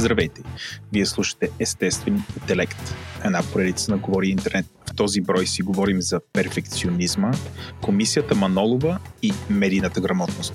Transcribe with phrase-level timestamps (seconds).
[0.00, 0.42] Здравейте!
[0.92, 4.66] Вие слушате Естествен интелект, една поредица на Говори Интернет.
[4.90, 7.30] В този брой си говорим за перфекционизма,
[7.80, 10.54] комисията Манолова и медийната грамотност.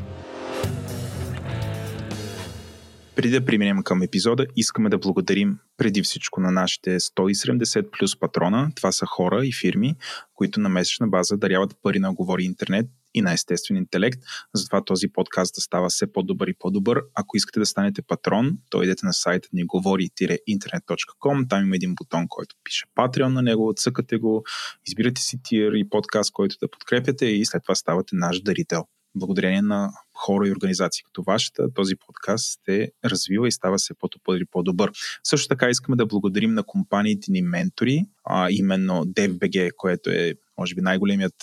[3.15, 8.71] Преди да преминем към епизода, искаме да благодарим преди всичко на нашите 170 плюс патрона.
[8.75, 9.95] Това са хора и фирми,
[10.33, 14.19] които на месечна база даряват пари на Говори Интернет и на естествен интелект.
[14.55, 17.01] Затова този подкаст да става все по-добър и по-добър.
[17.15, 21.49] Ако искате да станете патрон, то идете на сайта ни говори-интернет.com.
[21.49, 24.43] Там има един бутон, който пише Patreon на него, цъкате го,
[24.87, 29.61] избирате си тир и подкаст, който да подкрепяте и след това ставате наш дарител благодарение
[29.61, 34.45] на хора и организации като вашата, този подкаст се развива и става се по-добър и
[34.51, 34.91] по-добър.
[35.23, 40.75] Също така искаме да благодарим на компаниите ни ментори, а именно DevBG, което е може
[40.75, 41.35] би най-големият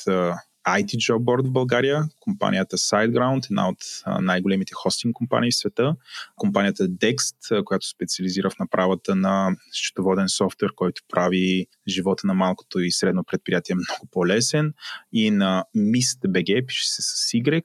[0.69, 3.79] IT Job Board в България, компанията SiteGround, една от
[4.21, 5.97] най-големите хостинг компании в света,
[6.37, 12.93] компанията Dext, която специализира в направата на счетоводен софтуер, който прави живота на малкото и
[12.93, 14.73] средно предприятие много по-лесен,
[15.13, 17.63] и на MistBG, пише се с Y,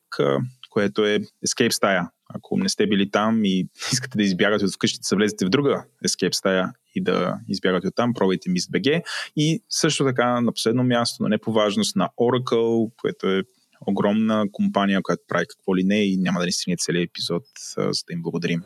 [0.70, 2.10] което е Escape стая.
[2.34, 5.84] Ако не сте били там и искате да избягате от вкъщи, да влезете в друга
[6.08, 9.02] Escape стая и да избягате от там, пробвайте MistBG.
[9.36, 13.44] И също така на последно място, но не по важност, на Oracle, което е
[13.88, 17.44] огромна компания, която прави какво ли не и няма да ни стигне целият епизод,
[17.78, 18.64] за да им благодарим.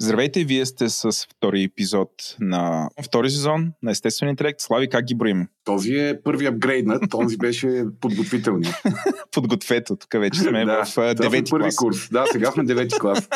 [0.00, 2.10] Здравейте, вие сте с втори епизод
[2.40, 4.60] на втори сезон на Естествен интелект.
[4.60, 5.48] Слави, как ги броим?
[5.64, 8.76] Този е първи апгрейднат, този беше подготвителният.
[9.32, 11.76] Подгответо, тук вече сме да, в девети първи клас.
[11.76, 12.08] курс.
[12.12, 13.28] Да, сега сме девети клас.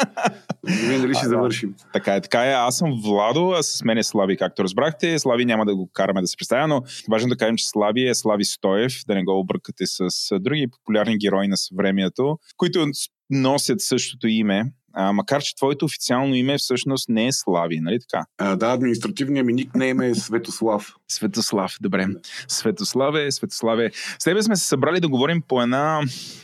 [0.89, 1.75] Вие дали ще завършим.
[1.93, 2.53] Така е, така е.
[2.53, 5.19] Аз съм Владо, а с мен е Слави, както разбрахте.
[5.19, 8.15] Слави няма да го караме да се представя, но важно да кажем, че Слави е
[8.15, 10.09] Слави Стоев, да не го объркате с
[10.41, 12.87] други популярни герои на съвремието, които
[13.31, 18.25] носят същото име, а, макар че твоето официално име всъщност не е Слави, нали така?
[18.39, 20.95] А, да, административният ми никнейм е Светослав.
[21.09, 22.07] Светослав, добре.
[22.49, 23.91] Светославе, Светославе.
[24.19, 26.01] С тебе сме се събрали да говорим по една,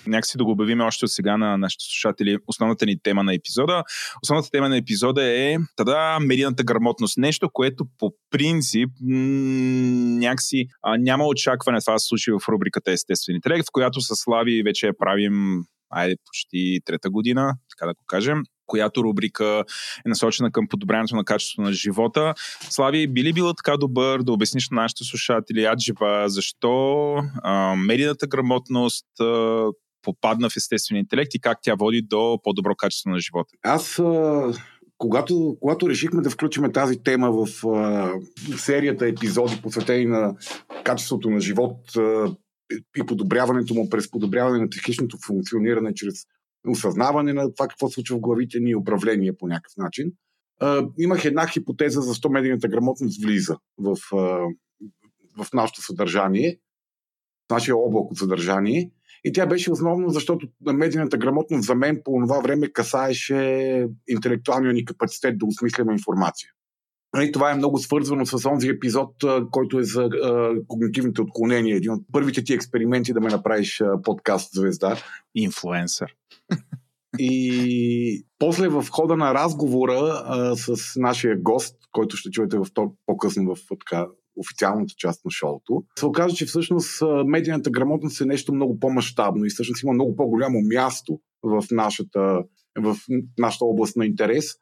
[0.07, 3.83] някакси да го обявим още от сега на нашите слушатели, основната ни тема на епизода.
[4.23, 7.19] Основната тема на епизода е тада медийната грамотност.
[7.19, 9.17] Нещо, което по принцип м-
[10.19, 14.17] някакси а, няма очакване това да се случи в рубриката Естествен интелект, в която с
[14.17, 19.65] Слави вече я правим айде почти трета година, така да го кажем която рубрика
[20.07, 22.35] е насочена към подобряването на качеството на живота.
[22.71, 28.27] Слави, би ли било така добър да обясниш на нашите слушатели, Аджиба, защо а, медийната
[28.27, 29.67] грамотност а,
[30.03, 33.49] попадна в естествен интелект и как тя води до по-добро качество на живота?
[33.63, 34.53] Аз, а,
[34.99, 38.13] когато, когато решихме да включим тази тема в а,
[38.57, 40.35] серията епизоди, посветени на
[40.85, 42.35] качеството на живот а,
[42.97, 46.15] и подобряването му през подобряване на техничното функциониране чрез
[46.69, 50.13] осъзнаване на това какво случва в главите ни и управление по някакъв начин,
[50.61, 54.17] а, имах една хипотеза за 100 медийната грамотност влиза в, а,
[55.45, 56.59] в нашето съдържание,
[57.49, 58.91] в нашия облак от съдържание.
[59.25, 64.85] И тя беше основно, защото медийната грамотност за мен по това време касаеше интелектуалния ни
[64.85, 66.51] капацитет да осмисляме информация.
[67.23, 69.15] И това е много свързвано с онзи епизод,
[69.51, 70.09] който е за
[70.69, 71.77] когнитивните отклонения.
[71.77, 74.97] Един от първите ти експерименти да ме направиш подкаст звезда.
[75.35, 76.15] Инфлуенсър.
[77.19, 82.93] И после в хода на разговора а, с нашия гост, който ще чуете в то,
[83.07, 88.55] по-късно в така, официалната част на шоуто, се оказа, че всъщност медийната грамотност е нещо
[88.55, 92.43] много по-масштабно и всъщност има много по-голямо място в нашата,
[92.79, 92.97] в
[93.39, 94.55] нашата област на интерес,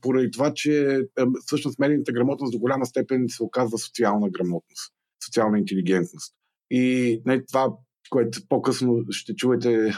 [0.00, 1.00] поради това, че
[1.46, 4.92] всъщност медийната грамотност до голяма степен се оказва социална грамотност,
[5.24, 6.34] социална интелигентност.
[6.70, 7.68] И не, това,
[8.10, 9.92] което по-късно ще чуете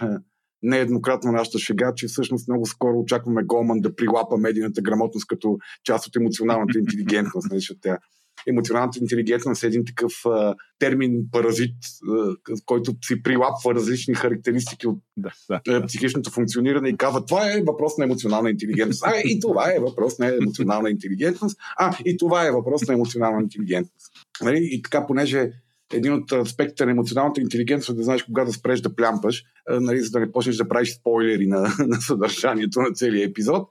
[0.62, 6.06] нееднократно нашата шега, че всъщност много скоро очакваме Голман да прилапа медийната грамотност като част
[6.06, 7.50] от емоционалната интелигентност.
[7.50, 7.98] нали, тя
[8.46, 11.74] емоционалната интелигентност е един такъв а, термин паразит,
[12.08, 12.34] а,
[12.66, 15.60] който си прилапва различни характеристики от Да, да.
[15.68, 19.02] а, психичното функциониране и казва, това е въпрос на емоционална интелигентност.
[19.06, 21.56] А, и това е въпрос на емоционална интелигентност.
[21.76, 24.12] А, и това е въпрос на емоционална интелигентност.
[24.42, 24.68] Нали?
[24.72, 25.50] И така, понеже
[25.92, 30.00] един от аспектите на емоционалната интелигентност е да знаеш кога да спреш да плямпаш, нали,
[30.00, 33.68] за да не почнеш да правиш спойлери на, на съдържанието на целия епизод.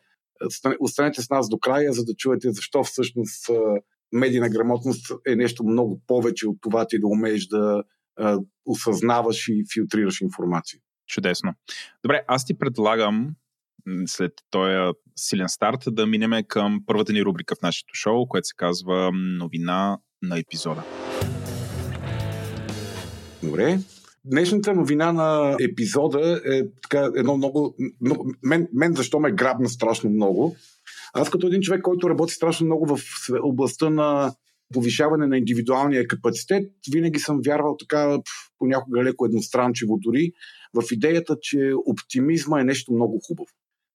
[0.79, 3.49] Останете с нас до края, за да чуете защо всъщност
[4.11, 7.83] медийна грамотност е нещо много повече от това ти да умееш да
[8.19, 10.79] а, осъзнаваш и филтрираш информация.
[11.07, 11.53] Чудесно.
[12.03, 13.35] Добре, аз ти предлагам
[14.05, 18.53] след този силен старт да минеме към първата ни рубрика в нашето шоу, което се
[18.57, 20.83] казва новина на епизода.
[23.43, 23.79] Добре.
[24.25, 27.75] Днешната новина на епизода е така едно много...
[28.01, 30.55] много мен, мен защо ме грабна страшно много.
[31.17, 33.01] Аз като един човек, който работи страшно много в
[33.43, 34.33] областта на
[34.73, 38.17] повишаване на индивидуалния капацитет, винаги съм вярвал така
[38.57, 40.31] понякога леко едностранчиво дори
[40.73, 43.47] в идеята, че оптимизма е нещо много хубаво.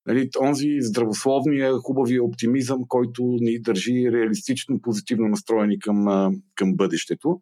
[0.07, 6.07] Нали, онзи здравословния, хубавия оптимизъм, който ни държи реалистично, позитивно настроени към,
[6.55, 7.41] към бъдещето.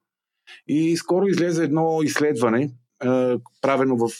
[0.68, 2.70] И скоро излезе едно изследване,
[3.62, 4.10] правено в.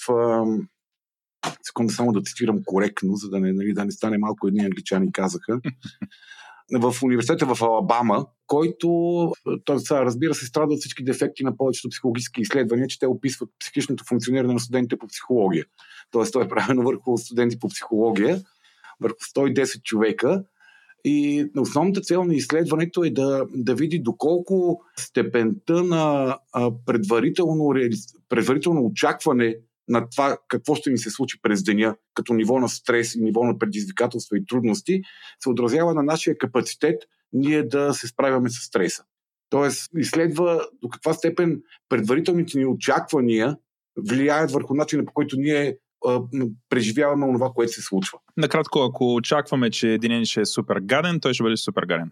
[1.62, 5.12] Секунда само да цитирам коректно, за да не, нали, да не стане малко едни англичани
[5.12, 5.60] казаха.
[6.78, 8.88] в университета в Алабама, който,
[9.64, 14.04] той, разбира се, страда от всички дефекти на повечето психологически изследвания, че те описват психичното
[14.08, 15.64] функциониране на студентите по психология.
[16.10, 18.40] Тоест, той е правено върху студенти по психология,
[19.00, 20.44] върху 110 човека.
[21.04, 26.36] И основната цел на изследването е да, да види доколко степента на
[26.86, 27.74] предварително,
[28.28, 29.56] предварително очакване
[29.90, 33.58] на това какво ще ни се случи през деня, като ниво на стрес ниво на
[33.58, 35.02] предизвикателства и трудности,
[35.40, 37.02] се отразява на нашия капацитет
[37.32, 39.04] ние да се справяме с стреса.
[39.50, 43.56] Тоест, изследва до каква степен предварителните ни очаквания
[43.98, 45.76] влияят върху начина по който ние
[46.68, 48.18] преживяваме това, което се случва.
[48.36, 52.10] Накратко, ако очакваме, че един ще е супер гаден, той ще бъде супер гаден.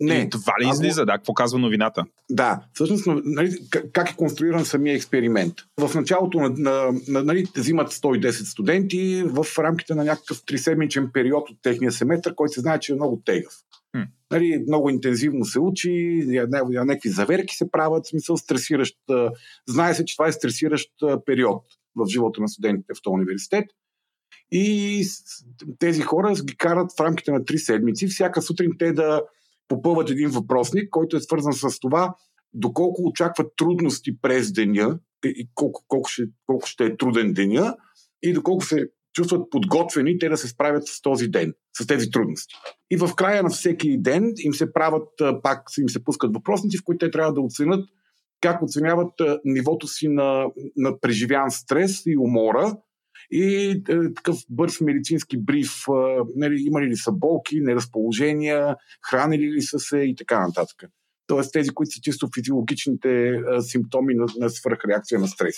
[0.00, 0.14] Не.
[0.14, 1.06] И това ли излиза?
[1.06, 2.04] Да, какво казва новината?
[2.30, 3.50] Да, всъщност, нали,
[3.92, 5.54] как е конструиран самия експеримент?
[5.80, 11.50] В началото на, на, на нали, взимат 110 студенти в рамките на някакъв триседмичен период
[11.50, 13.52] от техния семестър, който се знае, че е много тегъв.
[14.30, 16.24] Нали, много интензивно се учи,
[16.68, 18.96] някакви заверки се правят, смисъл стресиращ.
[19.68, 20.90] Знае се, че това е стресиращ
[21.26, 21.64] период
[21.96, 23.64] в живота на студентите в този университет.
[24.50, 25.04] И
[25.78, 28.06] тези хора ги карат в рамките на 3 седмици.
[28.06, 29.22] Всяка сутрин те да
[29.68, 32.14] попълват един въпросник, който е свързан с това
[32.54, 37.76] доколко очакват трудности през деня и колко, колко, ще, колко ще е труден деня
[38.22, 42.54] и доколко се чувстват подготвени те да се справят с този ден, с тези трудности.
[42.90, 45.08] И в края на всеки ден им се правят,
[45.42, 47.88] пак им се пускат въпросници, в които те трябва да оценят
[48.42, 49.12] как оценяват
[49.44, 50.46] нивото си на,
[50.76, 52.76] на преживян стрес и умора
[53.30, 55.72] и е, такъв бърз медицински бриф,
[56.42, 58.76] е, имали ли са болки, неразположения,
[59.10, 60.90] хранили ли са се и така нататък.
[61.26, 65.54] Тоест тези, които са чисто физиологичните е, симптоми на, на свръхреакция на стрес.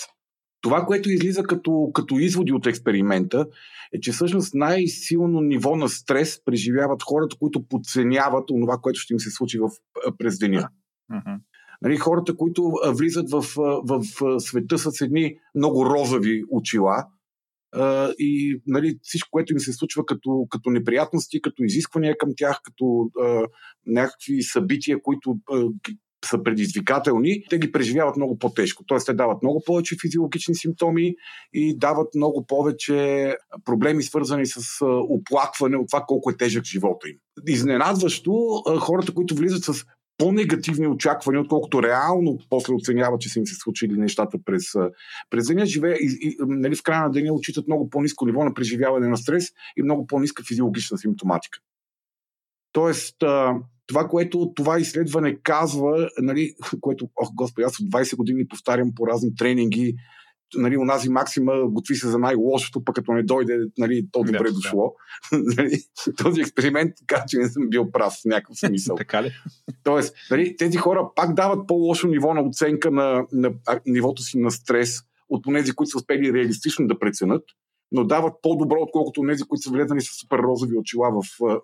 [0.61, 3.47] Това, което излиза като, като изводи от експеримента,
[3.93, 9.19] е, че всъщност най-силно ниво на стрес преживяват хората, които подценяват това, което ще им
[9.19, 9.69] се случи в,
[10.17, 10.69] през деня.
[11.11, 11.39] Uh-huh.
[11.85, 17.05] Нали, хората, които влизат в, в, в света с едни много розови очила,
[18.19, 23.09] и нали, всичко, което им се случва като, като неприятности, като изисквания към тях, като
[23.21, 23.47] а,
[23.85, 25.65] някакви събития, които а,
[26.25, 28.83] са предизвикателни, те ги преживяват много по-тежко.
[28.87, 31.15] Тоест, те дават много повече физиологични симптоми
[31.53, 37.15] и дават много повече проблеми, свързани с оплакване от това колко е тежък живота им.
[37.47, 39.85] Изненадващо, хората, които влизат с
[40.17, 44.63] по-негативни очаквания, отколкото реално после оценяват, че са им се случили нещата през,
[45.29, 45.65] през деня.
[45.65, 49.17] Живее и, и нали, в края на деня отчитат много по-низко ниво на преживяване на
[49.17, 49.45] стрес
[49.77, 51.59] и много по-ниска физиологична симптоматика.
[52.71, 53.15] Тоест,
[53.87, 59.07] това, което това изследване казва, нали, което, ох, господи, аз от 20 години повтарям по
[59.07, 59.95] разни тренинги,
[60.55, 64.53] нали, унази максима готви се за най-лошото, пък като не дойде, нали, то добре да,
[64.53, 64.95] дошло.
[65.31, 65.53] Да.
[65.57, 65.77] Нали,
[66.17, 68.95] този експеримент така, че не съм бил прав в някакъв смисъл.
[68.97, 69.31] така ли?
[69.83, 74.39] Тоест, нали, тези хора пак дават по-лошо ниво на оценка на, на, на нивото си
[74.39, 77.43] на стрес от тези, които са успели реалистично да преценят,
[77.91, 81.21] но дават по-добро, отколкото тези, които са влезани с супер розови очила в,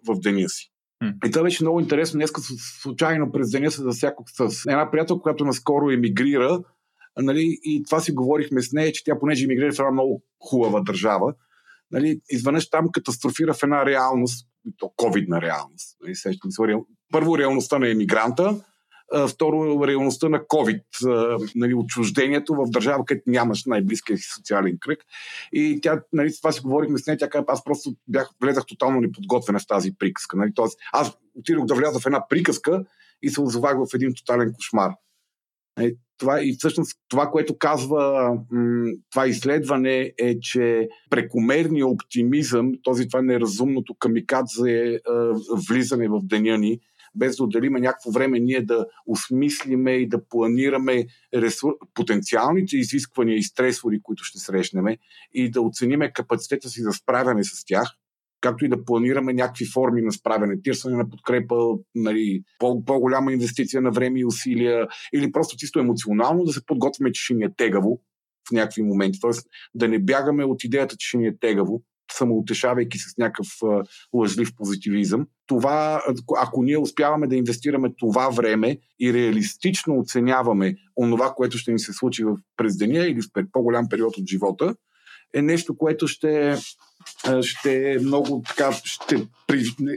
[0.08, 0.72] в деня си.
[1.26, 2.18] И това беше много интересно.
[2.18, 2.42] Днеска
[2.82, 6.60] случайно през деня се засякох с една приятел, която наскоро емигрира
[7.20, 10.82] Нали, и това си говорихме с нея, че тя понеже иммигрира в една много хубава
[10.82, 11.34] държава,
[11.92, 15.98] нали, изведнъж там катастрофира в една реалност, то ковидна реалност.
[16.02, 16.52] Нали, сещам,
[17.12, 18.62] първо реалността на емигранта,
[19.30, 20.84] второ реалността на COVID,
[21.56, 25.00] нали, отчуждението в държава, където нямаш най-близкия си социален кръг.
[25.54, 29.02] И тя, нали, това си говорихме с нея, тя каза, аз просто бях, влезах тотално
[29.02, 30.38] неподготвена в тази приказка.
[30.38, 32.84] Нали, тоест, аз отидох да вляза в една приказка
[33.22, 34.92] и се озовах в един тотален кошмар.
[35.78, 43.08] Нали, това, и всъщност това, което казва м- това изследване е, че прекомерният оптимизъм, този
[43.08, 45.00] това неразумното камикадзе е,
[45.68, 46.80] влизане в деня ни,
[47.16, 51.74] без да отделиме някакво време ние да осмислиме и да планираме ресур...
[51.94, 54.86] потенциалните изисквания и стресори, които ще срещнем
[55.34, 57.90] и да оцениме капацитета си за справяне с тях,
[58.42, 61.56] както и да планираме някакви форми на справяне, търсене на подкрепа,
[61.96, 67.24] нали, по-голяма инвестиция на време и усилия, или просто чисто емоционално да се подготвяме, че
[67.24, 68.02] ще ни е тегаво
[68.50, 69.20] в някакви моменти.
[69.22, 71.82] Тоест да не бягаме от идеята, че ще ни е тегаво,
[72.18, 73.48] самоутешавайки с някакъв
[74.14, 75.28] лъжлив позитивизъм.
[75.48, 76.04] Това,
[76.42, 81.94] ако ние успяваме да инвестираме това време и реалистично оценяваме онова, което ще ни се
[81.94, 82.24] случи
[82.58, 84.76] през деня или в по-голям период от живота,
[85.34, 86.56] е нещо, което ще,
[87.42, 89.28] ще е много така, ще,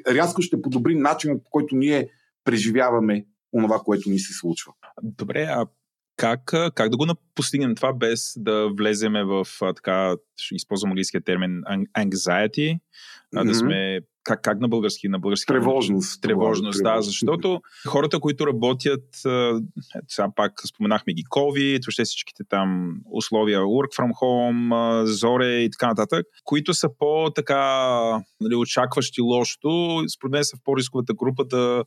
[0.08, 2.08] рязко ще подобри начинът, по който ние
[2.44, 4.72] преживяваме онова, което ни се случва.
[5.02, 5.66] Добре, а
[6.16, 11.62] как, как да го постигнем това без да влеземе в, така, ще използвам английския термин
[11.98, 13.46] anxiety, mm-hmm.
[13.46, 15.08] да сме как, как на български?
[15.08, 16.22] На български тревожност.
[16.22, 19.04] Тревожност, да, защото хората, които работят,
[20.08, 25.86] сега пак споменахме ги COVID, въобще всичките там условия, work from home, зоре и така
[25.86, 27.60] нататък, които са по-така
[28.40, 31.84] нали, очакващи лошото, според мен са в по-рисковата група да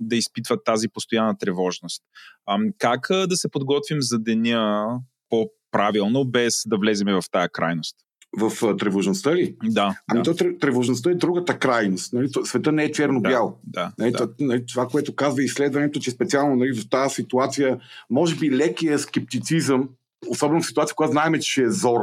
[0.00, 2.02] да изпитват тази постоянна тревожност.
[2.46, 4.86] А, как да се подготвим за деня
[5.28, 7.96] по-правилно, без да влеземе в тая крайност?
[8.36, 9.56] В тревожността ли?
[9.64, 9.98] Да.
[10.10, 10.36] Ами да.
[10.36, 12.12] то тревожността е другата крайност.
[12.12, 12.28] Нали?
[12.44, 13.58] Света не е черно-бял.
[13.64, 14.12] Да, нали?
[14.12, 14.28] да.
[14.40, 14.66] Нали?
[14.66, 17.80] Това, което казва изследването, че специално нали, в тази ситуация,
[18.10, 19.88] може би лекия скептицизъм,
[20.28, 22.00] особено в ситуация, когато знаем, че ще е зор,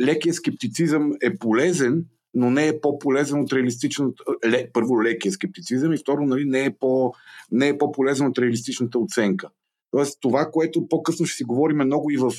[0.00, 2.04] лекия скептицизъм е полезен,
[2.34, 4.22] но не е по-полезен от реалистичната...
[4.46, 7.12] Ле, първо, лекия скептицизъм и второ, нали, не, е по,
[7.52, 9.48] не е по-полезен от реалистичната оценка.
[9.96, 12.30] Тоест, това, което по-късно ще си говорим много и в,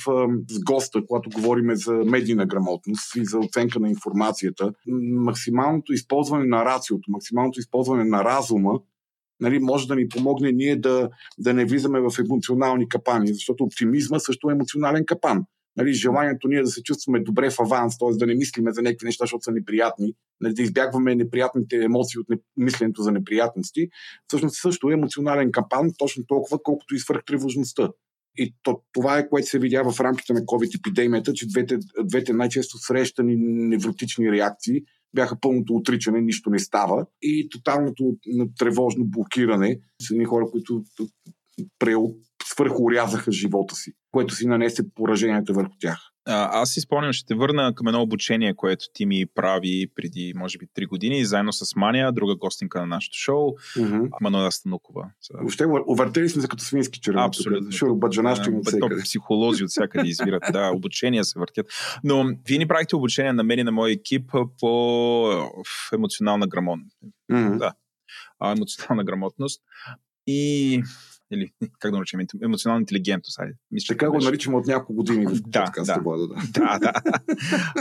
[0.48, 4.72] с госта, когато говорим за медийна грамотност и за оценка на информацията,
[5.12, 8.80] максималното използване на рациото, максималното използване на разума,
[9.40, 14.18] нали, може да ни помогне ние да, да не влизаме в емоционални капани, защото оптимизма
[14.18, 15.44] също е емоционален капан
[15.78, 18.16] нали, желанието ние да се чувстваме добре в аванс, т.е.
[18.16, 22.26] да не мислиме за някакви неща, защото са неприятни, нали, да избягваме неприятните емоции от
[22.56, 23.88] мисленето за неприятности,
[24.28, 27.88] всъщност също е емоционален кампан, точно толкова, колкото и свръхтревожността.
[28.36, 32.78] И то, това е, което се видя в рамките на COVID-епидемията, че двете, двете най-често
[32.78, 34.82] срещани невротични реакции
[35.14, 38.16] бяха пълното отричане, нищо не става и тоталното
[38.58, 40.84] тревожно блокиране с едни хора, които
[42.58, 45.98] свърхорязаха живота си, което си нанесе пораженията върху тях.
[46.26, 50.32] А, аз си спомням, ще те върна към едно обучение, което ти ми прави преди,
[50.36, 54.08] може би, 3 години, заедно с Мания, друга гостинка на нашото шоу, mm-hmm.
[54.20, 55.10] Мануела Станукова.
[55.34, 57.26] Въобще, увъртели сме се като свински червени.
[57.26, 57.72] Абсолютно.
[57.72, 59.02] Шурбаджанащи от всекъде.
[59.02, 60.42] Психолози от всякъде извират.
[60.52, 61.66] да, обучения се въртят.
[62.04, 65.48] Но вие ни правите обучение на мен и на моя екип по
[65.92, 66.96] емоционална грамотност.
[67.32, 67.58] Mm-hmm.
[67.58, 67.72] Да.
[68.56, 69.62] Емоционална грамотност.
[70.26, 70.82] И
[71.32, 73.40] или как да наречем, емоционална интелигентност.
[73.40, 75.64] Айде, мисля, така го наричам от няколко години в да.
[75.76, 76.26] Да, да.
[76.52, 76.92] да, да.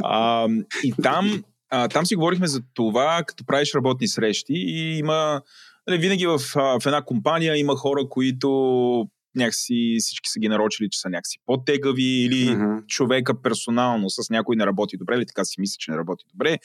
[0.03, 0.47] а,
[0.83, 5.41] и там, а, там си говорихме за това, като правиш работни срещи и има
[5.87, 10.99] нали, винаги в, в една компания има хора, които някакси всички са ги нарочили, че
[10.99, 12.85] са някакси по-тегави или uh-huh.
[12.85, 16.57] човека персонално с някой не работи добре или така си мисли, че не работи добре.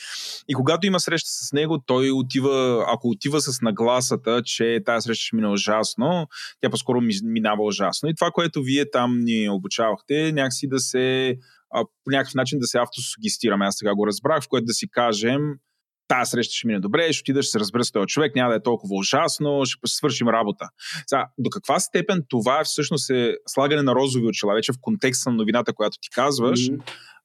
[0.49, 5.25] И когато има среща с него, той отива, ако отива с нагласата, че тази среща
[5.25, 6.27] ще мине ужасно,
[6.61, 8.09] тя по-скоро минава ужасно.
[8.09, 11.37] И това, което вие там ни обучавахте, някакси да се
[12.05, 13.67] по някакъв начин да се автосугестираме.
[13.67, 15.41] Аз сега го разбрах, в което да си кажем,
[16.13, 18.57] тази среща ще мине добре, ще отидеш, ще се разбера с този човек, няма да
[18.57, 20.69] е толкова ужасно, ще свършим работа.
[21.07, 25.31] Сега, до каква степен това е всъщност е слагане на розови очила, вече в контекста
[25.31, 26.83] на новината, която ти казваш, mm-hmm.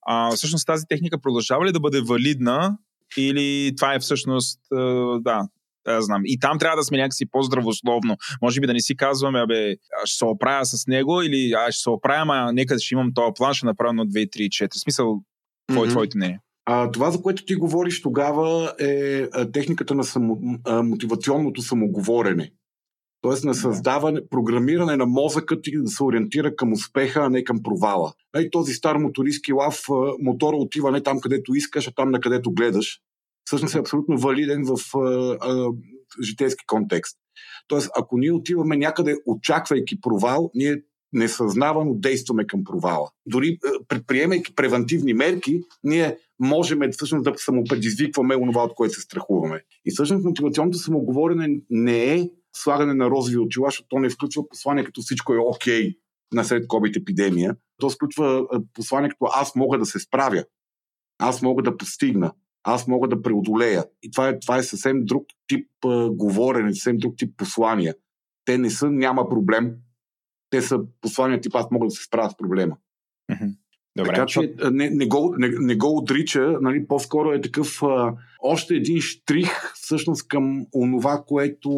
[0.08, 2.78] а, всъщност тази техника продължава ли да бъде валидна
[3.18, 4.60] или това е всъщност,
[5.20, 5.48] да,
[5.88, 6.22] аз знам.
[6.26, 8.18] И там трябва да сме някакси по-здравословно.
[8.42, 9.76] Може би да не си казваме, абе,
[10.06, 13.32] ще се оправя с него или аз ще се оправя, а нека ще имам този
[13.38, 14.84] план, ще направя на 2, 3, 4.
[14.84, 15.22] Смисъл,
[15.68, 15.88] какво mm-hmm.
[15.88, 16.40] е твоето мнение?
[16.70, 22.52] А, това, за което ти говориш тогава, е техниката на само, а, мотивационното самоговорене.
[23.22, 27.64] Тоест на създаване, програмиране на мозъка ти да се ориентира към успеха, а не към
[27.64, 28.14] провала.
[28.38, 29.80] И този стар мотористки лав,
[30.20, 33.00] мотора отива не там, където искаш, а там, на където гледаш.
[33.46, 35.70] Всъщност е абсолютно валиден в а, а,
[36.24, 37.18] житейски контекст.
[37.68, 40.82] Тоест, ако ние отиваме някъде, очаквайки провал, ние
[41.14, 43.10] несъзнавано действаме към провала.
[43.26, 49.62] Дори предприемайки превентивни мерки, ние можем всъщност да самопредизвикваме онова, от което се страхуваме.
[49.86, 54.84] И всъщност мотивационното самоговорене не е слагане на розови очила, защото то не включва послание
[54.84, 55.90] като всичко е окей.
[55.90, 55.98] Okay.
[56.34, 57.56] насред COVID епидемия.
[57.78, 60.44] То сключва посланието аз мога да се справя,
[61.20, 62.32] аз мога да постигна,
[62.64, 63.86] аз мога да преодолея.
[64.04, 67.96] И това е, това е съвсем друг тип а, говорене, съвсем друг тип послания.
[68.46, 69.76] Те не са няма проблем,
[70.50, 72.78] те са послания тип аз мога да се справя с проблема.
[73.96, 78.14] Добре, така че не, не, го, не, не го отрича, нали, по-скоро е такъв а,
[78.40, 81.70] още един штрих всъщност към онова, което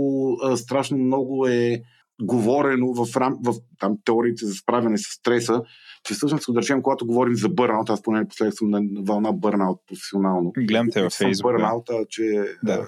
[0.43, 1.81] а, страшно много е
[2.21, 5.61] говорено в, рам, в там, теориите за справяне с стреса,
[6.03, 9.79] че всъщност, да речем, когато говорим за бърнаут, аз поне последно съм на вълна бърнаут
[9.87, 10.51] професионално.
[10.57, 11.51] Гледам те във Фейсбук.
[11.51, 12.87] Бърнаута, че да.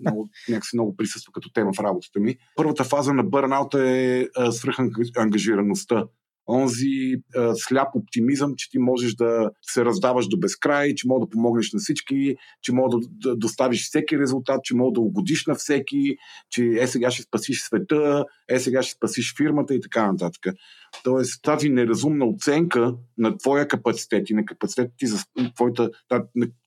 [0.00, 2.36] много, някакси много присъства като тема в работата ми.
[2.56, 6.04] Първата фаза на бърнаута е свръхангажираността
[6.52, 11.30] онзи а, сляп оптимизъм, че ти можеш да се раздаваш до безкрай, че можеш да
[11.30, 15.54] помогнеш на всички, че можеш да, да доставиш всеки резултат, че можеш да угодиш на
[15.54, 16.16] всеки,
[16.50, 20.54] че е сега ще спасиш света, е сега ще спасиш фирмата и така нататък.
[21.04, 25.18] Тоест тази неразумна оценка на твоя капацитет и на капацитет ти за
[25.54, 25.90] твоята,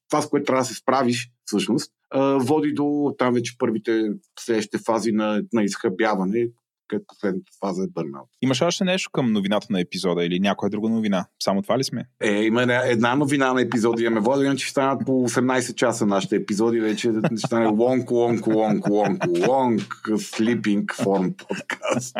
[0.10, 1.92] това, с което трябва да се справиш, всъщност,
[2.40, 6.48] води до там вече първите следващите фази на, на изхъбяване,
[6.88, 8.30] където последната фаза е бърнаут.
[8.42, 11.26] Имаш още нещо към новината на епизода или някоя друга новина?
[11.44, 12.06] Само това ли сме?
[12.22, 14.04] Е, има една новина на епизода.
[14.04, 16.80] Имаме вода, иначе ще станат по 18 часа нашите епизоди.
[16.80, 22.18] Вече ще стане лонг, лонг, лонг, лонг, лонг, sleeping form подкаст.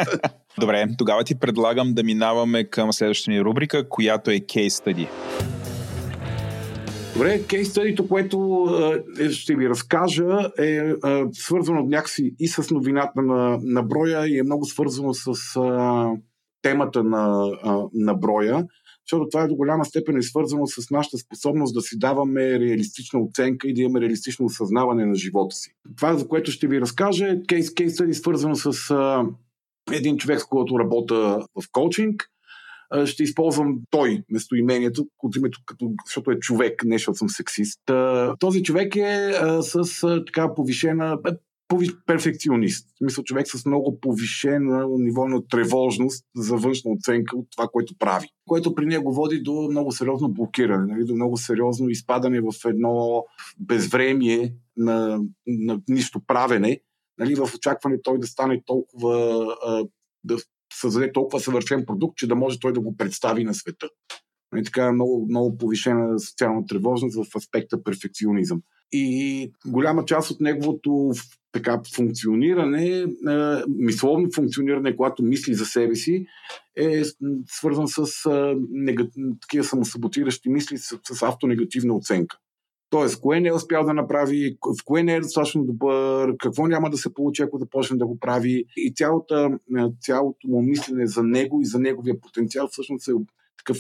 [0.60, 5.08] Добре, тогава ти предлагам да минаваме към следващата ни рубрика, която е Case Study.
[7.16, 7.74] Добре, кейс
[8.10, 8.68] което
[9.20, 10.94] е, ще ви разкажа, е, е
[11.32, 16.10] свързано някакси и с новината на, на броя и е много свързано с а,
[16.62, 18.68] темата на, а, на броя,
[19.08, 23.20] защото това е до голяма степен е свързано с нашата способност да си даваме реалистична
[23.20, 25.72] оценка и да имаме реалистично осъзнаване на живота си.
[25.98, 29.24] Това, за което ще ви разкажа, е кейс кейс свързано с а,
[29.92, 32.30] един човек, с който работя в коучинг
[33.06, 37.80] ще използвам той местоимението от името, като, защото е човек, не защото съм сексист.
[38.40, 41.18] Този човек е с така повишена
[42.06, 42.90] перфекционист.
[43.02, 48.28] Мисля, човек с много повишено ниво на тревожност за външна оценка от това, което прави.
[48.48, 51.06] Което при него води до много сериозно блокиране, нали?
[51.06, 53.26] до много сериозно изпадане в едно
[53.60, 56.80] безвремие на, на нищо правене,
[57.18, 57.36] нали?
[57.36, 59.46] в очакване той да стане толкова
[60.24, 60.38] да
[60.92, 63.90] създаде толкова съвършен продукт, че да може той да го представи на света.
[64.58, 68.62] И така много, много повишена социална тревожност в аспекта перфекционизъм.
[68.92, 71.12] И голяма част от неговото
[71.52, 73.06] така функциониране,
[73.68, 76.26] мисловно функциониране, когато мисли за себе си,
[76.76, 77.04] е
[77.48, 78.06] свързан с
[79.42, 82.38] такива самосаботиращи мисли, с автонегативна оценка.
[82.96, 86.90] Тоест, кое не е успял да направи, в кое не е достатъчно добър, какво няма
[86.90, 88.66] да се получи, ако да почне да го прави.
[88.78, 89.60] И цялата,
[90.02, 93.12] цялото му мислене за него и за неговия потенциал всъщност е
[93.58, 93.78] такъв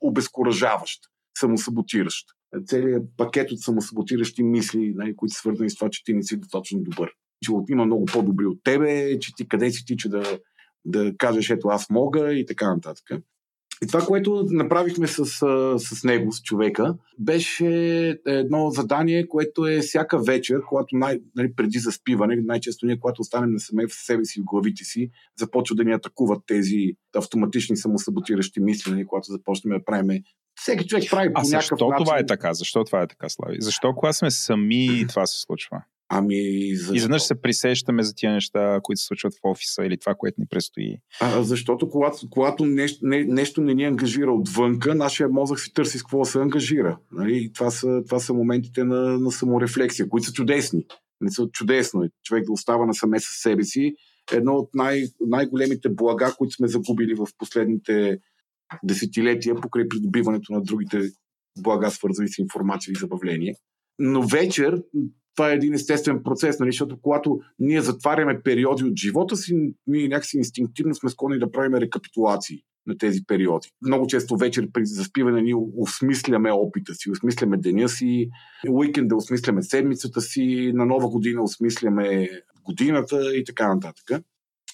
[0.00, 1.00] обезкуражаващ,
[1.38, 2.26] самосаботиращ.
[2.66, 6.36] Целият пакет от самосаботиращи мисли, нали, които са свързани с това, че ти не си
[6.36, 7.10] достатъчно добър.
[7.44, 10.38] Че има много по-добри от тебе, че ти къде си ти, че да,
[10.84, 13.22] да кажеш ето аз мога и така нататък.
[13.82, 15.24] И това, което направихме с,
[15.78, 17.66] с него, с човека, беше
[18.26, 23.52] едно задание, което е всяка вечер, когато най, нали, преди заспиване, най-често ние, когато останем
[23.52, 28.60] на саме в себе си, в главите си, започват да ни атакуват тези автоматични самосаботиращи
[28.60, 30.22] мисли, нали, когато започнем да правим
[30.54, 32.04] всеки човек прави по а някакъв защо начин.
[32.04, 32.54] това е така?
[32.54, 33.56] Защо това е така, Слави?
[33.60, 35.82] Защо когато сме сами това се случва?
[36.14, 36.94] Ами, защо?
[36.94, 40.46] Изведнъж се присещаме за тия неща, които се случват в офиса или това, което ни
[40.50, 40.96] предстои.
[41.20, 45.98] А, защото когато, когато нещо, не, нещо не ни ангажира отвънка, нашия мозък си търси
[45.98, 46.98] с какво да се ангажира.
[47.12, 47.50] Нали?
[47.54, 50.84] това, са, това са моментите на, на саморефлексия, които са чудесни.
[51.20, 52.08] Не са чудесно.
[52.24, 53.94] Човек да остава насаме с себе си.
[54.32, 58.18] Едно от най- най-големите блага, които сме загубили в последните
[58.84, 61.00] десетилетия, покрай придобиването на другите
[61.58, 63.54] блага, свързани с информация и забавление.
[63.98, 64.82] Но вечер
[65.36, 66.72] това е един естествен процес, нали?
[66.72, 71.74] защото когато ние затваряме периоди от живота си, ние някакси инстинктивно сме склонни да правим
[71.74, 73.68] рекапитулации на тези периоди.
[73.86, 78.30] Много често вечер при заспиване ние осмисляме опита си, осмисляме деня си,
[78.70, 82.28] уикенда осмисляме седмицата си, на нова година осмисляме
[82.64, 84.24] годината и така нататък.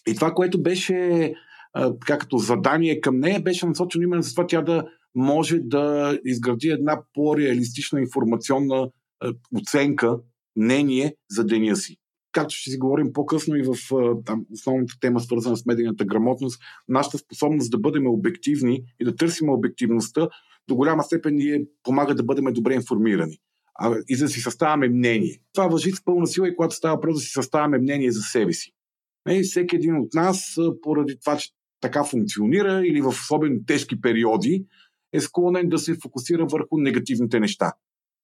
[0.09, 1.35] И това, което беше
[1.73, 6.69] така като задание към нея, беше насочено именно за това тя да може да изгради
[6.69, 8.91] една по-реалистична информационна
[9.61, 10.19] оценка
[10.59, 11.97] мнение за деня си.
[12.33, 13.75] Както ще си говорим по-късно и в
[14.25, 19.51] там, основната тема, свързана с медийната грамотност, нашата способност да бъдем обективни и да търсим
[19.51, 20.29] обективността,
[20.69, 23.39] до голяма степен ни помага да бъдем добре информирани
[23.75, 25.41] а, и да си съставяме мнение.
[25.55, 28.53] Това въжи с пълна сила и когато става въпрос да си съставяме мнение за себе
[28.53, 28.73] си.
[29.31, 34.65] И всеки един от нас, поради това, че така функционира или в особено тежки периоди,
[35.13, 37.73] е склонен да се фокусира върху негативните неща.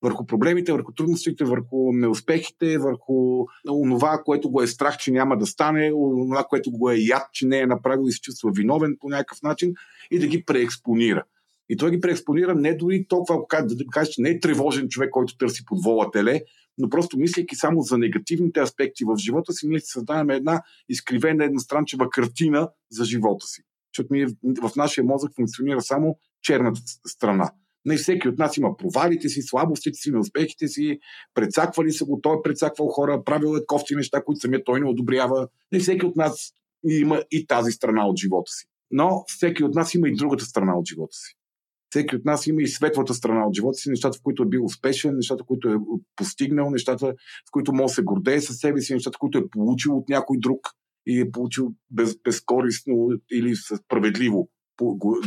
[0.05, 5.45] Върху проблемите, върху трудностите, върху неуспехите, върху онова, което го е страх, че няма да
[5.45, 9.09] стане, онова, което го е яд, че не е направил и се чувства виновен по
[9.09, 9.73] някакъв начин
[10.11, 11.23] и да ги преекспонира.
[11.69, 15.09] И той ги преекспонира не дори толкова, да, да кажа, че не е тревожен човек,
[15.09, 16.41] който търси под вола теле,
[16.77, 21.43] но просто мислейки само за негативните аспекти в живота си, ние си създаваме една изкривена
[21.43, 23.61] едностранчева картина за живота си.
[23.93, 24.27] Защото ние
[24.61, 27.51] в нашия мозък функционира само черната страна.
[27.85, 30.99] Не всеки от нас има провалите си, слабостите си, неуспехите си,
[31.33, 34.89] прецаквали са го, той е прецаквал хора, правил е кофти неща, които самия той не
[34.89, 35.47] одобрява.
[35.71, 36.53] Не всеки от нас
[36.89, 38.65] има и тази страна от живота си.
[38.91, 41.35] Но всеки от нас има и другата страна от живота си.
[41.89, 44.65] Всеки от нас има и светлата страна от живота си, нещата, в които е бил
[44.65, 45.75] успешен, нещата, в които е
[46.15, 47.07] постигнал, нещата,
[47.47, 50.37] в които може да се гордее със себе си, нещата, които е получил от някой
[50.39, 50.59] друг
[51.05, 54.49] и е получил без, безкористно или справедливо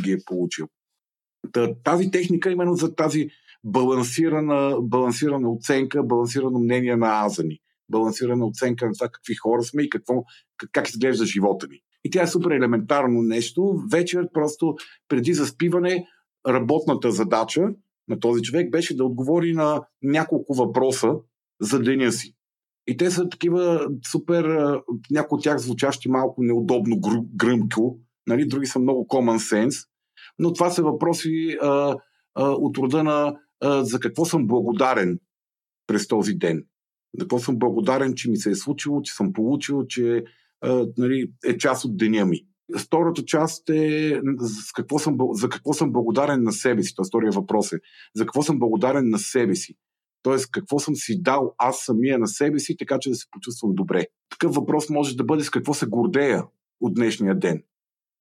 [0.02, 0.68] ги е получил.
[1.84, 3.28] Тази техника именно за тази
[3.64, 9.90] балансирана, балансирана оценка, балансирано мнение на азани, балансирана оценка на това какви хора сме и
[9.90, 10.24] какво,
[10.56, 11.80] как, как изглежда живота ни.
[12.04, 13.82] И тя е супер елементарно нещо.
[13.92, 14.76] Вечер просто
[15.08, 16.06] преди заспиване
[16.48, 17.68] работната задача
[18.08, 21.14] на този човек беше да отговори на няколко въпроса
[21.60, 22.34] за деня си.
[22.86, 24.44] И те са такива супер,
[25.10, 27.00] някои от тях звучащи малко неудобно
[27.36, 28.48] гръмко, нали?
[28.48, 29.88] други са много common sense,
[30.38, 31.96] но това са въпроси а,
[32.34, 35.20] а, от рода на а, за какво съм благодарен
[35.86, 36.64] през този ден.
[37.18, 40.24] За какво съм благодарен, че ми се е случило, че съм получил, че
[40.60, 42.40] а, нали, е част от деня ми.
[42.78, 46.94] Втората част е за какво, съм, за какво съм благодарен на себе си.
[46.94, 47.80] Тоест, втория въпрос е
[48.14, 49.74] за какво съм благодарен на себе си.
[50.22, 53.74] Тоест, какво съм си дал аз самия на себе си, така че да се почувствам
[53.74, 54.06] добре.
[54.30, 56.44] Такъв въпрос може да бъде с какво се гордея
[56.80, 57.62] от днешния ден.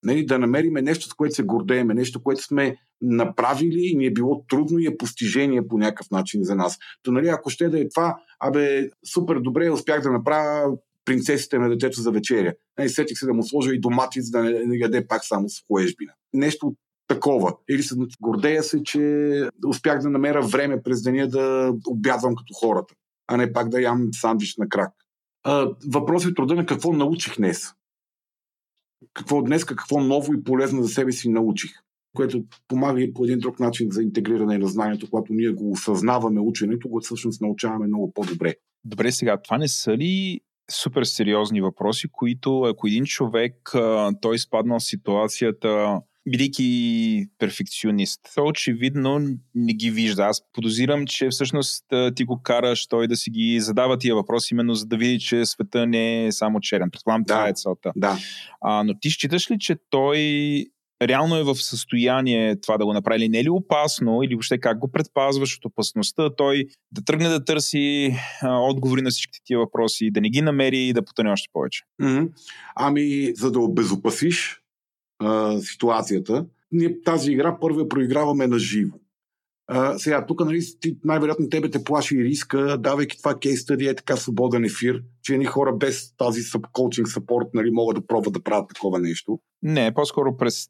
[0.04, 4.14] Нали, да намериме нещо, с което се гордееме, нещо, което сме направили и ни е
[4.14, 6.78] било трудно и е постижение по някакъв начин за нас.
[7.04, 11.70] То, нали, ако ще да е това, абе, супер добре, успях да направя принцесите на
[11.70, 12.54] детето за вечеря.
[12.84, 15.50] И сетих се да му сложа и домати, за да не, не яде пак само
[15.50, 16.12] с хуежбина.
[16.34, 16.76] Нещо
[17.08, 17.54] такова.
[17.70, 22.94] Или се гордея се, че успях да намеря време през деня да обядвам като хората,
[23.28, 24.92] а не пак да ям сандвич на крак.
[25.94, 27.74] Въпросът е труда на какво научих днес.
[29.14, 31.72] Какво днес, какво ново и полезно за себе си научих
[32.18, 36.40] което помага и по един друг начин за интегриране на знанието, когато ние го осъзнаваме
[36.40, 38.56] ученето, го всъщност научаваме много по-добре.
[38.86, 40.40] Добре, сега, това не са ли
[40.72, 43.72] супер сериозни въпроси, които ако един човек
[44.22, 48.22] той изпаднал в ситуацията бидейки перфекционист.
[48.36, 49.20] Той очевидно
[49.56, 50.24] не ги вижда.
[50.24, 51.84] Аз подозирам, че всъщност
[52.16, 55.46] ти го караш той да си ги задава тия въпроси, именно за да види, че
[55.46, 56.92] света не е само черен.
[56.92, 57.92] Предполагам, да, това е целта.
[57.96, 58.18] Да.
[58.62, 60.18] А, но ти считаш ли, че той
[61.02, 63.30] реално е в състояние това да го направи.
[63.30, 67.46] Не е ли опасно или въобще как го предпазваш от опасността той да тръгне да
[67.46, 71.50] търси а, отговори на всичките тия въпроси, да не ги намери и да потъне още
[71.54, 71.84] повече?
[72.02, 72.30] Mm-hmm.
[72.76, 74.62] Ами, за да обезопасиш
[75.20, 78.98] а, ситуацията, ние тази игра първо проиграваме на живо.
[79.70, 80.62] А, сега, тук нали,
[81.04, 85.34] най-вероятно тебе те плаши и риска, давайки това кейс стади е така свободен ефир, че
[85.34, 89.40] едни хора без тази коучинг сапорт нали, могат да пробват да правят такова нещо.
[89.62, 90.68] Не, по-скоро през...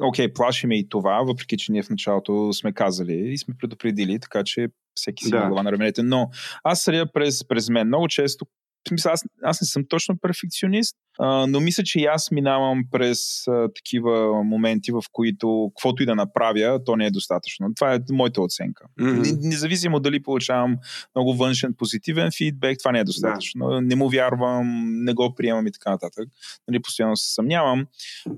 [0.00, 4.18] Окей, okay, плашиме и това, въпреки че ние в началото сме казали и сме предупредили,
[4.20, 5.46] така че всеки си да.
[5.46, 6.02] глава на раменете.
[6.02, 6.30] Но
[6.64, 7.86] аз съдя през, през мен.
[7.86, 8.46] Много често
[8.88, 13.48] смисъл, аз, аз не съм точно перфекционист, а, но мисля, че и аз минавам през
[13.48, 17.74] а, такива моменти, в които каквото и да направя, то не е достатъчно.
[17.74, 18.84] Това е моята оценка.
[19.00, 19.38] Mm-hmm.
[19.42, 20.76] Независимо дали получавам
[21.14, 23.68] много външен позитивен фидбек, това не е достатъчно.
[23.68, 23.80] Да.
[23.80, 26.28] Не му вярвам, не го приемам и така нататък.
[26.68, 27.86] Нали, постоянно се съмнявам.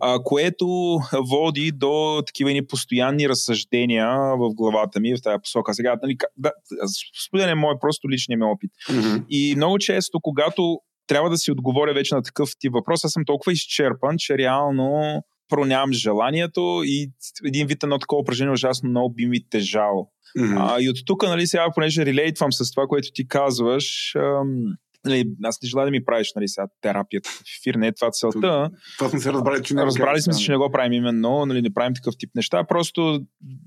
[0.01, 0.67] А, което
[1.31, 5.75] води до такива ни постоянни разсъждения в главата ми в тази посока.
[5.75, 6.53] Сега, нали, да,
[7.27, 8.71] споделям мой просто личния ми опит.
[8.89, 9.25] Mm-hmm.
[9.29, 13.25] И много често, когато трябва да си отговоря вече на такъв тип въпрос, аз съм
[13.27, 17.11] толкова изчерпан, че реално пронямам желанието и
[17.45, 20.11] един вид едно такова упражнение ужасно много би ми тежало.
[20.39, 20.77] Mm-hmm.
[20.77, 25.25] А, и от тук, нали, сега, понеже релейтвам с това, което ти казваш, ам, нали,
[25.45, 28.71] аз не желая да ми правиш нали, сега терапията в ефир, не е това целта.
[28.99, 31.63] Това сме се разбрали, че не Разбрали сме се, че не го правим именно, нали,
[31.63, 33.21] не правим такъв тип неща, просто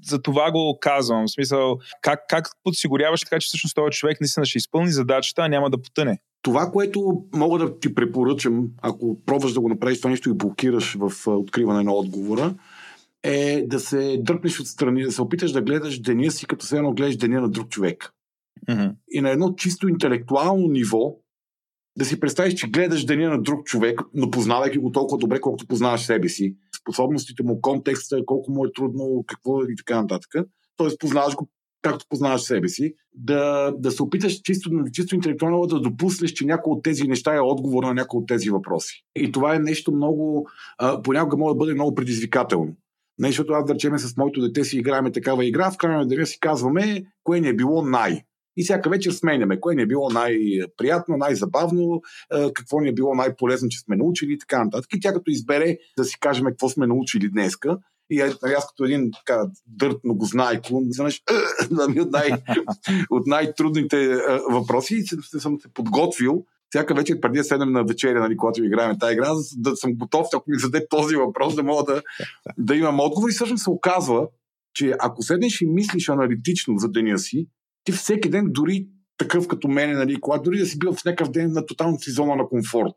[0.03, 1.25] за това го казвам.
[1.27, 5.47] В смисъл, как, как подсигуряваш така, че всъщност този човек наистина ще изпълни задачата, а
[5.47, 6.19] няма да потъне?
[6.41, 10.97] Това, което мога да ти препоръчам, ако пробваш да го направиш това нещо и блокираш
[10.99, 12.55] в откриване на отговора,
[13.23, 16.93] е да се дърпнеш отстрани, да се опиташ да гледаш деня си, като се едно
[16.93, 18.13] гледаш деня на друг човек.
[18.67, 18.95] Mm-hmm.
[19.11, 21.15] И на едно чисто интелектуално ниво
[21.97, 25.67] да си представиш, че гледаш деня на друг човек, но познавайки го толкова добре, колкото
[25.67, 26.55] познаваш себе си.
[26.81, 30.31] способностите му, контекста, колко му е трудно, какво и така нататък.
[30.77, 31.49] Тоест, познаваш го
[31.81, 36.71] както познаваш себе си, да, да се опиташ чисто, чисто интелектуално да допуснеш, че някой
[36.71, 39.03] от тези неща е отговор на някои от тези въпроси.
[39.15, 42.75] И това е нещо много, а, понякога може да бъде много предизвикателно.
[43.17, 46.25] Не, защото аз, да речеме, с моето дете си играем такава игра, в крайна деня
[46.25, 48.23] си казваме, кое ни е било най.
[48.57, 52.01] И всяка вечер сменяме, кое ни е било най-приятно, най-забавно,
[52.53, 54.89] какво ни е било най-полезно, че сме научили и така нататък.
[54.95, 57.77] И тя като избере да си кажем какво сме научили днеска,
[58.09, 58.21] и
[58.57, 61.23] аз като един така дърт многознайко, знаеш,
[61.99, 62.29] от, най,
[63.09, 64.15] от най-трудните
[64.49, 68.99] въпроси и съм се подготвил всяка вечер преди да седнем на вечеря, нали, когато играем
[68.99, 72.01] тази игра, да съм готов, ако ми зададе този въпрос, да мога да,
[72.57, 73.29] да имам отговор.
[73.29, 74.27] И всъщност се оказва,
[74.73, 77.47] че ако седнеш и мислиш аналитично за деня си,
[77.83, 81.31] ти всеки ден, дори такъв като мене, нали, когато дори да си бил в някакъв
[81.31, 82.95] ден на тоталната си зона на комфорт,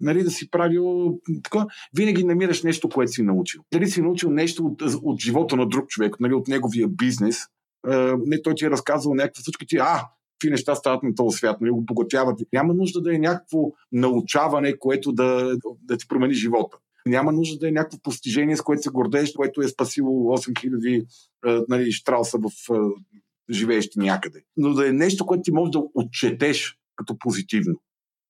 [0.00, 3.62] нали, да си правил така, винаги намираш нещо, което си научил.
[3.72, 7.38] Дали си научил нещо от, от живота на друг човек, нали, от неговия бизнес,
[8.26, 10.00] не той ти е разказвал някаква случка, ти, а,
[10.38, 12.40] какви неща стават на този свят, нали, го поготяват.
[12.52, 13.58] Няма нужда да е някакво
[13.92, 16.76] научаване, което да, да ти промени живота.
[17.06, 21.06] Няма нужда да е някакво постижение, с което се гордееш, което е спасило 8000
[21.68, 22.50] нали, штрауса в
[23.50, 24.42] живеещи някъде.
[24.56, 27.80] Но да е нещо, което ти можеш да отчетеш като позитивно.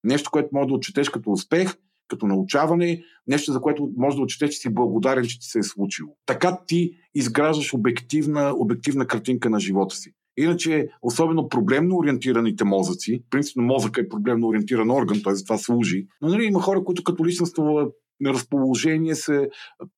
[0.04, 1.74] Нещо, което може да отчетеш като успех,
[2.08, 5.62] като научаване, нещо, за което може да отчетеш, че си благодарен, че ти се е
[5.62, 6.16] случило.
[6.26, 10.12] Така ти изграждаш обективна, обективна картинка на живота си.
[10.36, 15.34] Иначе, особено проблемно ориентираните мозъци, принципно мозъка е проблемно ориентиран орган, т.е.
[15.34, 17.92] за това служи, но нали, има хора, които като личностно
[18.26, 19.46] разположение са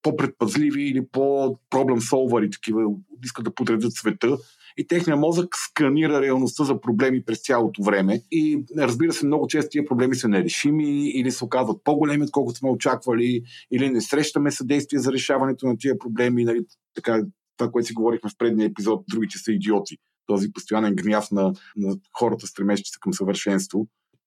[0.03, 2.83] по-предпазливи или по-проблем солвари, такива,
[3.25, 4.37] искат да подредят света
[4.77, 8.23] и техният мозък сканира реалността за проблеми през цялото време.
[8.31, 12.71] И разбира се, много често тия проблеми са нерешими или се оказват по-големи, отколкото сме
[12.71, 16.45] очаквали, или не срещаме съдействие за решаването на тия проблеми.
[16.45, 17.25] Нали, така,
[17.57, 19.97] това, което си говорихме в предния епизод, другите са идиоти.
[20.27, 23.87] Този постоянен гняв на, на хората, стремещи се към съвършенство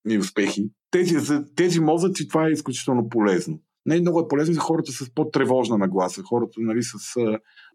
[0.10, 0.70] и успехи.
[0.92, 3.60] Тези, за тези мозъци това е изключително полезно.
[3.86, 6.96] Не много е полезно за хората с по-тревожна нагласа, хората нали, с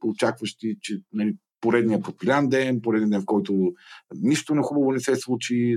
[0.04, 1.34] очакващи, че нали,
[1.64, 3.72] поредния пропилян ден, поредния ден, в който
[4.22, 5.76] нищо на хубаво не се случи,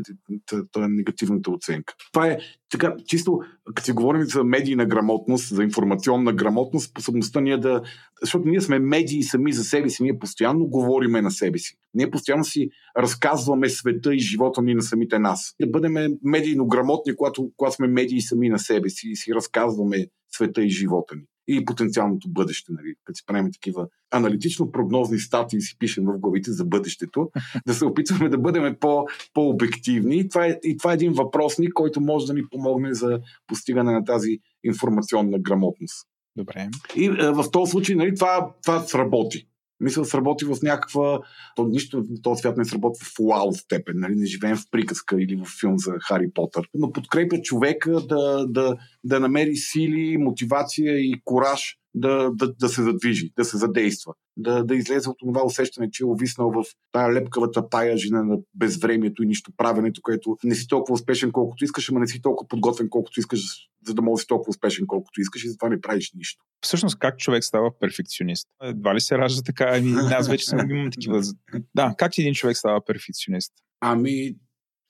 [0.71, 1.93] това е негативната оценка.
[2.13, 2.38] Това е
[2.69, 7.82] така, чисто, като си говорим за медийна грамотност, за информационна грамотност, способността ние да...
[8.21, 11.76] Защото ние сме медии сами за себе си, ние постоянно говориме на себе си.
[11.93, 15.56] Ние постоянно си разказваме света и живота ни на самите нас.
[15.62, 20.08] Да бъдем медийно грамотни, когато, когато сме медии сами на себе си и си разказваме
[20.32, 25.77] света и живота ни и потенциалното бъдеще, нали, като си правим такива аналитично-прогнозни статии си
[25.79, 27.29] пишем в главите за бъдещето,
[27.67, 30.19] да се опитваме да бъдем по, по-обективни.
[30.19, 33.91] И това, е, и това е един въпросник, който може да ни помогне за постигане
[33.91, 36.07] на тази информационна грамотност.
[36.36, 36.69] Добре.
[36.95, 39.47] И е, в този случай нали, това, това сработи.
[39.80, 41.20] Мисля, да сработи в някаква...
[41.56, 43.96] То, нищо в този свят не сработва в уау степен.
[43.98, 44.16] Нали?
[44.16, 46.70] Не живеем в приказка или в филм за Хари Потър.
[46.74, 52.84] Но подкрепя човека да, да, да намери сили, мотивация и кораж да, да, да се
[52.84, 57.13] задвижи, да се задейства, да, да излезе от това усещане, че е увиснал в тая
[57.13, 61.89] лепкавата пая жена на безвремието и нищо правенето, което не си толкова успешен колкото искаш,
[61.89, 63.41] ама не си толкова подготвен колкото искаш,
[63.88, 66.43] за да можеш толкова успешен колкото искаш и затова не правиш нищо.
[66.62, 68.47] Всъщност, как човек става перфекционист?
[68.63, 69.71] Едва ли се ражда така?
[69.78, 71.21] Ами, аз вече съм имам такива.
[71.76, 73.54] Да, как един човек става перфекционист?
[73.82, 74.36] Ами,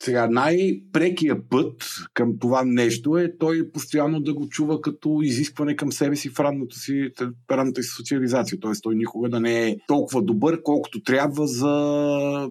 [0.04, 1.84] сега, най-прекия път
[2.14, 6.40] към това нещо е той постоянно да го чува като изискване към себе си в
[6.40, 7.10] ранната си,
[7.52, 8.60] ранната си социализация.
[8.60, 12.50] Тоест, той никога да не е толкова добър, колкото трябва за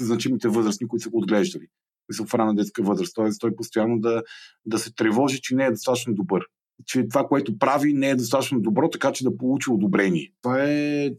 [0.00, 1.66] значимите възрастни, които са го отглеждали.
[2.12, 3.14] Са в ранна детска възраст.
[3.14, 4.22] Тоест, той постоянно да,
[4.66, 6.42] да се тревожи, че не е достатъчно добър.
[6.86, 10.32] Че това, което прави, не е достатъчно добро, така че да получи одобрение.
[10.42, 11.10] Това е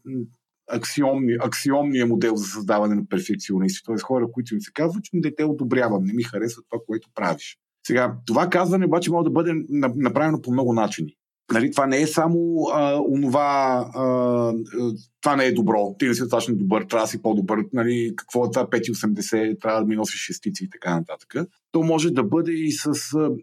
[0.76, 3.86] аксиомни, аксиомния модел за създаване на перфекционисти.
[3.86, 4.02] Т.е.
[4.02, 7.58] хора, които ми се казват, че дете одобрявам, не ми харесва това, което правиш.
[7.88, 9.54] Сега, това казване обаче може да бъде
[9.96, 11.16] направено по много начини.
[11.52, 14.04] Нали, това не е само а, онова, а,
[15.22, 18.46] това не е добро, ти не си достатъчно добър, трябва да си по-добър, нали, какво
[18.46, 21.34] е това 5,80, трябва да ми носиш шестици и така нататък.
[21.72, 22.94] То може да бъде и, с,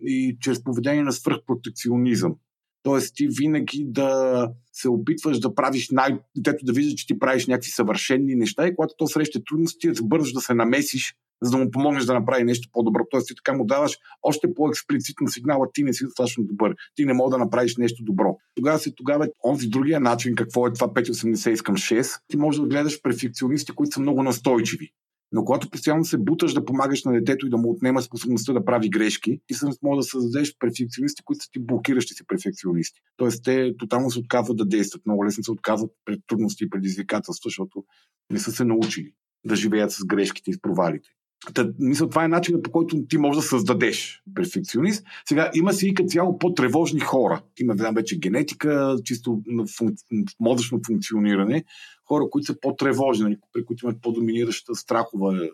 [0.03, 2.35] и чрез поведение на свръхпротекционизъм.
[2.83, 6.19] Тоест ти винаги да се опитваш да правиш най...
[6.37, 10.03] Дето да виждаш, че ти правиш някакви съвършенни неща и когато то среща трудности, да
[10.03, 13.03] бързаш да се намесиш, за да му помогнеш да направи нещо по-добро.
[13.11, 17.13] Тоест ти така му даваш още по-експлицитно сигнала, ти не си достатъчно добър, ти не
[17.13, 18.37] мога да направиш нещо добро.
[18.55, 22.67] Тогава се тогава онзи другия начин, какво е това 5,80 искам 6, ти можеш да
[22.67, 24.91] гледаш перфекционисти, които са много настойчиви.
[25.33, 28.65] Но когато постоянно се буташ да помагаш на детето и да му отнема способността да
[28.65, 33.01] прави грешки, ти всъщност може да създадеш перфекционисти, които са ти блокиращи си перфекционисти.
[33.17, 37.49] Тоест те тотално се отказват да действат, много лесно се отказват пред трудности и предизвикателства,
[37.49, 37.85] защото
[38.31, 39.13] не са се научили
[39.45, 41.09] да живеят с грешките и с провалите.
[41.55, 45.05] Та, мисля, това е начинът по който ти можеш да създадеш перфекционист.
[45.29, 47.43] Сега има си и като цяло по-тревожни хора.
[47.61, 49.43] Има знам, вече генетика, чисто
[49.79, 49.95] функ...
[50.41, 51.65] мозъчно функциониране.
[52.05, 55.49] Хора, които са по-тревожни, нали, при които имат по-доминираща страхова,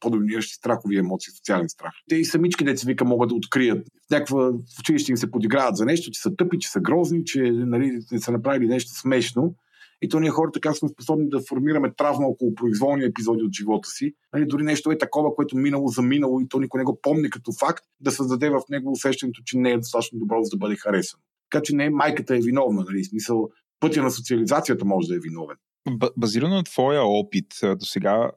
[0.00, 1.92] по-доминиращи страхови емоции, социален страх.
[2.08, 3.86] Те и самички деца вика могат да открият.
[4.10, 7.50] Някаква в училище им се подиграват за нещо, че са тъпи, че са грозни, че
[7.52, 9.54] нали, не са направили нещо смешно
[10.02, 13.88] и то ние хората така сме способни да формираме травма около произволни епизоди от живота
[13.88, 14.14] си.
[14.32, 17.30] Нали, дори нещо е такова, което минало за минало и то никой не го помни
[17.30, 20.76] като факт, да създаде в него усещането, че не е достатъчно добро, за да бъде
[20.76, 21.22] харесано.
[21.50, 23.48] Така че не майката е виновна, нали, смисъл
[23.80, 25.56] пътя на социализацията може да е виновен.
[26.16, 28.30] Базирано на твоя опит до сега,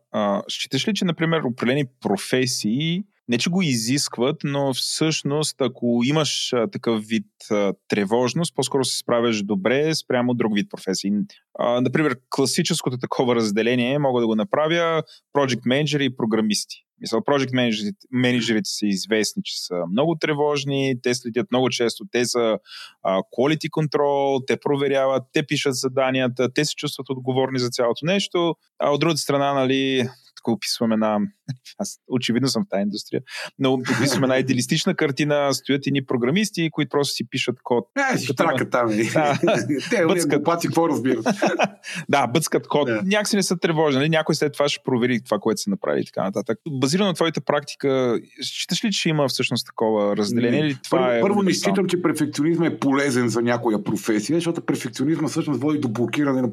[0.49, 6.67] считаш ли, че, например, определени професии не че го изискват, но всъщност ако имаш а,
[6.67, 11.11] такъв вид а, тревожност, по-скоро се справяш добре спрямо друг вид професии.
[11.59, 15.03] А, например, класическото такова разделение мога да го направя
[15.37, 16.75] project менеджери и програмисти.
[17.01, 22.25] Мисля, project менеджерите, менеджерите са известни, че са много тревожни, те следят много често, те
[22.25, 22.57] са
[23.03, 28.55] а, quality control, те проверяват, те пишат заданията, те се чувстват отговорни за цялото нещо,
[28.79, 31.17] а от другата страна, нали, тук описваме една,
[31.77, 33.21] аз очевидно съм в тази индустрия,
[33.59, 37.85] но описваме една идеалистична картина, стоят ни програмисти, които просто си пишат код.
[38.13, 38.87] Е, си трака там.
[38.87, 39.39] Да.
[39.89, 40.43] Те, бъцкат...
[40.43, 41.25] плати, какво разбират?
[42.09, 42.89] да, бъцкат код.
[42.89, 43.01] Yeah.
[43.03, 43.99] Някакси не са тревожни.
[43.99, 44.09] Нали?
[44.09, 46.57] Някой след това ще провери това, което се направи и така нататък.
[46.69, 50.59] Базирано на твоята практика, считаш ли, че има всъщност такова разделение?
[50.59, 54.65] Или това първо, е първо не считам, че перфекционизма е полезен за някоя професия, защото
[54.65, 56.51] перфекционизма всъщност води до блокиране на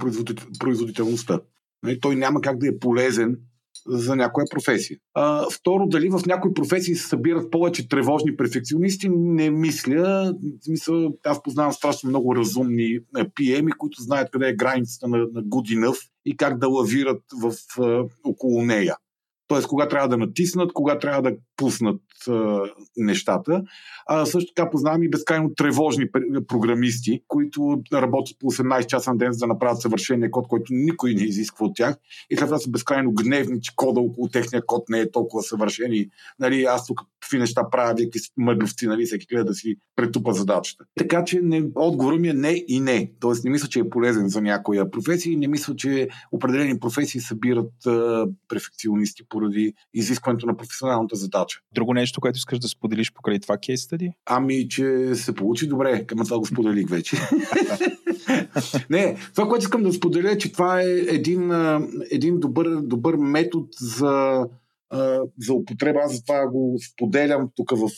[0.58, 1.40] производителността.
[1.82, 3.36] Нали, той няма как да е полезен
[3.86, 4.98] за някоя професия.
[5.14, 10.34] А, второ, дали в някои професии се събират повече тревожни перфекционисти, не мисля.
[10.68, 15.78] Мисля, аз познавам страшно много разумни PM, които знаят къде е границата на, на good
[15.78, 18.96] enough и как да лавират в, в, около нея.
[19.48, 22.62] Тоест, кога трябва да натиснат, кога трябва да пуснат а,
[22.96, 23.62] нещата.
[24.06, 26.06] А, също така познавам и безкрайно тревожни
[26.48, 31.14] програмисти, които работят по 18 часа на ден, за да направят съвършения код, който никой
[31.14, 31.96] не изисква от тях.
[32.30, 35.92] И след това са безкрайно гневни, че кода около техния код не е толкова съвършен.
[35.92, 40.32] И, нали, аз тук какви неща правя, някакви мъдровци, нали, всеки гледа да си претупа
[40.32, 40.84] задачата.
[40.98, 43.12] Така че не, отговорът ми е не и не.
[43.20, 47.20] Тоест не мисля, че е полезен за някоя професия и не мисля, че определени професии
[47.20, 51.60] събират а, перфекционисти поради изискването на професионалната задача.
[51.74, 54.12] Друго нещо, което искаш да споделиш покрай това кейс стади?
[54.26, 56.06] Ами, че се получи добре.
[56.06, 57.16] Към това го споделих вече.
[58.90, 61.50] Не, това, което искам да споделя, е, че това е един,
[62.10, 64.46] един добър, добър метод за
[65.38, 66.00] за употреба.
[66.04, 67.90] Аз затова го споделям тук в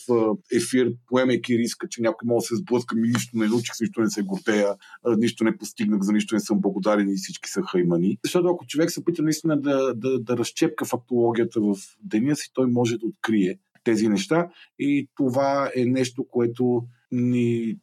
[0.56, 4.10] ефир, поемайки риска, че някой може да се сблъска, ми нищо не научих, нищо не
[4.10, 4.74] се гордея,
[5.18, 8.18] нищо не постигнах, за нищо не съм благодарен и всички са хаймани.
[8.24, 12.66] Защото ако човек се опита наистина да, да, да разчепка фактологията в деня си, той
[12.66, 17.76] може да открие тези неща и това е нещо, което ни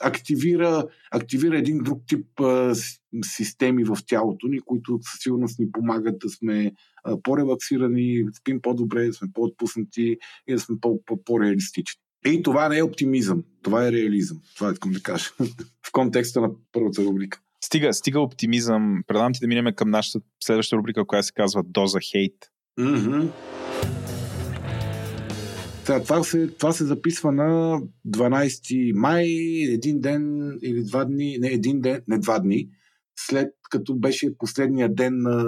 [0.00, 2.74] активира, активира един друг тип а,
[3.24, 6.72] системи в тялото ни, които със сигурност ни помагат да сме
[7.04, 10.16] а, по-релаксирани, спим по-добре, да сме по-отпуснати
[10.48, 10.76] и да сме
[11.24, 12.00] по-реалистични.
[12.26, 14.40] И това не е оптимизъм, това е реализъм.
[14.56, 15.30] Това искам да кажа
[15.86, 17.40] в контекста на първата рубрика.
[17.64, 19.02] Стига, стига оптимизъм.
[19.06, 22.34] Предам ти да минем към нашата следваща рубрика, която се казва Доза хейт.
[22.80, 23.30] Mm-hmm.
[25.86, 29.26] Та, това, се, това се записва на 12 май,
[29.68, 32.68] един ден или два дни, не един ден, не два дни,
[33.18, 35.44] след като беше последния ден на,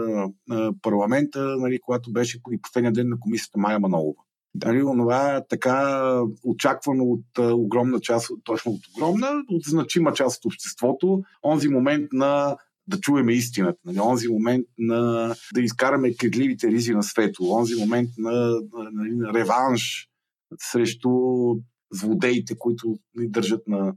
[0.49, 4.23] на парламента, нали, когато беше и последния ден на комисията Майя Манолова.
[4.65, 6.03] Нали, онова така
[6.45, 12.09] очаквано от а, огромна част, точно от огромна, от значима част от обществото, онзи момент
[12.13, 14.01] на да чуеме истината, нали?
[14.01, 19.35] онзи момент на да изкараме кедливите ризи на светло, онзи момент на, на, на, на
[19.35, 20.09] реванш
[20.59, 21.11] срещу
[21.93, 23.95] злодеите, които ни държат на,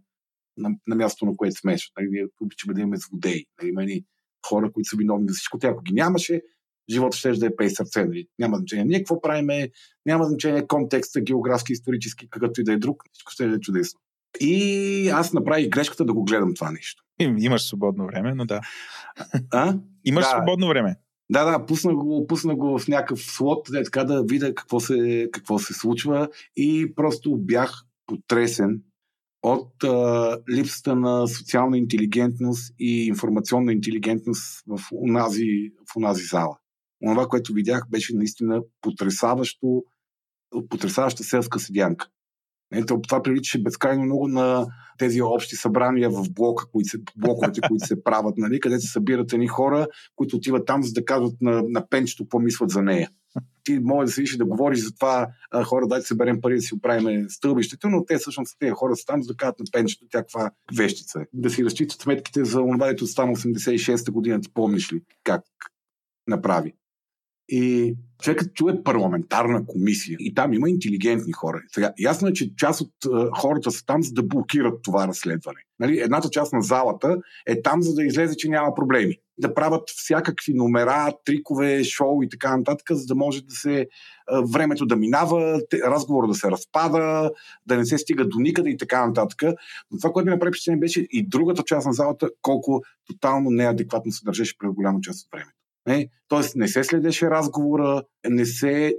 [0.57, 1.77] на, на място, на което сме.
[1.97, 3.45] Нали, ние обичаме да имаме злодеи.
[3.61, 4.05] Нали, има ни
[4.47, 5.59] хора, които са виновни за всичко.
[5.59, 6.41] Тя, ако ги нямаше,
[6.89, 8.05] живота ще да е пей сърце.
[8.05, 8.27] Нали.
[8.39, 9.69] Няма значение ние какво правиме,
[10.05, 13.03] няма значение контекста, географски, исторически, какъвто и да е друг.
[13.11, 13.99] Всичко ще е чудесно.
[14.39, 17.03] И аз направих грешката да го гледам това нещо.
[17.19, 18.61] Имаш свободно време, но да.
[19.51, 19.77] А?
[20.05, 20.29] Имаш да.
[20.29, 20.95] свободно време.
[21.31, 25.29] Да, да, пусна го, пусна го в някакъв слот, да, така да видя какво се,
[25.33, 28.81] какво се случва и просто бях потресен
[29.43, 36.57] от а, липсата на социална интелигентност и информационна интелигентност в унази, в унази зала.
[37.05, 39.83] това, което видях, беше наистина потрясаващо,
[40.69, 42.07] потрясаваща селска седянка.
[42.73, 44.65] Ето, това приличаше безкрайно много на
[44.97, 49.33] тези общи събрания в блока, които се, блоковете, които се правят, нали, където се събират
[49.33, 53.09] едни хора, които отиват там, за да казват на, на пенчето какво мислят за нея.
[53.63, 56.55] Ти може да седиш и да говориш за това, а, хора, дайте се берем пари
[56.55, 59.65] да си оправим стълбището, но те всъщност тези хора са там, за да кажат на
[59.71, 61.25] пенчето тя каква вещица е.
[61.33, 65.41] Да си разчитат сметките за това, дето стана 86-та година, ти помниш ли как
[66.27, 66.73] направи?
[67.53, 71.61] И човекът чуе парламентарна комисия и там има интелигентни хора.
[71.71, 72.91] Сега, ясно е, че част от
[73.37, 75.59] хората са там, за да блокират това разследване.
[75.79, 75.99] Нали?
[75.99, 79.17] Едната част на залата е там, за да излезе, че няма проблеми.
[79.37, 83.87] Да правят всякакви номера, трикове, шоу и така нататък, за да може да се
[84.53, 87.31] времето да минава, разговор да се разпада,
[87.65, 89.43] да не се стига до никъде и така нататък.
[89.91, 94.11] Но това, което ми направи впечатление, беше и другата част на залата, колко тотално неадекватно
[94.11, 95.60] се държеше през голяма част от времето.
[95.87, 96.07] Не?
[96.27, 98.93] Тоест не се следеше разговора, не се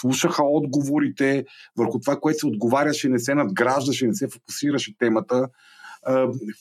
[0.00, 1.44] слушаха отговорите
[1.76, 5.48] върху това, което се отговаряше, не се надграждаше, не се фокусираше темата.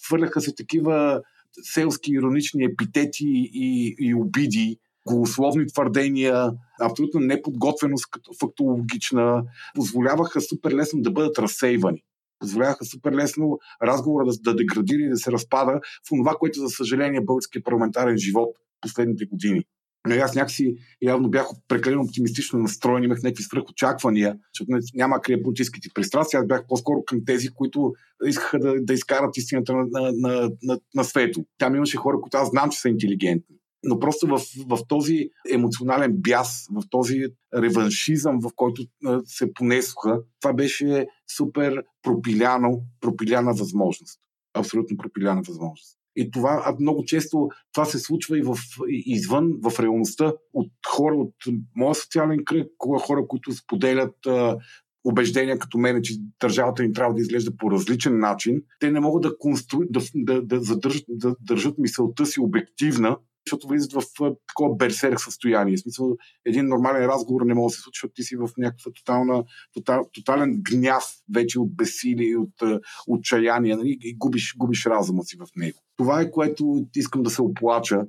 [0.07, 1.21] Хвърляха се такива
[1.61, 6.51] селски иронични епитети и, и обиди, голословни твърдения,
[6.81, 9.43] абсолютно неподготвеност като фактологична,
[9.75, 12.03] позволяваха супер лесно да бъдат разсейвани.
[12.39, 16.69] Позволяваха супер лесно разговора да, да деградира и да се разпада в това, което, за
[16.69, 19.63] съжаление, българския парламентарен живот последните години.
[20.07, 25.89] Но аз някакси явно бях прекалено оптимистично настроен, имах някакви свръхочаквания, защото няма крия политическите
[25.93, 26.39] пристрастия.
[26.39, 27.93] Аз бях по-скоро към тези, които
[28.25, 31.45] искаха да, да изкарат истината на, на, на, на, на свето.
[31.57, 33.55] Там имаше хора, които аз знам, че са интелигентни.
[33.83, 37.25] Но просто в, в този емоционален бяс, в този
[37.55, 38.85] реваншизъм, в който
[39.25, 41.07] се понесоха, това беше
[41.37, 44.19] супер пропиляно, пропиляна възможност.
[44.53, 45.97] Абсолютно пропиляна възможност.
[46.15, 48.57] И това много често това се случва и в,
[48.87, 51.35] извън, в реалността от хора от
[51.75, 54.57] моя социален кръг, хора, които споделят а,
[55.03, 58.61] убеждения като мен, че държавата им трябва да изглежда по различен начин.
[58.79, 59.79] Те не могат да, констру...
[59.89, 64.03] да, да, да, задържат, да държат мисълта си обективна защото влизат в
[64.47, 65.77] такова берсерк състояние.
[65.77, 68.91] В смисъл, един нормален разговор не може да се случи, защото ти си в някаква
[68.91, 73.97] тотална, тотал, тотален гняв вече от безсилие, от отчаяние нали?
[74.01, 75.79] и губиш, губиш разума си в него.
[75.97, 78.01] Това е което искам да се оплача.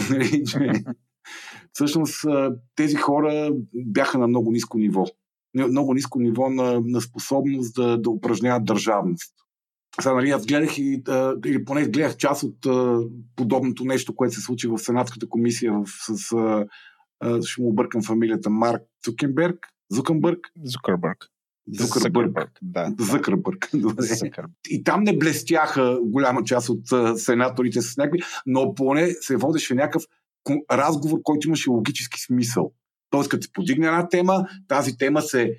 [0.10, 0.44] Нали,
[1.72, 2.14] всъщност
[2.76, 5.04] тези хора бяха на много ниско ниво.
[5.54, 9.34] Много ниско ниво на, на способност да, да упражняват държавност.
[10.00, 13.00] Сега, нали, аз гледах и, а, или поне гледах част от а,
[13.36, 16.66] подобното нещо, което се случи в Сенатската комисия в, с, а,
[17.20, 20.38] а, ще му объркам фамилията, Марк Цукенберг, Зукенбърг?
[20.64, 21.26] Зукърбърг.
[21.68, 22.58] Зукърбърг.
[22.62, 22.94] Да.
[23.00, 23.70] Зукърбърг.
[24.70, 29.74] И там не блестяха голяма част от а, сенаторите с някакви, но поне се водеше
[29.74, 30.02] някакъв
[30.70, 32.72] разговор, който имаше логически смисъл.
[33.10, 35.54] Тоест, като се подигне една тема, тази тема се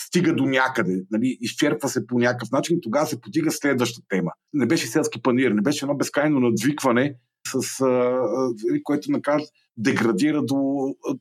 [0.00, 4.30] стига до някъде, нали, изчерпва се по някакъв начин, тогава се подига следваща тема.
[4.52, 7.14] Не беше селски панир, не беше едно безкрайно надвикване,
[7.48, 8.20] с, а,
[8.82, 9.40] което накрая
[9.76, 10.56] деградира до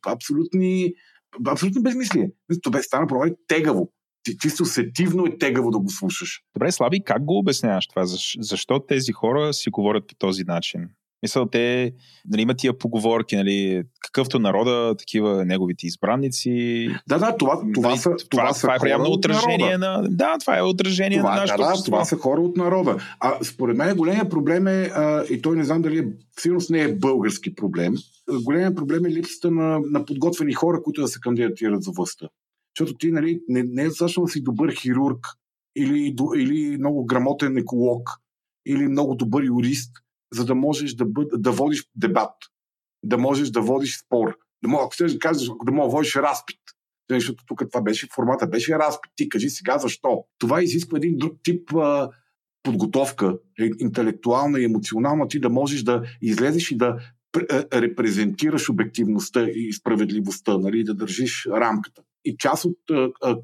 [0.07, 0.93] абсолютни,
[1.47, 2.31] абсолютно безмислие.
[2.63, 3.91] Това стана probably тегаво.
[4.41, 6.41] Чисто сетивно е тегаво да го слушаш.
[6.55, 8.03] Добре, Слави, как го обясняваш това?
[8.39, 10.89] Защо тези хора си говорят по този начин?
[11.23, 11.93] Мисъл, те
[12.29, 16.87] нали, имат тия поговорки, нали, какъвто народа, такива неговите избранници.
[17.07, 20.03] Да, да, това, това, нали, са, това, това, са това е прямо отражение на.
[20.09, 22.97] Да, това е отражение това, на нашето да, да, това са хора от народа.
[23.19, 26.07] А според мен големия проблем е, а, и той не знам дали е,
[26.39, 27.93] сигурно не е български проблем,
[28.43, 32.27] големия проблем е липсата на, на подготвени хора, които да се кандидатират за властта.
[32.77, 35.19] Защото ти нали, не, не е достатъчно да си добър хирург
[35.75, 38.09] или, или много грамотен еколог
[38.67, 39.91] или много добър юрист–
[40.33, 42.33] за да можеш да, бъд, да водиш дебат,
[43.03, 44.37] да можеш да водиш спор.
[44.63, 46.59] Да мога, ако ще да кажеш, да мога да водиш разпит.
[47.11, 49.11] Защото тук това беше, формата беше разпит.
[49.15, 50.23] Ти кажи сега защо.
[50.39, 52.09] Това изисква един друг тип а,
[52.63, 56.99] подготовка, е, интелектуална и емоционална, ти да можеш да излезеш и да
[57.73, 62.01] репрезентираш обективността и справедливостта, нали, да държиш рамката.
[62.25, 62.77] И част от
[63.21, 63.37] а,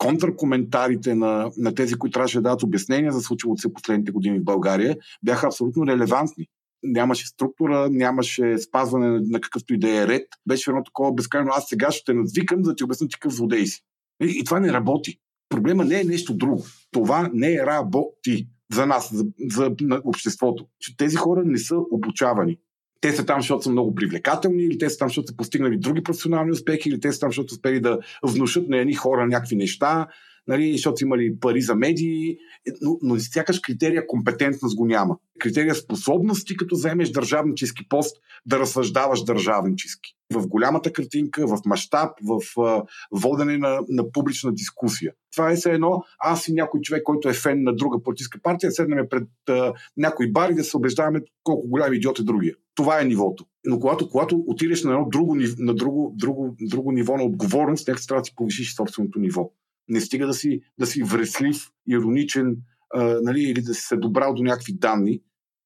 [0.00, 4.44] контркоментарите на, на тези, които трябваше да дадат обяснения за случилото се последните години в
[4.44, 6.46] България, бяха абсолютно релевантни.
[6.82, 10.26] Нямаше структура, нямаше спазване на какъвто и да е ред.
[10.48, 11.50] Беше едно такова безкрайно.
[11.54, 13.80] Аз сега ще те надвикам, за да ти обясня ти какъв злодей си.
[14.22, 15.18] И, и това не работи.
[15.48, 16.64] Проблема не е нещо друго.
[16.90, 19.74] Това не е работи за нас, за, за
[20.04, 20.66] обществото.
[20.78, 22.58] Че тези хора не са обучавани
[23.00, 26.02] те са там, защото са много привлекателни, или те са там, защото са постигнали други
[26.02, 30.06] професионални успехи, или те са там, защото успели да внушат на едни хора някакви неща.
[30.46, 32.36] Нали, защото имали пари за медии,
[32.82, 35.16] но, но сякаш критерия компетентност го няма.
[35.38, 38.16] Критерия способности, като вземеш държавнически пост,
[38.46, 40.10] да разсъждаваш държавнически.
[40.32, 42.82] В голямата картинка, в мащаб, в а,
[43.12, 45.12] водене на, на публична дискусия.
[45.32, 48.72] Това е все едно, аз и някой човек, който е фен на друга политическа партия,
[48.72, 52.54] седнем пред а, някой бар и да се убеждаваме колко голям идиот е другия.
[52.74, 53.44] Това е нивото.
[53.64, 58.06] Но когато, когато отидеш на едно друго, на друго, друго, друго ниво на отговорност, нека
[58.06, 59.50] трябва да си повишиш собственото ниво.
[59.90, 62.56] Не стига да си, да си вреслив, ироничен,
[62.94, 65.20] а, нали, или да си се добрал до някакви данни.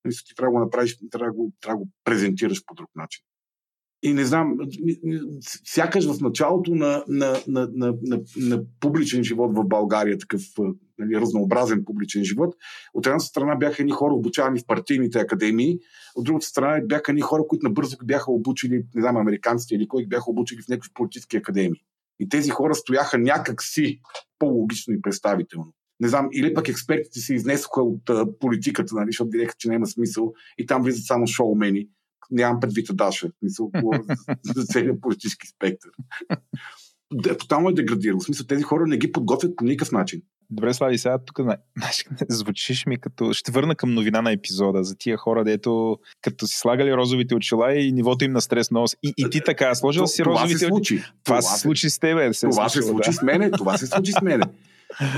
[0.05, 2.91] Мисля, ти трябва да го направиш, трябва да го, трябва да го презентираш по друг
[2.97, 3.25] начин.
[4.03, 4.57] И не знам,
[5.65, 10.43] сякаш в началото на, на, на, на, на, на публичен живот в България, такъв
[10.99, 12.55] нали, разнообразен публичен живот,
[12.95, 15.79] от едната страна бяха едни хора обучавани в партийните академии,
[16.15, 20.07] от другата страна бяха едни хора, които набързо бяха обучили, не знам, американците или кой
[20.07, 21.81] бяха обучили в някакви политически академии.
[22.21, 24.01] И тези хора стояха някак си
[24.39, 25.73] по-логично и представително.
[26.01, 29.87] Не знам, или пък експертите се изнесоха от а, политиката, нали, защото видяха, че няма
[29.87, 31.89] смисъл и там влизат само шоумени.
[32.31, 33.71] Нямам предвид Даша, мисъл,
[34.55, 35.91] за целият политически спектър.
[37.39, 38.19] Тотално е деградирал.
[38.19, 40.23] В смисъл, тези хора не ги подготвят по никакъв начин.
[40.51, 41.41] Добре, Слави, сега тук
[41.77, 43.33] знаеш, звучиш ми като...
[43.33, 47.75] Ще върна към новина на епизода за тия хора, дето като си слагали розовите очила
[47.75, 48.97] и нивото им на стрес нос.
[49.03, 51.01] И, и ти така, сложил си розовите очила.
[51.01, 52.35] Това, това се случи с тебе.
[52.35, 53.17] Се това се случи да.
[53.17, 54.45] с мене, това се случи с мене.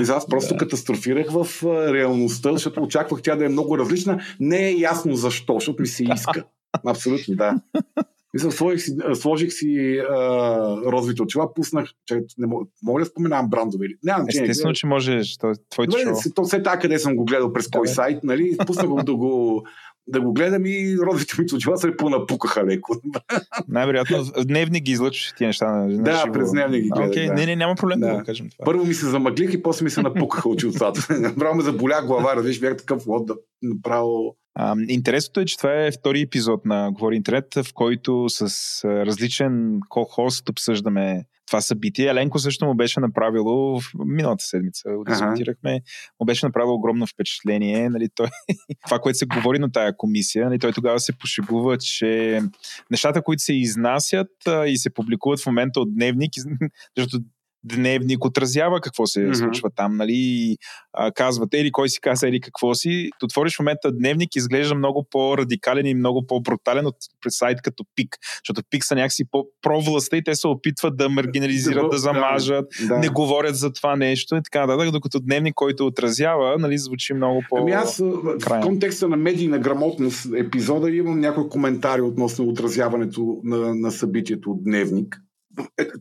[0.01, 0.57] И аз просто да.
[0.57, 1.63] катастрофирах в
[1.93, 4.21] реалността, защото очаквах тя да е много различна.
[4.39, 6.43] Не е ясно защо, защото ми се иска.
[6.85, 7.55] Абсолютно, да.
[8.33, 10.15] Мисля, сложих си, сложих си а,
[10.91, 13.87] розовите очила, пуснах, че не мога, мога да споменавам брандове.
[14.03, 15.37] Нямам Естествено, че можеш.
[15.37, 16.33] То, твоето Добре, шоу.
[16.35, 18.57] То все така, къде съм го гледал, през кой сайт, нали?
[18.67, 19.63] Пуснах го да го
[20.07, 22.95] да го гледам и родите ми очила се понапукаха леко.
[23.67, 25.71] Най-вероятно, дневни ги излъчваш тия неща.
[25.71, 26.33] На, на да, живо.
[26.33, 27.11] през дневни ги гледам.
[27.11, 27.33] Okay, да.
[27.33, 28.65] Не, не, няма проблем да, да го кажем това.
[28.65, 31.19] Първо ми се замъглих и после ми се напукаха очилцата.
[31.19, 34.35] Направо ме заболя глава, разбираш, бях такъв лод да направо
[34.89, 38.41] интересното е, че това е втори епизод на Говори Интернет, в който с
[38.85, 42.09] различен ко-хост обсъждаме това събитие.
[42.09, 45.81] Еленко също му беше направило в миналата седмица, дискутирахме, ага.
[46.19, 47.89] му беше направило огромно впечатление.
[47.89, 48.27] Нали, той,
[48.85, 52.41] това, което се говори на тая комисия, нали, той тогава се пошегува, че
[52.91, 54.31] нещата, които се изнасят
[54.67, 56.31] и се публикуват в момента от дневник,
[56.97, 57.19] защото
[57.63, 59.39] дневник отразява какво се mm-hmm.
[59.39, 60.57] случва там, нали,
[60.93, 63.09] а, казвате или кой си каза или какво си.
[63.23, 66.95] Отвориш в момента дневник, изглежда много по-радикален и много по-брутален от
[67.29, 71.97] сайт като ПИК, защото ПИК са някакси по-провластта и те се опитват да маргинализират, да
[71.97, 72.97] замажат, да.
[72.97, 77.43] не говорят за това нещо и така нататък, докато дневник, който отразява, нали, звучи много
[77.49, 83.75] по Ами аз в контекста на медийна грамотност епизода имам някои коментари относно отразяването на,
[83.75, 85.21] на събитието от дневник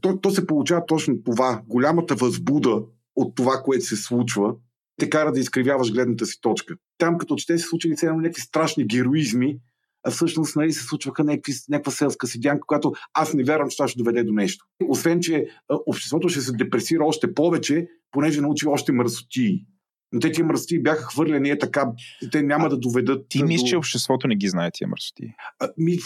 [0.01, 1.63] то, то се получава точно това.
[1.67, 2.83] Голямата възбуда
[3.17, 4.55] от това, което се случва,
[5.01, 6.75] те кара да изкривяваш гледната си точка.
[6.99, 9.59] Там, като че те се случили все някакви страшни героизми,
[10.05, 13.89] а всъщност нали, се случваха някакви, някаква селска седянка, която аз не вярвам, че това
[13.89, 14.65] ще доведе до нещо.
[14.89, 15.47] Освен, че
[15.87, 19.67] обществото ще се депресира още повече, понеже научи още мърсотии.
[20.13, 21.87] Но те тия мръсоти бяха хвърлени е така,
[22.33, 23.27] те няма а, да доведат.
[23.29, 25.35] Ти мислиш, че обществото не ги знае тия мръсоти?
[25.79, 25.99] ми,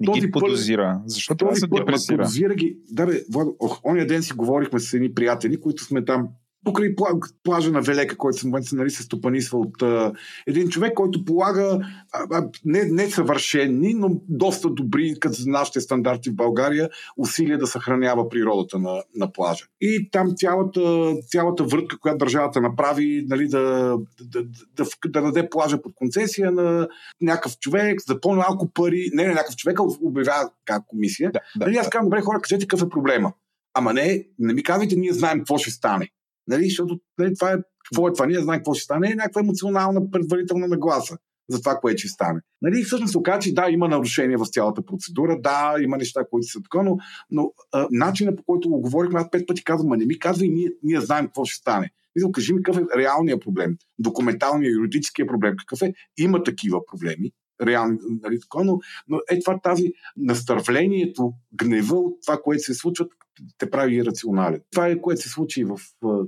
[0.00, 1.00] не този ги подозира.
[1.06, 2.16] Защо това се депресира?
[2.16, 2.78] Подозира ги.
[2.90, 6.28] Да, бе, Владо, ох, ония ден си говорихме с едни приятели, които сме там
[6.64, 6.94] покрай
[7.44, 10.12] плажа на Велека, който в момента нали, се стопанисва от а,
[10.46, 11.78] един човек, който полага
[12.12, 17.58] а, а, не, не съвършени, но доста добри, като за нашите стандарти в България, усилия
[17.58, 19.64] да съхранява природата на, на плажа.
[19.80, 23.60] И там цялата, цялата въртка, която държавата направи, нали, да,
[24.20, 26.88] да, да, да, да даде плажа под концесия на
[27.20, 31.30] някакъв човек, за по-малко пари, не на някакъв човек, обявява как комисия.
[31.32, 33.32] Да, да, нали, аз казвам, добре, хора, кажете какъв е проблема.
[33.74, 36.10] Ама не, не ми казвайте, ние знаем какво ще стане.
[36.50, 38.26] Нали, защото нали, това е, какво е това?
[38.26, 39.10] Ние знаем какво ще стане.
[39.10, 41.16] Е някаква емоционална предварителна нагласа
[41.48, 42.40] за това, което ще стане.
[42.62, 46.46] Нали, всъщност се оказа, че да, има нарушения в цялата процедура, да, има неща, които
[46.46, 46.98] са така, но,
[47.30, 50.72] но а, начинът по който го говорихме, аз пет пъти казвам, не ми казвай, ние,
[50.82, 51.90] ние знаем какво ще стане.
[52.16, 55.94] Мисля, кажи ми какъв е реалният проблем, документалният, юридическия проблем, какъв е.
[56.18, 57.32] Има такива проблеми,
[57.62, 63.06] реални, нали, така, но, но е това тази настървлението, гнева от това, което се случва,
[63.58, 64.60] те прави ирационален.
[64.70, 65.78] Това е което се случи в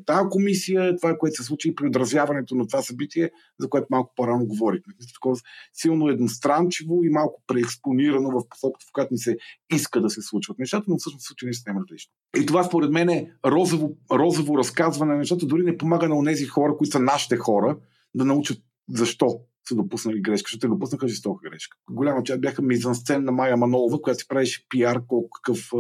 [0.07, 3.30] тази комисия, това е което се случи и при отразяването на това събитие,
[3.61, 4.95] за което малко по-рано говорихме.
[5.14, 5.37] Такова
[5.72, 9.37] силно едностранчиво и малко преекспонирано в посоката, в която ни се
[9.72, 12.12] иска да се случват нещата, но всъщност случи нещо съвсем различно.
[12.37, 16.47] И това според мен е розово, розово разказване на нещата, дори не помага на тези
[16.47, 17.78] хора, които са нашите хора,
[18.14, 18.59] да научат
[18.89, 21.77] защо са допуснали грешка, защото те допуснаха жестока грешка.
[21.91, 25.71] Голяма част бяха мизансцен на Майя Манолова, която си правеше пиар колко какъв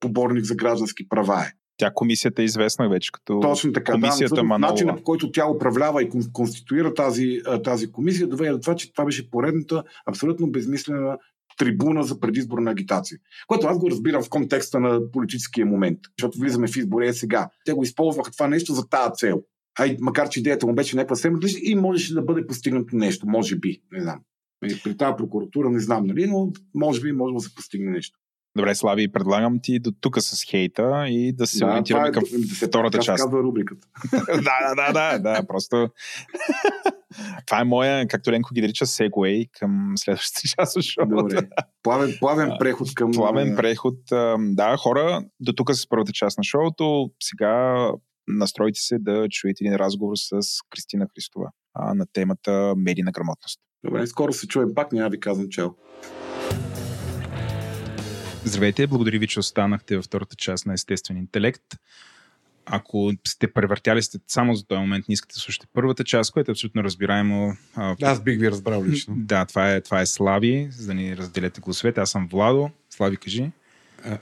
[0.00, 1.52] поборник за граждански права е.
[1.76, 4.72] Тя комисията е известна вече като Точно така, комисията да, Манолова.
[4.72, 9.04] начинът по който тя управлява и конституира тази, тази комисия, доведе до това, че това
[9.04, 11.18] беше поредната абсолютно безмислена
[11.58, 13.18] трибуна за предизборна агитация.
[13.46, 17.48] Което аз го разбирам в контекста на политическия момент, защото влизаме в избори е сега.
[17.64, 19.42] Те го използваха това нещо за тази цел.
[19.78, 23.56] Ай, макар че идеята му беше някаква съвсем и можеше да бъде постигнато нещо, може
[23.56, 24.20] би, не знам.
[24.84, 28.18] При тази прокуратура не знам, нали, но може би може да се постигне нещо.
[28.56, 32.22] Добре, Слави, предлагам ти до тук с хейта и да се Да, ориентираме е- към
[32.32, 33.22] да се- втората част.
[33.22, 33.86] казва рубриката.
[34.26, 35.88] да, да, да, да, да, просто
[37.46, 41.16] това е моя, както Ленко ги нарича, сегуей към следващата част от шоуто.
[41.16, 41.48] Добре.
[41.82, 43.10] Плавен, плавен преход към...
[43.12, 43.98] Плавен преход.
[44.38, 47.10] Да, хора, до тук с първата част на шоуто.
[47.22, 47.88] Сега
[48.28, 53.60] настройте се да чуете един разговор с Кристина Христова а, на темата медийна грамотност.
[53.84, 55.70] Добре, скоро се чуем пак, няма ви казвам чао.
[58.44, 61.62] Здравейте, благодаря ви, че останахте във втората част на Естествен интелект.
[62.66, 66.50] Ако сте превъртяли сте само за този момент, не искате да слушате първата част, което
[66.50, 67.56] е абсолютно разбираемо.
[68.02, 69.14] Аз бих ви разбрал лично.
[69.18, 72.00] Да, това е, това е Слави, за да ни разделете гласовете.
[72.00, 72.70] Аз съм Владо.
[72.90, 73.50] Слави, кажи.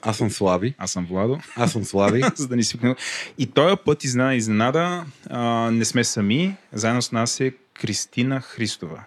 [0.03, 0.75] Аз съм Слави.
[0.79, 1.39] Аз съм Владо.
[1.57, 2.23] Аз съм Слави.
[2.35, 2.95] за да ни свикнем.
[3.39, 6.57] И този път изненада, изненада а, не сме сами.
[6.73, 9.05] Заедно с нас е Кристина Христова.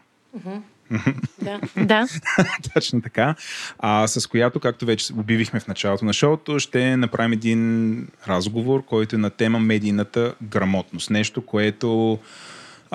[1.42, 1.60] Да.
[1.78, 2.08] да.
[2.74, 3.36] Точно така.
[3.80, 9.16] А, с която, както вече обявихме в началото на шоуто, ще направим един разговор, който
[9.16, 11.10] е на тема медийната грамотност.
[11.10, 12.20] Нещо, което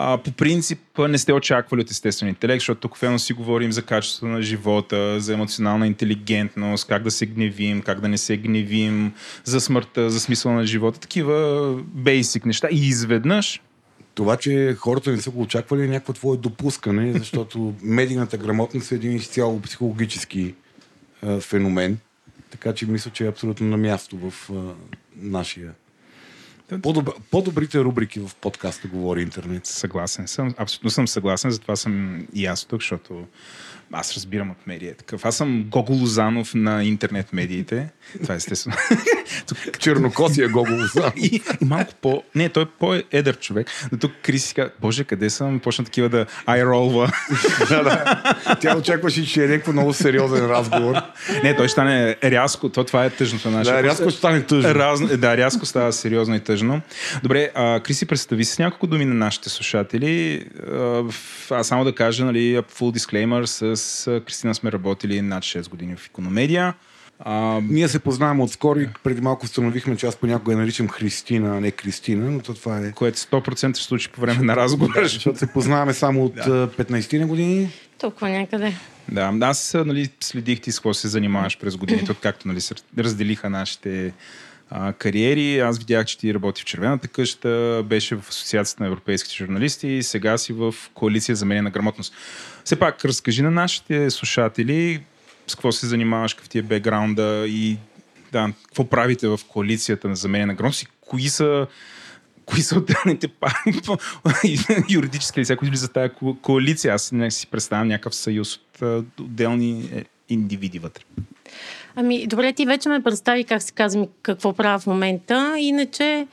[0.03, 3.83] а, по принцип не сте очаквали от естествен интелект, защото тук фено си говорим за
[3.83, 9.13] качеството на живота, за емоционална интелигентност, как да се гневим, как да не се гневим,
[9.45, 12.69] за смъртта, за смисъл на живота, такива бейсик неща.
[12.71, 13.63] И изведнъж
[14.15, 18.95] Това, че хората не са го очаквали е някакво твое допускане, защото медийната грамотност е
[18.95, 20.55] един изцяло психологически
[21.23, 21.99] а, феномен.
[22.51, 24.55] Така че мисля, че е абсолютно на място в а,
[25.17, 25.73] нашия.
[26.83, 29.67] По-добр, по-добрите рубрики в подкаста Говори интернет.
[29.67, 33.27] Съгласен съм, абсолютно съм съгласен, затова съм и аз тук, защото
[33.93, 34.95] аз разбирам от медия.
[34.95, 35.25] Такъв.
[35.25, 37.89] Аз съм Гого Лозанов на интернет медиите.
[38.23, 38.77] Това е естествено.
[39.79, 41.13] Чернокосия Гого Лоза.
[41.17, 41.27] и,
[41.61, 42.23] и малко по...
[42.35, 43.71] Не, той е по-едър човек.
[43.93, 45.61] Но тук Крис си казва, боже, къде съм?
[45.61, 47.13] Почна такива да айролва.
[47.69, 48.35] да, да.
[48.61, 50.95] Тя очакваше, че е някакво много сериозен разговор.
[51.43, 52.69] не, той ще стане рязко.
[52.69, 53.71] То, това е тъжното наше.
[53.71, 54.75] Да, рязко ще стане тъжно.
[54.75, 56.60] Разно, да, рязко става сериозно и тъжно.
[57.23, 60.45] Добре, а, Криси, представи се с няколко думи на нашите слушатели.
[60.73, 61.05] А,
[61.51, 63.45] аз само да кажа, нали, full disclaimer,
[63.75, 66.75] с Кристина сме работили над 6 години в економедия.
[67.19, 71.57] А, Ние се познаваме отскоро и преди малко установихме, че аз понякога я наричам Христина,
[71.57, 72.93] а не Кристина, но то това е...
[72.93, 75.09] което 100% ще случи по време на разговора.
[75.09, 77.71] Защото се познаваме само от а, 15 на години.
[77.99, 78.75] Толкова някъде.
[79.09, 83.51] Да, аз нали, следих ти с какво се занимаваш през годините, откакто нали, се разделиха
[83.51, 84.13] нашите
[84.71, 85.61] а, кариери.
[85.61, 90.03] Аз видях, че ти работи в Червената къща, беше в Асоциацията на европейските журналисти и
[90.03, 92.15] сега си в Коалиция за мене на грамотност.
[92.65, 95.03] Все пак, разкажи на нашите слушатели
[95.47, 97.77] с какво се занимаваш, какъв ти е бекграунда и
[98.33, 101.67] да, какво правите в Коалицията за мене на грамотност и кои са
[102.45, 103.29] кои са отделните
[104.91, 106.95] юридически лица, които за тази ко- коалиция.
[106.95, 108.83] Аз не си представям някакъв съюз от
[109.21, 111.03] отделни е, индивиди вътре.
[112.01, 115.55] Ами, добре, ти вече ме представи как се казвам какво правя в момента.
[115.59, 116.27] Иначе,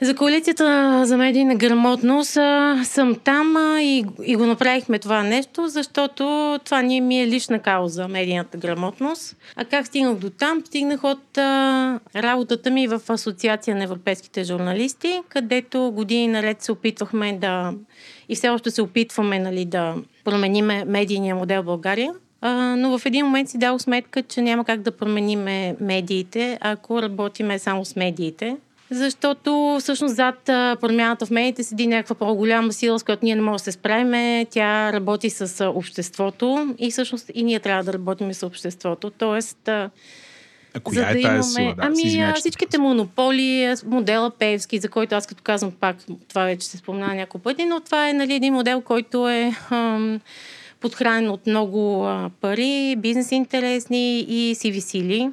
[0.00, 5.68] за коалицията за медийна грамотност а, съм там а, и, и го направихме това нещо,
[5.68, 9.36] защото това ние ми е лична кауза, медийната грамотност.
[9.56, 10.62] А как стигнах до там?
[10.66, 17.32] Стигнах от а, работата ми в Асоциация на европейските журналисти, където години наред се опитвахме
[17.32, 17.72] да
[18.28, 22.12] и все още се опитваме нали, да промениме медийния модел в България.
[22.44, 27.02] А, но в един момент си дал сметка, че няма как да промениме медиите, ако
[27.02, 28.56] работиме само с медиите.
[28.90, 30.38] Защото всъщност зад
[30.80, 34.46] промяната в медиите седи някаква по-голяма сила, с която ние не можем да се справим.
[34.50, 39.10] Тя работи с обществото и всъщност и ние трябва да работим с обществото.
[39.10, 39.90] Тоест, а,
[40.82, 41.74] коя е тази сила?
[41.74, 45.96] Да, ами, че всичките монополи, а, модела Певски, за който аз като казвам пак,
[46.28, 50.20] това вече се спомена няколко пъти, но това е нали, един модел, който е ам,
[50.82, 55.30] подхранен от много а, пари, бизнес интересни и сиви сили,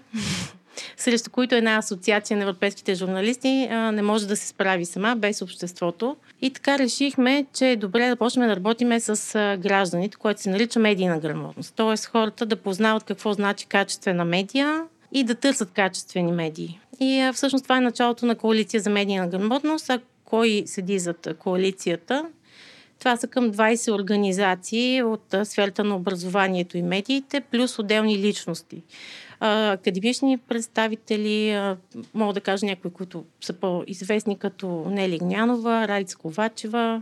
[0.97, 5.41] срещу които една асоциация на европейските журналисти а, не може да се справи сама без
[5.41, 6.16] обществото.
[6.41, 10.50] И така решихме, че е добре да почнем да работиме с а, гражданите, което се
[10.50, 11.74] нарича медийна грамотност.
[11.76, 16.80] Тоест хората да познават какво значи качествена медия и да търсят качествени медии.
[17.00, 19.89] И а, всъщност това е началото на коалиция за медийна грамотност.
[19.89, 22.26] А кой седи зад коалицията?
[23.00, 28.84] Това са към 20 организации от сферата на образованието и медиите, плюс отделни личности.
[29.39, 31.62] академични представители,
[32.14, 37.02] мога да кажа някои, които са по-известни, като Нели Гнянова, Райца Ковачева,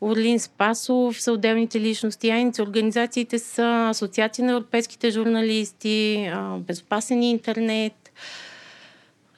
[0.00, 8.12] Орлин Спасов са отделните личности, а организациите са Асоциация на европейските журналисти, Безопасен интернет,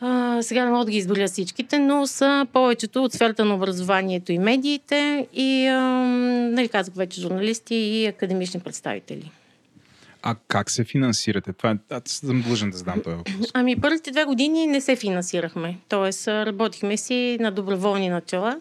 [0.00, 4.32] а, сега не мога да ги изборя всичките, но са повечето от сферата на образованието
[4.32, 5.80] и медиите и, а,
[6.52, 9.30] нали казах вече, журналисти и академични представители.
[10.22, 11.52] А как се финансирате?
[11.52, 13.50] Това, аз съм длъжен да знам този въпрос.
[13.54, 15.78] Ами първите две години не се финансирахме.
[15.88, 18.60] Тоест работихме си на доброволни начала.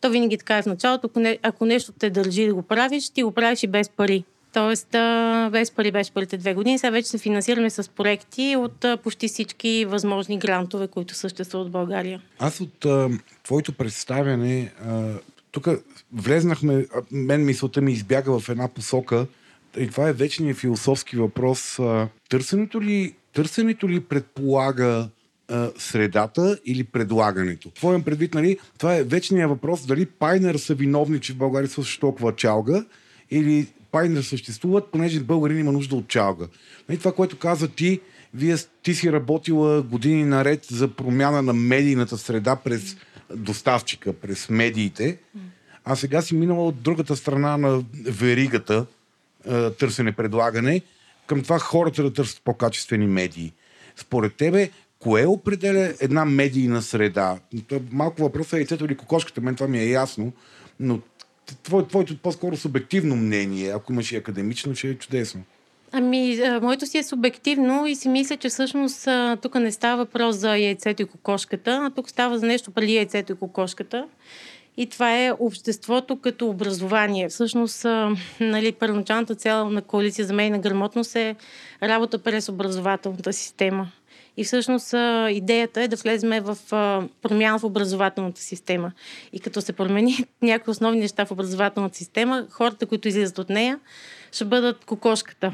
[0.00, 1.06] То винаги така е в началото.
[1.06, 4.24] Ако, не, ако нещо те държи да го правиш, ти го правиш и без пари.
[4.56, 4.88] Тоест,
[5.52, 6.78] без пари беше първите две години.
[6.78, 12.22] Сега вече се финансираме с проекти от почти всички възможни грантове, които съществуват в България.
[12.38, 13.10] Аз от а,
[13.42, 14.72] твоето представяне,
[15.50, 15.68] тук
[16.12, 19.26] влезнахме, мен мисълта ми избяга в една посока
[19.78, 21.78] и това е вечният философски въпрос.
[21.78, 25.08] А, търсенето ли, търсенето ли предполага
[25.48, 27.70] а, средата или предлагането.
[27.70, 32.00] Твоям предвид, нали, това е вечният въпрос дали Пайнер са виновни, че в България също
[32.00, 32.84] толкова чалга
[33.30, 33.66] или
[33.96, 36.46] Пайнер съществуват, понеже българин има нужда от чалга.
[36.88, 38.00] Нали, това, което каза ти,
[38.34, 42.96] вие, ти си работила години наред за промяна на медийната среда през
[43.34, 45.18] доставчика, през медиите,
[45.84, 48.86] а сега си минала от другата страна на веригата,
[49.48, 50.82] търсене-предлагане,
[51.26, 53.52] към това хората да търсят по-качествени медии.
[53.96, 57.38] Според тебе, кое определя една медийна среда?
[57.90, 60.32] Малко въпросът е яйцето или кокошката, мен това ми е ясно,
[60.80, 61.00] но
[61.62, 65.42] твое, твоето по-скоро субективно мнение, ако имаш и академично, ще е чудесно.
[65.92, 69.08] Ами, моето си е субективно и си мисля, че всъщност
[69.42, 73.32] тук не става въпрос за яйцето и кокошката, а тук става за нещо преди яйцето
[73.32, 74.06] и кокошката.
[74.76, 77.28] И това е обществото като образование.
[77.28, 77.84] Всъщност,
[78.40, 81.36] нали, първоначалната цел на коалиция за мен на грамотност е
[81.82, 83.90] работа през образователната система.
[84.36, 84.94] И всъщност
[85.30, 86.56] идеята е да влезем в
[87.22, 88.92] промяна в образователната система.
[89.32, 93.80] И като се промени някои основни неща в образователната система, хората, които излизат от нея,
[94.32, 95.52] ще бъдат кокошката.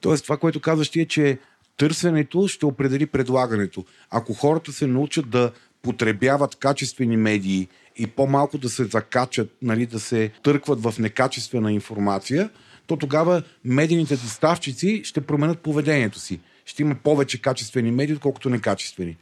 [0.00, 1.38] Тоест, това, което казваш ти е, че
[1.76, 3.84] търсенето ще определи предлагането.
[4.10, 10.00] Ако хората се научат да потребяват качествени медии и по-малко да се закачат, нали, да
[10.00, 12.50] се търкват в некачествена информация,
[12.86, 16.40] то тогава медийните доставчици ще променят поведението си.
[16.68, 19.16] Ще има повече качествени медии, отколкото некачествени.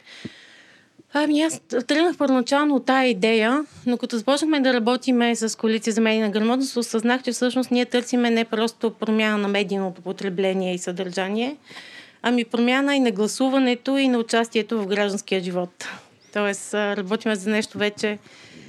[1.13, 6.01] Ами аз тръгнах първоначално от тази идея, но като започнахме да работиме с коалиция за
[6.01, 11.57] медийна грамотност, осъзнах, че всъщност ние търсиме не просто промяна на медийното потребление и съдържание,
[12.23, 15.89] ами промяна и на гласуването и на участието в гражданския живот.
[16.33, 18.19] Тоест, работиме за нещо вече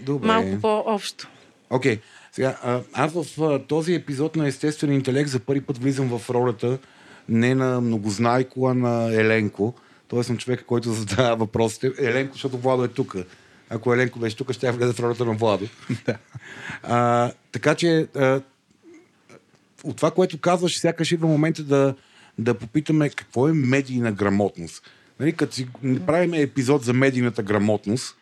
[0.02, 0.28] Добре.
[0.28, 1.28] малко по-общо.
[1.70, 1.96] Окей.
[1.96, 2.00] Okay.
[2.32, 6.78] Сега, аз в този епизод на Естествен интелект за първи път влизам в ролята
[7.30, 9.74] не на многознайко, а на Еленко.
[10.08, 11.92] Тоест на човека, който задава въпросите.
[12.00, 13.16] Еленко, защото Владо е тук.
[13.70, 15.68] Ако Еленко беше тук, ще я влезе в ролята на Владо.
[16.84, 18.42] а, така че а,
[19.84, 21.96] от това, което казваш, сякаш идва момента да,
[22.38, 24.84] да попитаме какво е медийна грамотност.
[25.20, 25.68] Нали, като си
[26.06, 28.18] правим епизод за медийната грамотност,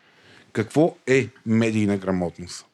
[0.52, 2.66] какво е медийна грамотност?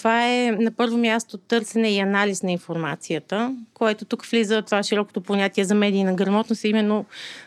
[0.00, 5.20] Това е на първо място търсене и анализ на информацията, което тук влиза това широкото
[5.20, 7.04] понятие за медийна грамотност, именно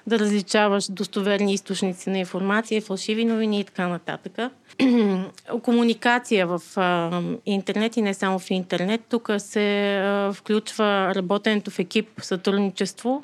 [0.08, 4.51] да различаваш достоверни източници на информация, фалшиви новини и така нататък.
[5.62, 9.01] Комуникация в а, интернет и не само в интернет.
[9.10, 13.24] Тук се а, включва работенето в екип, сътрудничество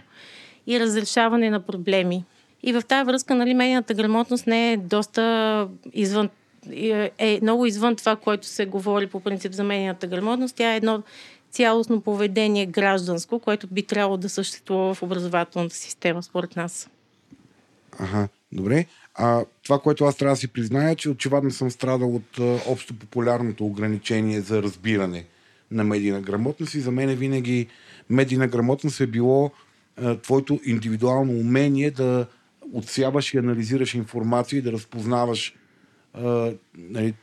[0.67, 2.23] и разрешаване на проблеми.
[2.63, 6.29] И в тази връзка, нали, медийната грамотност не е доста извън
[6.71, 10.55] е, е много извън това, което се говори по принцип за медийната грамотност.
[10.55, 11.03] Тя е едно
[11.51, 16.89] цялостно поведение гражданско, което би трябвало да съществува в образователната система, според нас.
[17.99, 18.85] Ага, добре.
[19.15, 22.93] А това, което аз трябва да си призная, че очевидно съм страдал от а, общо
[22.93, 25.25] популярното ограничение за разбиране
[25.71, 27.67] на медийна грамотност и за мен винаги
[28.09, 29.51] медийна грамотност е било
[29.97, 32.25] а, твоето индивидуално умение да
[32.73, 35.55] отсяваш и анализираш информация и да разпознаваш
[36.13, 37.13] а, нали,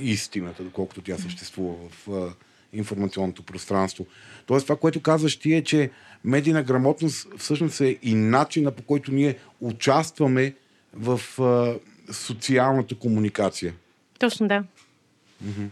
[0.00, 2.32] истината, доколкото тя съществува в а,
[2.72, 4.06] информационното пространство.
[4.46, 5.90] Тоест, това, което казваш ти е, че
[6.24, 10.54] медийна грамотност всъщност е и начина по който ние участваме
[10.94, 11.78] в а,
[12.12, 13.74] социалната комуникация.
[14.18, 14.64] Точно, да.
[15.44, 15.68] Mm-hmm.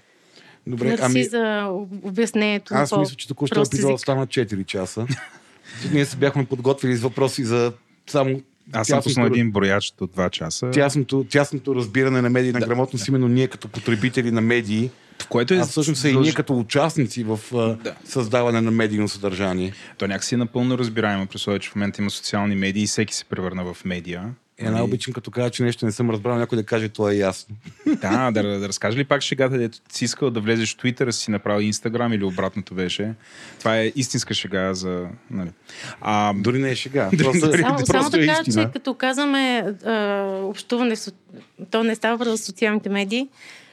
[0.67, 1.25] Добре, Мерси ами...
[1.25, 1.69] за
[2.03, 2.75] обяснението.
[2.75, 5.07] Аз мисля, че току-що епизод стана 4 часа.
[5.93, 7.73] ние се бяхме подготвили с въпроси за
[8.07, 8.43] само
[8.73, 10.71] Аз съм пуснал един брояч до 2 часа.
[10.71, 13.11] Тясното, тясното разбиране на медийна да, грамотност, да.
[13.11, 14.91] именно ние като потребители на медии,
[15.23, 17.95] в което е а всъщност и ние като участници в да.
[18.05, 19.73] създаване на медийно съдържание.
[19.99, 23.25] То някакси е напълно разбираемо, при че в момента има социални медии и всеки се
[23.25, 24.35] превърна в медия.
[24.61, 27.57] Е, най-обичам като кажа, че нещо не съм разбрал, някой да каже, това е ясно.
[28.01, 31.31] Да, да, да разкажа ли пак шегата, дето си искал да влезеш в Twitter, си
[31.31, 33.15] направил Инстаграм или обратното беше.
[33.59, 35.07] Това е истинска шега за...
[35.31, 35.51] Нали.
[36.01, 37.11] А, дори не е шега.
[37.19, 40.95] Просто, дори, само, просто само да кажа, че като казваме а, общуване,
[41.71, 43.29] то не става въпрос за социалните медии,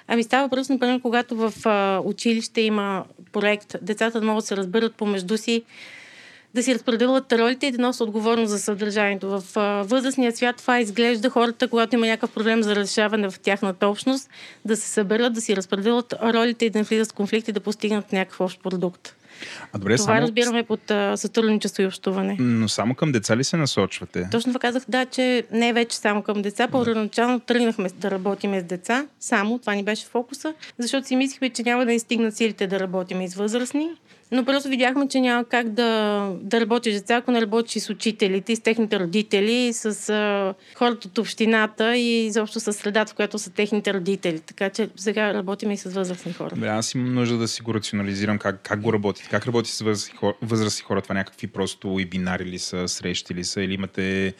[0.07, 4.57] Ами става въпрос, например, когато в а, училище има проект, децата да могат да се
[4.57, 5.63] разберат помежду си
[6.57, 9.29] да си разпределят ролите и да носят отговорност за съдържанието.
[9.29, 9.43] В
[9.83, 14.29] възрастния свят това изглежда хората, когато има някакъв проблем за разрешаване в тяхната общност,
[14.65, 17.59] да се съберат, да си разпределят ролите и да не влизат в конфликт и да
[17.59, 19.15] постигнат някакъв общ продукт.
[19.73, 20.21] А добре, Това само...
[20.21, 22.37] разбираме под а, сътрудничество и общуване.
[22.39, 24.27] Но само към деца ли се насочвате?
[24.31, 26.67] Точно това казах, да, че не вече само към деца.
[26.67, 31.63] Първоначално тръгнахме да работим с деца, само това ни беше фокуса, защото си мислихме, че
[31.63, 33.89] няма да ни стигнат силите да работим и с възрастни.
[34.31, 38.51] Но просто видяхме, че няма как да, да работиш деца, ако не работиш с учителите,
[38.53, 43.39] и с техните родители, с а, хората от общината и изобщо с средата, в която
[43.39, 44.39] са техните родители.
[44.39, 46.55] Така че сега работим и с възрастни хора.
[46.55, 49.29] Бе, аз имам нужда да си го рационализирам как, как го работите.
[49.29, 51.01] Как работи с възрастни хора, възрастни хора?
[51.01, 54.33] Това някакви просто вебинари ли са, срещи ли са или имате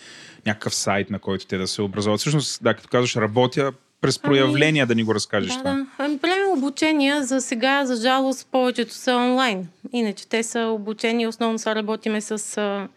[0.46, 2.20] някакъв сайт, на който те да се образуват.
[2.20, 3.72] Всъщност, да, като казваш работя,
[4.02, 5.74] през проявления ами, да ни го разкажеш да, това.
[5.74, 5.86] Да.
[5.98, 6.20] Ами,
[6.58, 9.68] обучения за сега, за жалост, повечето са онлайн.
[9.94, 12.88] Иначе те са обучени, основно са работиме с а,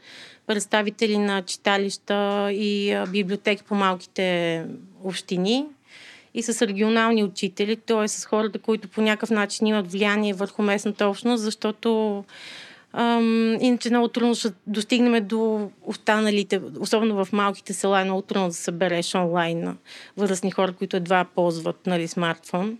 [0.47, 4.65] представители на читалища и а, библиотеки по малките
[5.05, 5.67] общини
[6.35, 8.09] и с регионални учители, т.е.
[8.09, 12.25] с хората, които по някакъв начин имат влияние върху местната общност, защото
[12.93, 18.49] Ам, иначе много трудно ще достигнем до останалите, особено в малките села, е много трудно
[18.49, 19.77] да събереш онлайн
[20.17, 22.79] възрастни хора, които едва ползват нали, смартфон.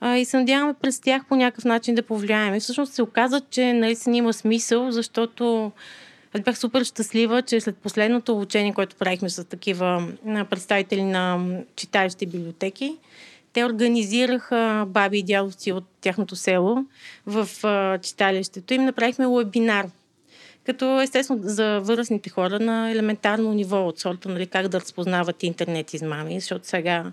[0.00, 2.54] А, и се надяваме през тях по някакъв начин да повлияем.
[2.54, 5.72] И всъщност се оказа, че наистина има смисъл, защото
[6.34, 10.08] аз бях супер щастлива, че след последното обучение, което правихме с такива
[10.50, 11.40] представители на
[11.76, 12.96] читалищи библиотеки,
[13.56, 16.84] те организираха баби и дядовци от тяхното село
[17.26, 18.74] в а, читалището.
[18.74, 19.86] Им направихме вебинар.
[20.66, 25.94] Като естествено за възрастните хора на елементарно ниво от сорта, нали, как да разпознават интернет
[25.94, 27.12] измами, защото сега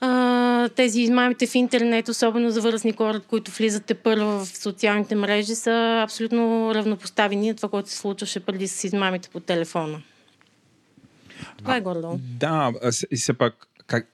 [0.00, 5.54] а, тези измамите в интернет, особено за възрастни хора, които влизате първо в социалните мрежи,
[5.54, 10.02] са абсолютно равнопоставени на това, което се случваше преди с измамите по телефона.
[11.58, 12.18] Това е гордо.
[12.38, 12.72] Да,
[13.10, 14.08] и все пак, как,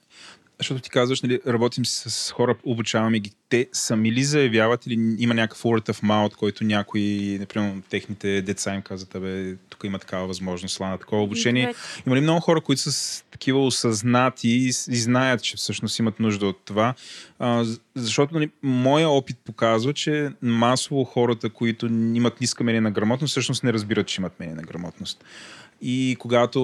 [0.61, 3.31] защото ти казваш, нали, работим с хора, обучаваме ги.
[3.49, 8.75] Те сами ли заявяват или има някакъв word of mouth, който някои, например, техните деца
[8.75, 11.73] им казват, абе, тук има такава възможност, на такова обучение.
[12.07, 16.47] Има ли много хора, които са такива осъзнати и, и знаят, че всъщност имат нужда
[16.47, 16.93] от това?
[17.39, 23.31] А, защото нали, моя опит показва, че масово хората, които имат ниска мене на грамотност,
[23.31, 25.23] всъщност не разбират, че имат мене на грамотност.
[25.81, 26.61] И когато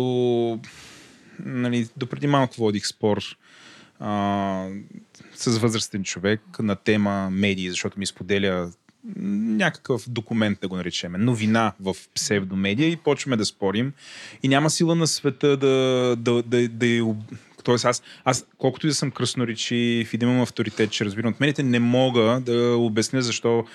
[1.40, 3.38] нали, допреди малко водих спор
[4.00, 4.68] а,
[5.36, 8.72] с възрастен човек на тема медии, защото ми споделя
[9.16, 13.94] някакъв документ, да го наречем, новина в псевдомедия и почваме да спорим.
[14.44, 17.16] И няма сила на света да, да, да, да,
[17.64, 21.40] Тоест аз, аз, колкото и да съм кръсноречив и да имам авторитет, че разбирам от
[21.40, 23.66] медиите, не мога да обясня защо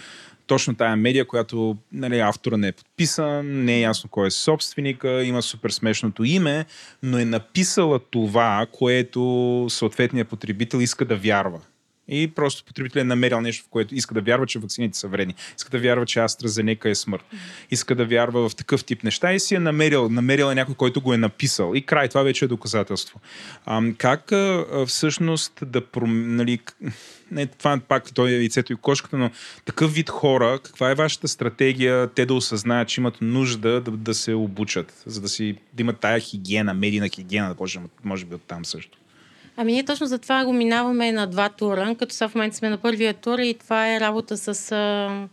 [0.53, 5.24] точно тая медия, която нали, автора не е подписан, не е ясно кой е собственика,
[5.24, 6.64] има супер смешното име,
[7.03, 11.61] но е написала това, което съответният потребител иска да вярва.
[12.09, 15.34] И просто потребителят е намерил нещо, в което иска да вярва, че вакцините са вредни.
[15.57, 17.24] Иска да вярва, че AstraZeneca е смърт.
[17.70, 21.00] Иска да вярва в такъв тип неща и си е намерил, намерил е някой, който
[21.00, 21.72] го е написал.
[21.74, 23.20] И край, това вече е доказателство.
[23.66, 26.36] А, как а, всъщност да пром...
[26.36, 26.59] нали,
[27.30, 29.30] не, това пак той е яйцето и кошката, но
[29.64, 34.14] такъв вид хора, каква е вашата стратегия те да осъзнаят, че имат нужда да, да
[34.14, 38.34] се обучат, за да, си, да имат тая хигиена, медийна хигиена, да може, може би
[38.34, 38.98] от там също?
[39.57, 42.70] Ами ние точно за това го минаваме на два тура, като сега в момента сме
[42.70, 45.28] на първия тур и това е работа с а,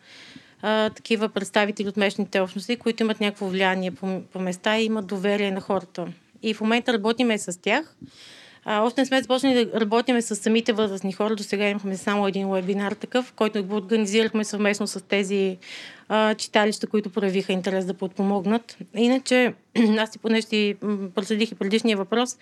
[0.62, 5.08] а, такива представители от местните общности, които имат някакво влияние по, по места и имат
[5.08, 6.08] доверие на хората.
[6.44, 7.96] И в момента работиме с тях.
[8.66, 11.36] А, още не сме започнали да работиме с самите възрастни хора.
[11.36, 15.58] До сега имахме само един вебинар такъв, който го организирахме съвместно с тези
[16.10, 18.78] а, читалища, които проявиха интерес да подпомогнат.
[18.96, 19.54] Иначе,
[19.98, 20.76] аз си понеже ти
[21.16, 22.38] проследих и предишния въпрос,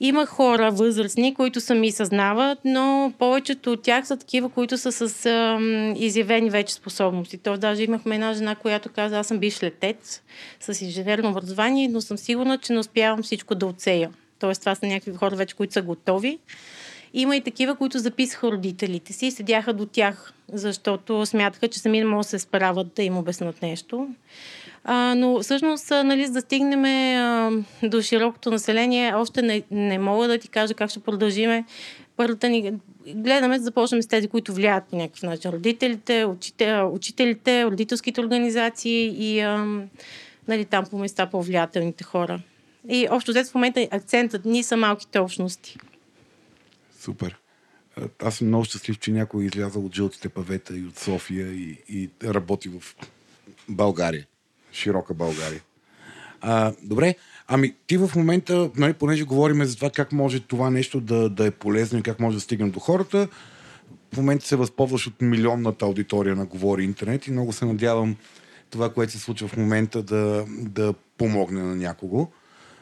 [0.00, 5.26] Има хора възрастни, които сами съзнават, но повечето от тях са такива, които са с
[5.26, 5.58] а,
[5.96, 7.38] изявени вече способности.
[7.38, 10.22] То даже имахме една жена, която каза, аз съм биш летец
[10.60, 14.10] с инженерно образование, но съм сигурна, че не успявам всичко да оцея.
[14.38, 16.38] Тоест, това са някакви хора вече, които са готови.
[17.14, 21.98] Има и такива, които записаха родителите си и седяха до тях, защото смятаха, че сами
[21.98, 24.08] не могат да се справят да им обяснат нещо.
[24.84, 27.50] А, но всъщност, нали, за да стигнем а,
[27.82, 31.64] до широкото население, още не, не мога да ти кажа как ще продължиме.
[32.16, 32.72] Първата ни
[33.06, 35.50] гледаме да започнем с тези, които влияят по някакъв начин.
[35.50, 39.66] Родителите, учител, учителите, родителските организации и а,
[40.48, 42.40] нали, там по места по-влиятелните хора.
[42.88, 45.78] И общо взето в момента акцентът ни са малките общности.
[47.00, 47.36] Супер.
[48.22, 51.78] Аз съм много щастлив, че някой е излязъл от жълтите павета и от София и,
[51.88, 52.96] и работи в
[53.68, 54.26] България.
[54.74, 55.60] Широка България.
[56.40, 57.14] А, добре,
[57.48, 61.46] ами ти в момента, нали, понеже говорим за това как може това нещо да, да
[61.46, 63.28] е полезно и как може да стигне до хората,
[64.14, 68.16] в момента се възползваш от милионната аудитория на Говори Интернет и много се надявам
[68.70, 72.28] това, което се случва в момента да, да помогне на някого.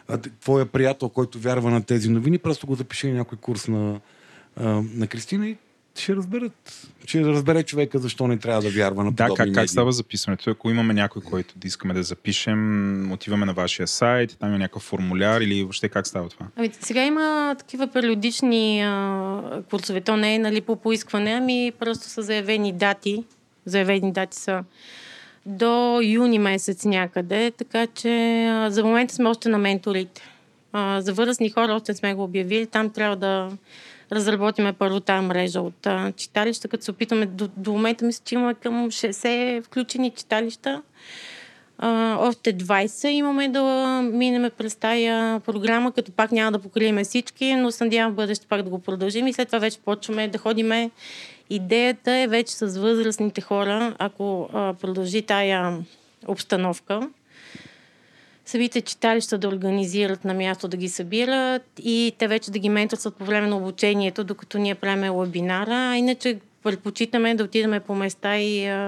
[0.09, 4.01] А, твоя приятел, който вярва на тези новини, просто го запише някой курс на,
[4.95, 5.57] на Кристина и
[5.97, 6.88] ще разберат.
[7.07, 10.51] Ще разбере човека защо не трябва да вярва на Да, как, как става записването?
[10.51, 14.82] Ако имаме някой, който да искаме да запишем, отиваме на вашия сайт, там има някакъв
[14.82, 16.47] формуляр или въобще как става това?
[16.57, 20.01] Ами, сега има такива периодични а, курсове.
[20.01, 23.24] То не е нали, по поискване, ами просто са заявени дати.
[23.66, 24.64] Заявени дати са
[25.47, 30.22] до юни месец някъде, така че а, за момента сме още на менторите.
[30.72, 32.66] А, за възрастни хора още сме го обявили.
[32.66, 33.51] Там трябва да
[34.13, 38.35] разработиме първо тази мрежа от а, читалища, като се опитаме до, до момента мисля, че
[38.35, 40.83] имаме към 60 включени читалища.
[41.79, 43.63] А, още 20 имаме да
[44.13, 48.47] минеме през тая програма, като пак няма да покрием всички, но се надявам в бъдеще
[48.47, 50.91] пак да го продължим и след това вече почваме да ходиме.
[51.51, 55.79] Идеята е вече с възрастните хора, ако а, продължи тая
[56.29, 57.09] обстановка,
[58.47, 63.16] самите читалища да организират на място да ги събират и те вече да ги менторстват
[63.16, 65.90] по време на обучението, докато ние правим вебинара.
[65.90, 68.78] А иначе предпочитаме да отидем по места и а,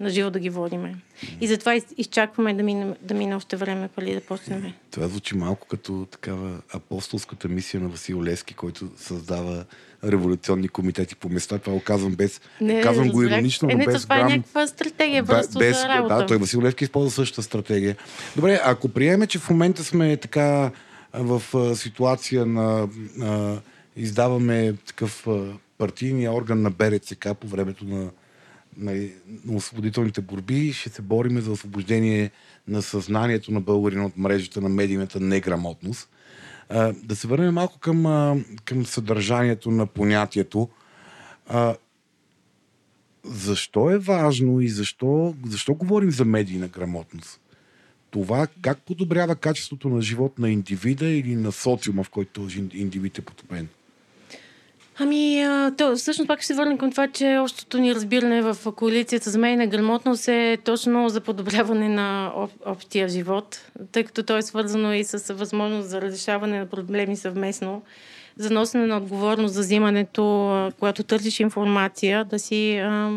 [0.00, 0.94] на живо да ги водиме.
[1.40, 4.72] И затова изчакваме да мине, да мине още време преди да почнем.
[4.90, 9.64] Това звучи малко като такава апостолската мисия на Васил Лески, който създава
[10.04, 11.58] революционни комитети по места.
[11.58, 12.40] Това го казвам без...
[12.60, 14.32] Не, казвам го иронично, е, но без това е грам...
[14.32, 16.16] е някаква стратегия просто без, за работа.
[16.16, 17.96] Да, той Васил Левски използва същата стратегия.
[18.36, 20.70] Добре, ако приеме, че в момента сме така
[21.14, 21.42] в
[21.76, 22.88] ситуация на...
[23.16, 23.60] на
[23.96, 25.26] издаваме такъв
[25.78, 28.10] партийния орган на БРЦК по времето на,
[28.76, 28.92] на,
[29.44, 30.72] на освободителните борби.
[30.72, 32.30] Ще се бориме за освобождение
[32.68, 36.08] на съзнанието на българина от мрежата на медийната неграмотност.
[36.68, 40.68] А, да се върнем малко към, а, към съдържанието на понятието.
[41.48, 41.74] А,
[43.24, 47.40] защо е важно и защо, защо говорим за медийна грамотност?
[48.10, 53.18] Това как подобрява качеството на живот на индивида или на социума, в който този индивид
[53.18, 53.68] е потопен?
[54.98, 55.46] Ами,
[55.78, 59.38] то, всъщност пак ще се върнем към това, че общото ни разбиране в коалицията за
[59.38, 64.42] мен на грамотност е точно за подобряване на об, общия живот, тъй като то е
[64.42, 67.82] свързано и с възможност за разрешаване на проблеми съвместно,
[68.36, 73.10] за носене на отговорност за взимането, когато търсиш информация, да си а,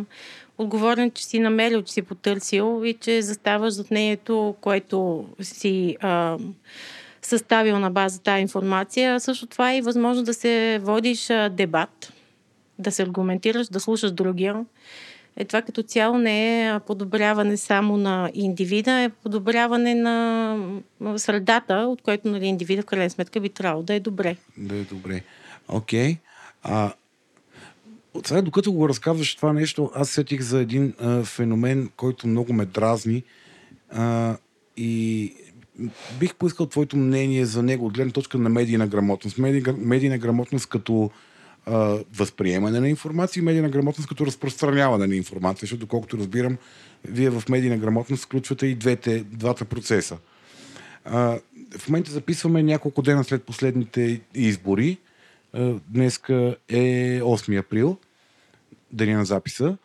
[0.58, 6.38] отговорен, че си намерил, че си потърсил и че заставаш зад неето, което си а,
[7.26, 9.20] съставил на база тази информация.
[9.20, 12.14] Също това е и възможно да се водиш дебат,
[12.80, 14.66] да се аргументираш, да слушаш другия.
[15.38, 20.58] Е, това като цяло не е подобряване само на индивида, е подобряване на
[21.18, 24.36] средата, от което нали, индивида в крайна сметка би трябвало да е добре.
[24.58, 25.22] Да е добре.
[25.68, 26.18] Окей.
[26.66, 26.94] Okay.
[28.26, 32.66] Сега, докато го разказваш това нещо, аз сетих за един а, феномен, който много ме
[32.66, 33.24] дразни
[33.92, 34.36] а,
[34.78, 35.34] и
[36.20, 39.38] бих поискал твоето мнение за него от гледна точка на медийна грамотност.
[39.38, 41.12] Медийна, медийна грамотност като
[41.66, 46.58] а, възприемане на информация и медийна грамотност като разпространяване на информация, защото доколкото разбирам,
[47.04, 50.18] вие в медийна грамотност включвате и двете, двата процеса.
[51.06, 51.40] А,
[51.78, 54.98] в момента записваме няколко дена след последните избори.
[55.54, 57.98] А, днеска е 8 април,
[58.92, 59.78] деня на записа.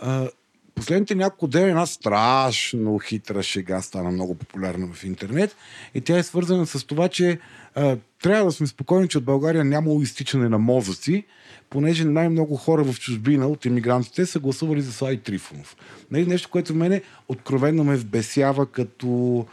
[0.00, 0.28] А,
[0.76, 5.56] последните няколко дена една страшно хитра шега стана много популярна в интернет
[5.94, 7.38] и тя е свързана с това, че
[7.74, 11.24] а, трябва да сме спокойни, че от България нямало изтичане на мозъци,
[11.70, 15.76] понеже най-много хора в чужбина от иммигрантите са гласували за Слави Трифонов.
[16.10, 19.46] Нали, нещо, което мене откровенно ме вбесява като,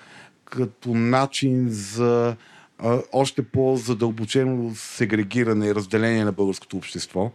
[0.45, 2.35] като начин за
[2.79, 7.31] а, още по-задълбочено сегрегиране и разделение на българското общество.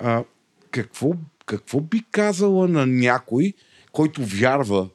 [0.00, 0.24] А,
[0.70, 1.12] какво,
[1.46, 3.52] какво би казала на някой,
[3.92, 4.88] който вярва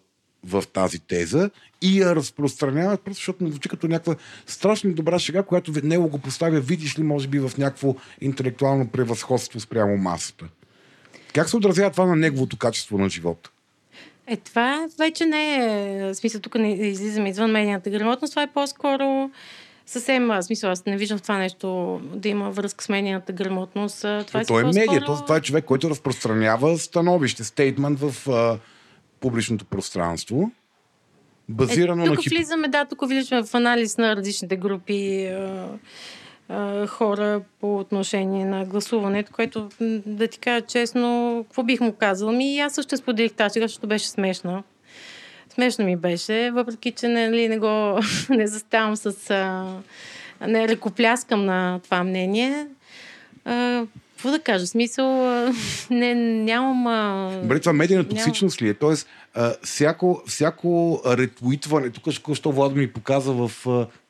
[0.43, 1.49] в тази теза
[1.81, 4.15] и я разпространява, просто защото му звучи като някаква
[4.47, 9.59] страшно добра шега, която него го поставя, видиш ли, може би в някакво интелектуално превъзходство
[9.59, 10.45] спрямо масата.
[11.33, 13.49] Как се отразява това на неговото качество на живота?
[14.27, 19.31] Е, това вече не е, смисъл, тук не излизаме извън медийната грамотност, това е по-скоро
[19.89, 23.99] съвсем, в смисъл, аз не виждам в това нещо да има връзка с медийната грамотност.
[23.99, 28.57] Това е, той е медия, това е човек, който разпространява становище, стейтмент в а,
[29.19, 30.51] публичното пространство,
[31.49, 32.23] базирано е, тук на...
[32.23, 35.67] Тук влизаме, да, тук влизаме в анализ на различните групи а,
[36.49, 39.69] а, хора по отношение на гласуването, което,
[40.05, 42.31] да ти кажа честно, какво бих му казал?
[42.31, 44.63] Ми аз също споделих тази, защото беше смешно.
[45.59, 47.99] Смешно ми беше, въпреки че нали, не го
[48.29, 49.29] не заставам с...
[49.29, 49.65] А,
[50.47, 52.67] не ръкопляскам на това мнение.
[53.45, 53.83] А,
[54.19, 54.67] какво да кажа?
[54.67, 55.07] Смисъл,
[55.89, 57.41] не, нямам...
[57.41, 58.73] Добре, това медийна токсичност ли е?
[58.73, 63.51] Тоест, а, всяко, всяко ретуитване, тук що Владо ми показа в...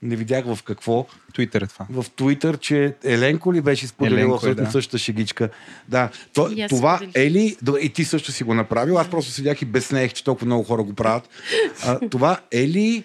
[0.02, 1.06] Не видях в какво.
[1.34, 1.88] Твитър е това.
[1.90, 4.72] В Твитър, че Еленко ли беше споделила е, да.
[4.72, 5.50] същата шегичка.
[5.88, 6.10] Да.
[6.34, 7.58] То, това е ли...
[7.82, 8.98] И ти също си го направил.
[8.98, 11.30] Аз просто седях и безнеех, че толкова много хора го правят.
[11.86, 13.04] А, това е ли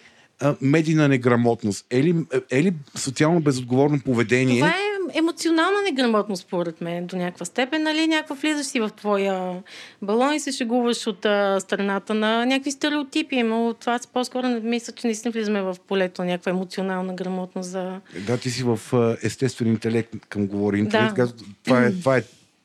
[0.61, 1.87] медийна неграмотност?
[1.91, 2.15] Е ли,
[2.51, 4.59] е ли социално безотговорно поведение?
[4.59, 8.07] Това е емоционална неграмотност, според мен, до някаква степен, нали?
[8.07, 9.63] Някаква влизаш си в твоя
[10.03, 14.93] балон и се шегуваш от а, страната на някакви стереотипи, но това по-скоро не мисля,
[14.93, 18.01] че наистина влизаме в полето на някаква емоционална грамотност за...
[18.27, 18.81] Да, ти си в
[19.23, 21.17] естествен интелект към говори интелект.
[21.17, 21.33] Да.
[21.65, 22.23] Това, е, това е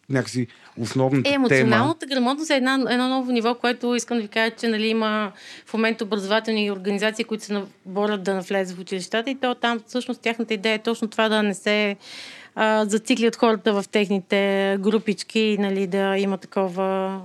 [0.09, 0.47] някакси
[0.77, 2.09] основната е, емоционалната тема.
[2.09, 5.31] грамотност е една, едно ново ниво, което искам да ви кажа, че нали, има
[5.65, 10.21] в момента образователни организации, които се борят да навлезат в училищата и то там всъщност
[10.21, 11.95] тяхната идея е точно това да не се
[12.55, 17.19] а, зациклят хората в техните групички, нали, да има такова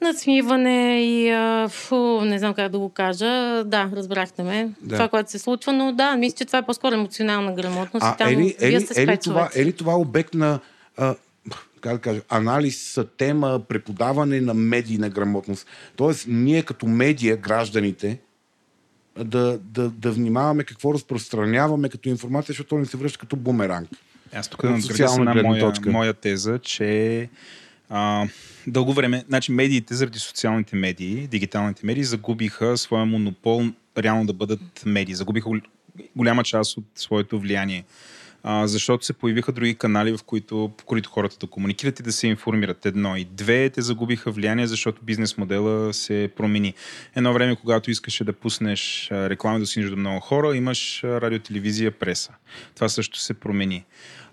[0.00, 3.64] надсмиване и а, фу, не знам как да го кажа.
[3.64, 4.70] Да, разбрахте ме.
[4.82, 4.94] Да.
[4.94, 8.06] Това, което се случва, но да, мисля, че това е по-скоро емоционална грамотност.
[8.06, 10.60] А, и там е ли, е, ли, е, ли това, е ли това обект на
[10.96, 11.14] а,
[11.86, 15.66] как да кажа, анализ, тема, преподаване на медийна грамотност?
[15.96, 18.18] Тоест, ние като медия, гражданите,
[19.18, 23.88] да, да, да внимаваме какво разпространяваме като информация, защото то не се връща като бумеранг.
[24.32, 25.90] Аз тук да надградя една моя, точка.
[25.90, 27.28] моя теза, че
[27.90, 28.28] а,
[28.66, 33.64] дълго време, значи медиите заради социалните медии, дигиталните медии, загубиха своя монопол
[33.98, 35.14] реално да бъдат медии.
[35.14, 35.50] Загубиха
[36.16, 37.84] голяма част от своето влияние
[38.48, 42.12] а, защото се появиха други канали, в които, по които хората да комуникират и да
[42.12, 42.86] се информират.
[42.86, 46.74] Едно и две, те загубиха влияние, защото бизнес модела се промени.
[47.16, 51.90] Едно време, когато искаше да пуснеш реклами да синиш до много хора, имаш радио, телевизия,
[51.90, 52.32] преса.
[52.74, 53.84] Това също се промени.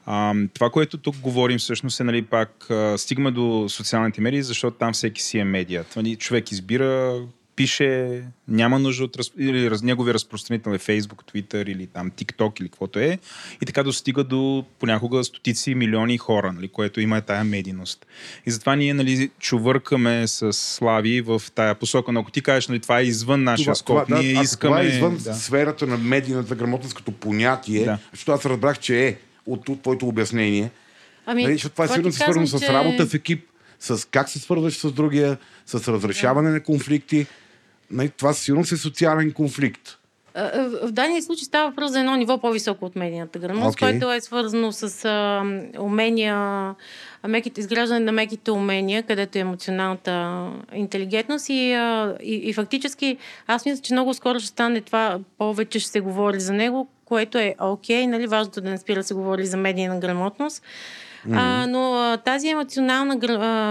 [0.05, 4.93] А, това, което тук говорим всъщност е, нали, пак стигаме до социалните медии, защото там
[4.93, 5.85] всеки си е медия.
[5.95, 7.21] Нали, човек избира
[7.55, 12.69] пише, няма нужда от или раз, негови разпространител е Facebook, Twitter или там TikTok или
[12.69, 13.19] каквото е.
[13.61, 18.05] И така достига до понякога стотици милиони хора, нали, което има тая медийност.
[18.45, 22.11] И затова ние нали, чувъркаме с Слави в тая посока.
[22.11, 24.69] Но ако ти кажеш, нали, това е извън нашия това, скоп, това, ние да, искаме...
[24.69, 25.33] Това е извън да.
[25.33, 27.97] сферата на медийната грамотност като понятие, да.
[28.11, 30.71] защото аз разбрах, че е от твоето обяснение.
[31.25, 32.57] Ами, нали, защото това е сигурно свързано че...
[32.57, 33.45] с работа в екип,
[33.79, 36.53] с как се свързваш с другия, с разрешаване да.
[36.53, 37.25] на конфликти
[38.17, 39.97] това сигурно е социален конфликт.
[40.35, 43.79] В дадения случай става въпрос за едно ниво по-високо от медийната грамотност, okay.
[43.79, 45.43] което е свързано с а,
[45.79, 46.75] умения,
[47.27, 53.17] меките, изграждане на меките умения, където е емоционалната интелигентност и, а, и, и фактически
[53.47, 57.37] аз мисля, че много скоро ще стане това, повече ще се говори за него, което
[57.37, 60.63] е окей, okay, нали, важното е да не спира да се говори за медийна грамотност.
[61.27, 61.37] Mm-hmm.
[61.37, 63.17] А, но а, тази емоционална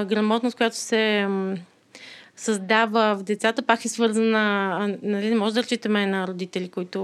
[0.05, 1.27] грамотност, която се
[2.43, 7.01] създава в децата, пак е свързана, нали, не може да разчитаме на родители, които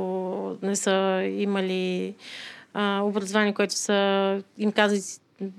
[0.62, 2.15] не са имали
[2.75, 5.01] а, образование, което са им казали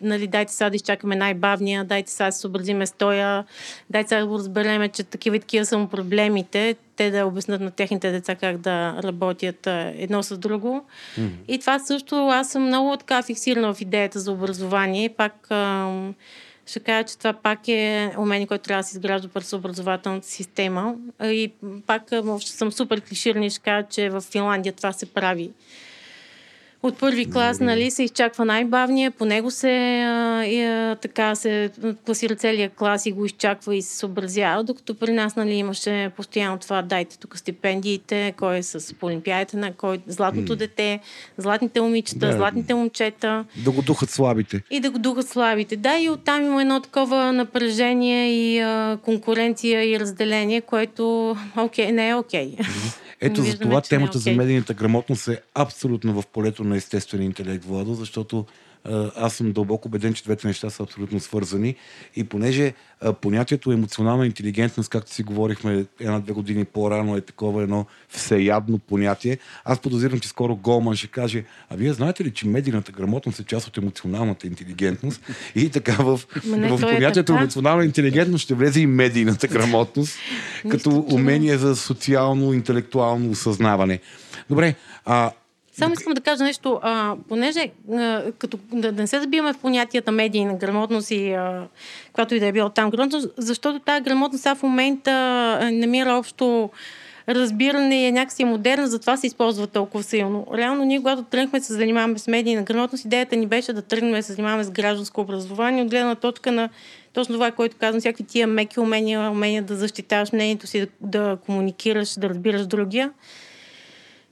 [0.01, 3.45] нали, дайте сега да изчакаме най-бавния, дайте сега да се съобразиме с тоя,
[3.89, 7.71] дайте сега да разбереме, че такива и такива са му проблемите, те да обяснат на
[7.71, 9.67] техните деца как да работят
[9.97, 10.85] едно с друго.
[11.17, 11.29] Mm-hmm.
[11.47, 15.09] И това също, аз съм много така фиксирана в идеята за образование.
[15.09, 16.15] Пак ам,
[16.69, 20.95] ще кажа, че това пак е умение, което трябва да се изгражда през образователната система.
[21.23, 21.51] И
[21.87, 22.03] пак
[22.39, 25.51] ще съм супер клиширана и ще кажа, че в Финландия това се прави
[26.83, 29.69] От първи клас, нали, се изчаква най-бавния, по него се,
[30.01, 31.69] а, и, а, така, се
[32.05, 36.57] класира целият клас и го изчаква и се съобразява, докато при нас, нали, имаше постоянно
[36.57, 40.99] това, дайте тук стипендиите, кой е с по олимпиадите, на кой златното дете,
[41.37, 42.33] златните момичета, Да.
[42.33, 44.61] златните момчета Да го духат слабите.
[44.71, 45.75] и да го духат слабите.
[45.75, 52.09] Да, и оттам има едно такова напрежение и а, конкуренция и разделение, което окей, не
[52.09, 52.57] е окей.
[53.21, 54.37] Ето за това е темата за окей.
[54.37, 58.45] медийната грамотност е абсолютно в полето на естествения интелект, Владо, защото
[59.15, 61.75] аз съм дълбоко убеден, че двете неща са абсолютно свързани.
[62.15, 62.73] И понеже
[63.21, 69.79] понятието емоционална интелигентност, както си говорихме една-две години по-рано, е такова едно всеядно понятие, аз
[69.79, 73.67] подозирам, че скоро Голман ще каже, а вие знаете ли, че медийната грамотност е част
[73.67, 75.21] от емоционалната интелигентност?
[75.55, 77.39] И така в, не, в е понятието така.
[77.39, 80.17] емоционална интелигентност ще влезе и медийната грамотност,
[80.69, 83.99] като умение за социално-интелектуално осъзнаване.
[84.49, 84.75] Добре,
[85.05, 85.31] а,
[85.79, 89.57] Само искам да кажа нещо, а, понеже а, като, да, да не се забиваме в
[89.57, 91.67] понятията медийна грамотност и а,
[92.13, 95.11] която и да е било там грамотност, защото тази грамотност в момента
[95.71, 96.69] намира общо
[97.29, 100.47] разбиране и е някакси модерна, затова се използва толкова силно.
[100.53, 104.23] Реално ние, когато тръгнахме се занимаваме с медийна грамотност, идеята ни беше да тръгнем да
[104.23, 106.69] се занимаваме с гражданско образование от гледна точка на
[107.13, 111.37] точно това, което казвам, всякакви тия меки умения, умения да защитаваш мнението си, да, да
[111.45, 113.11] комуникираш, да разбираш другия.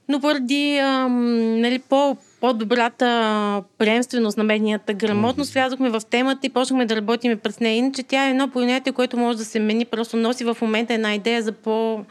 [0.10, 6.86] Но поради ам, нали, по, по-добрата приемственост на медийната грамотност, влязохме в темата и почнахме
[6.86, 7.76] да работим през нея.
[7.76, 11.16] Иначе тя е едно понятие, което може да се мени, просто носи в момента една
[11.16, 12.06] идея за по,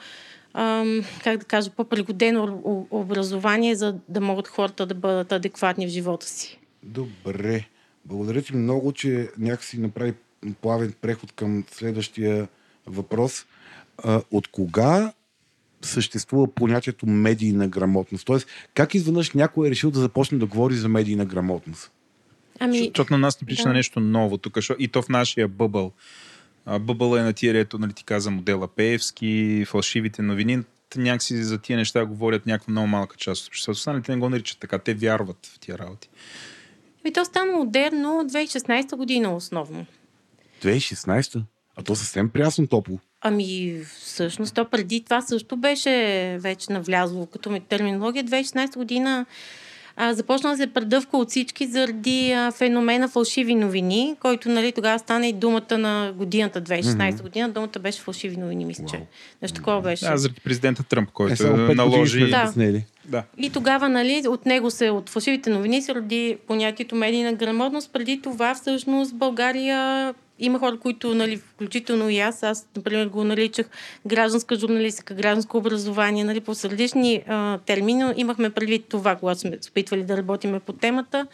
[0.54, 2.60] ам, как да кажа, по-пригодено
[2.90, 6.58] образование, за да могат хората да бъдат адекватни в живота си.
[6.82, 7.64] Добре.
[8.04, 10.14] Благодаря ти много, че някакси направи
[10.60, 12.48] плавен преход към следващия
[12.86, 13.46] въпрос.
[14.30, 15.12] От кога
[15.82, 18.26] съществува понятието медийна грамотност?
[18.26, 21.92] Тоест, как изведнъж някой е решил да започне да говори за медийна грамотност?
[22.60, 23.68] Ами, Защото на нас ни прилича да.
[23.68, 25.92] на нещо ново тук, и то в нашия бъбъл.
[26.80, 30.58] Бъбъл е на тия, ето, нали ти каза, модела Пеевски, фалшивите новини.
[30.96, 33.76] Някакси за тия неща говорят някаква много малка част от обществото.
[33.76, 34.78] Останалите не го наричат така.
[34.78, 36.08] Те вярват в тия работи.
[37.06, 39.86] и то стана модерно 2016 година основно.
[40.62, 41.42] 2016?
[41.76, 42.98] А то съвсем прясно топло.
[43.26, 48.24] Ами, всъщност, то преди това също беше вече навлязло като ми терминология.
[48.24, 49.26] 2016 година
[49.96, 54.98] а, започна да се предъвка от всички заради а, феномена фалшиви новини, който нали, тогава
[54.98, 57.48] стана и думата на годината 2016 година.
[57.48, 59.00] Думата беше фалшиви новини, мисля, че.
[59.42, 60.04] Нещо такова беше.
[60.04, 62.30] Да, заради президента Тръмп, Е, който години наложи...
[62.30, 62.52] Да.
[63.08, 63.22] Да.
[63.38, 67.92] И тогава, нали, от него се, от фалшивите новини се роди понятието медийна грамотност.
[67.92, 73.66] Преди това, всъщност, България има хора, които, нали, включително и аз, аз, например, го наричах
[74.06, 77.22] гражданска журналистика, гражданско образование, нали, по различни
[77.66, 78.04] термини.
[78.16, 81.26] Имахме предвид това, когато сме опитвали да работиме по темата.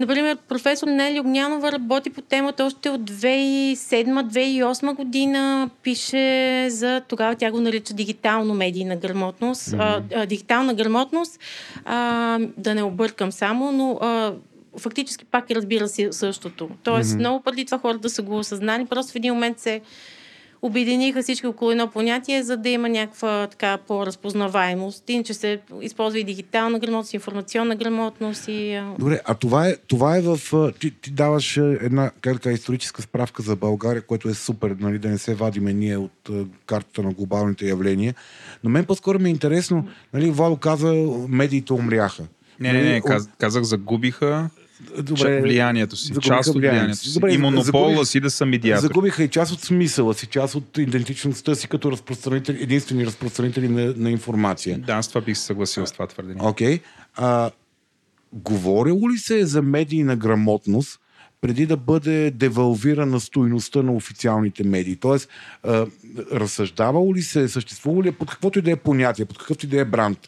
[0.00, 5.70] Например, професор Нели Огнянова работи по темата още от 2007-2008 година.
[5.82, 9.66] Пише за тогава тя го нарича дигитално медийна грамотност.
[9.70, 10.02] Mm-hmm.
[10.14, 11.40] А, дигитална грамотност,
[11.84, 14.32] а, да не объркам само, но а,
[14.78, 16.68] фактически пак разбира се същото.
[16.82, 17.18] Тоест, mm-hmm.
[17.18, 19.80] много преди това хората са го осъзнали, просто в един момент се
[20.62, 25.10] обединиха всички около едно понятие, за да има някаква така по-разпознаваемост.
[25.10, 28.74] Иначе се използва и дигитална грамотност, информационна грамотност и...
[28.74, 30.38] а, Добре, а това е, това е в...
[30.80, 35.18] Ти, ти даваш една кажа, историческа справка за България, което е супер, нали, да не
[35.18, 36.30] се вадиме ние от
[36.66, 38.14] картата на глобалните явления.
[38.64, 40.94] Но мен по-скоро ми е интересно, нали, Вало каза,
[41.28, 42.22] медиите умряха.
[42.60, 44.50] Не, не, Нали, не, от- каз, казах, загубиха
[44.98, 46.12] Добре, влиянието си.
[46.22, 47.14] Част от влиянието си.
[47.14, 48.80] Добре, и монопола загубих- си да са медиатори.
[48.82, 53.94] Загубиха и част от смисъла си, част от идентичността си като разпространители, единствени разпространители на,
[53.96, 54.78] на информация.
[54.78, 56.42] Да, аз това бих се съгласил с това твърдение.
[56.42, 56.80] Окей.
[57.14, 57.50] А,
[58.32, 61.00] говорило ли се за медийна грамотност
[61.40, 64.96] преди да бъде девалвирана стойността на официалните медии?
[64.96, 65.28] Тоест,
[65.62, 65.86] а,
[66.32, 69.68] разсъждавало ли се, съществува ли е под каквото и да е понятие, под какъвто и
[69.68, 70.18] да е бранд?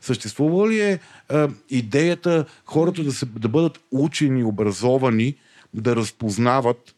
[0.00, 5.34] Съществува ли е а, идеята хората да, се, да бъдат учени, образовани,
[5.74, 6.94] да разпознават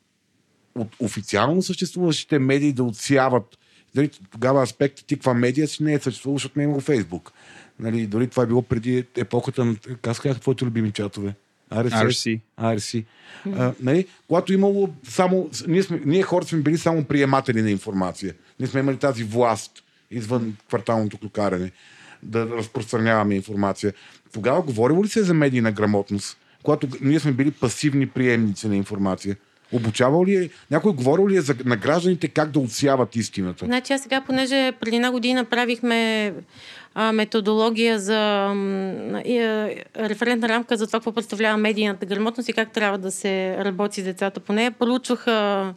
[0.75, 3.59] от официално съществуващите медии да отсяват.
[3.95, 7.33] Дали, тогава аспектът ти каква медия си не е съществувал, защото не е имало Фейсбук.
[7.81, 9.77] Нали, дори това е било преди епохата на...
[10.03, 11.35] Как се казаха твоите любими чатове?
[11.73, 12.07] RSS?
[12.07, 12.41] RC.
[12.61, 13.05] RC.
[13.57, 15.51] А, нали, когато имало само...
[15.69, 18.35] Ние, сме, ние хората сме били само приематели на информация.
[18.61, 21.73] Ние сме имали тази власт извън кварталното клюкарене
[22.23, 23.93] да разпространяваме информация.
[24.33, 26.39] Тогава говорило ли се за медийна грамотност?
[26.63, 29.37] Когато ние сме били пасивни приемници на информация?
[29.73, 33.65] Обучавал ли е, някой говорил ли е за, на гражданите как да отсяват истината?
[33.65, 36.33] Значи аз сега, понеже преди една година правихме
[36.95, 39.25] а, методология за а,
[39.97, 44.05] референтна рамка за това, какво представлява медийната грамотност и как трябва да се работи с
[44.05, 45.75] децата по нея, проучвах а,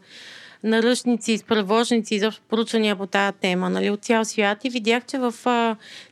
[0.64, 5.34] наръчници, справочници, изобщо проучвания по тази тема, нали, от цял свят и видях, че в,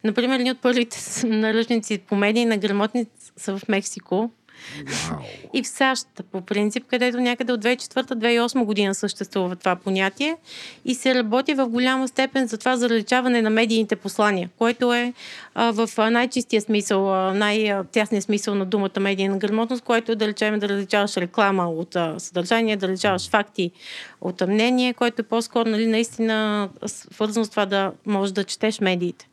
[0.03, 0.98] например, едни от първите
[1.28, 4.30] наръчници по медийна грамотност са в Мексико.
[5.54, 10.38] И в САЩ, по принцип, където някъде от 2004-2008 година съществува това понятие
[10.86, 15.14] и се работи в голяма степен за това за различаване на медийните послания, което е
[15.56, 20.70] а, в най-чистия смисъл, най-тясния смисъл на думата медийна грамотност, което е да речем да
[20.70, 23.72] различаваш реклама от а, съдържание, да различаваш факти
[24.22, 29.28] от мнение, което е по-скоро нали, наистина свързано с това да можеш да четеш медиите.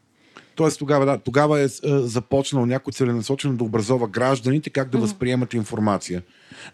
[0.55, 1.69] Тоест тогава, да, тогава е, е
[1.99, 6.23] започнал някой целенасочено да образова гражданите как да възприемат информация.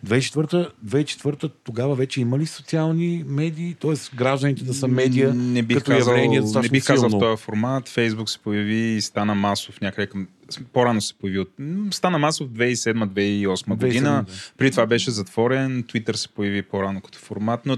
[0.07, 3.77] 2004, 2004 тогава вече има ли социални медии?
[3.81, 7.43] Тоест гражданите да са медия не бих като казал, явление не бих казал в този
[7.43, 7.89] формат.
[7.89, 10.27] Фейсбук се появи и стана масов някъде към...
[10.73, 11.39] По-рано се появи.
[11.39, 11.51] от-
[11.91, 14.25] Стана масов 2007-2008 година.
[14.25, 14.33] 2007, да.
[14.59, 15.85] Преди това беше затворен.
[15.85, 17.77] Twitter се появи по-рано като формат, но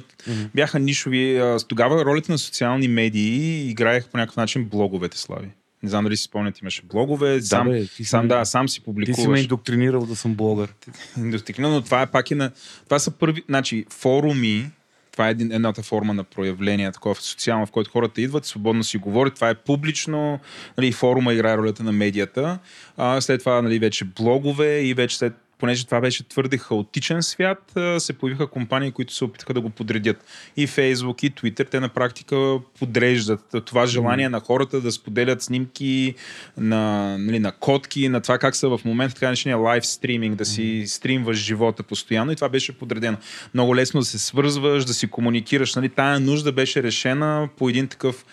[0.54, 1.42] бяха нишови.
[1.68, 5.48] Тогава ролята на социални медии играех по някакъв начин блоговете, Слави.
[5.82, 7.40] Не знам дали си спомняте, имаше блогове.
[7.42, 9.40] сам, бе, ти сам, ме- да, сам си Ти си ме публикуваш.
[9.40, 10.74] индоктринирал да съм блогър.
[11.18, 11.68] Индустрия.
[11.68, 12.50] Но това е пак и на...
[12.84, 13.42] Това са първи...
[13.48, 14.70] Значи, форуми,
[15.12, 18.98] това е един, едната форма на проявление, такова социално, в който хората идват, свободно си
[18.98, 19.34] говорят.
[19.34, 20.40] Това е публично.
[20.78, 22.59] Нали, форума играе ролята на медията.
[22.96, 25.32] А, след това нали, вече блогове и вече след
[25.62, 30.24] понеже това беше твърде хаотичен свят, се появиха компании, които се опитаха да го подредят.
[30.56, 36.14] И Фейсбук, и Twitter, те на практика подреждат това желание на хората да споделят снимки
[36.56, 40.44] на, нали, на котки, на това как са в момента, така наречения лайв стриминг, да
[40.44, 43.16] си стримваш живота постоянно и това беше подредено.
[43.55, 45.74] Много лесно да се свързваш, да си комуникираш.
[45.74, 48.24] Нали, тая нужда беше решена по един такъв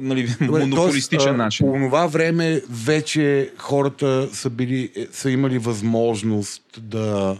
[0.00, 1.66] нали, Добре, монополистичен тоест, начин.
[1.66, 7.36] По това време вече хората са, били, са имали възможност да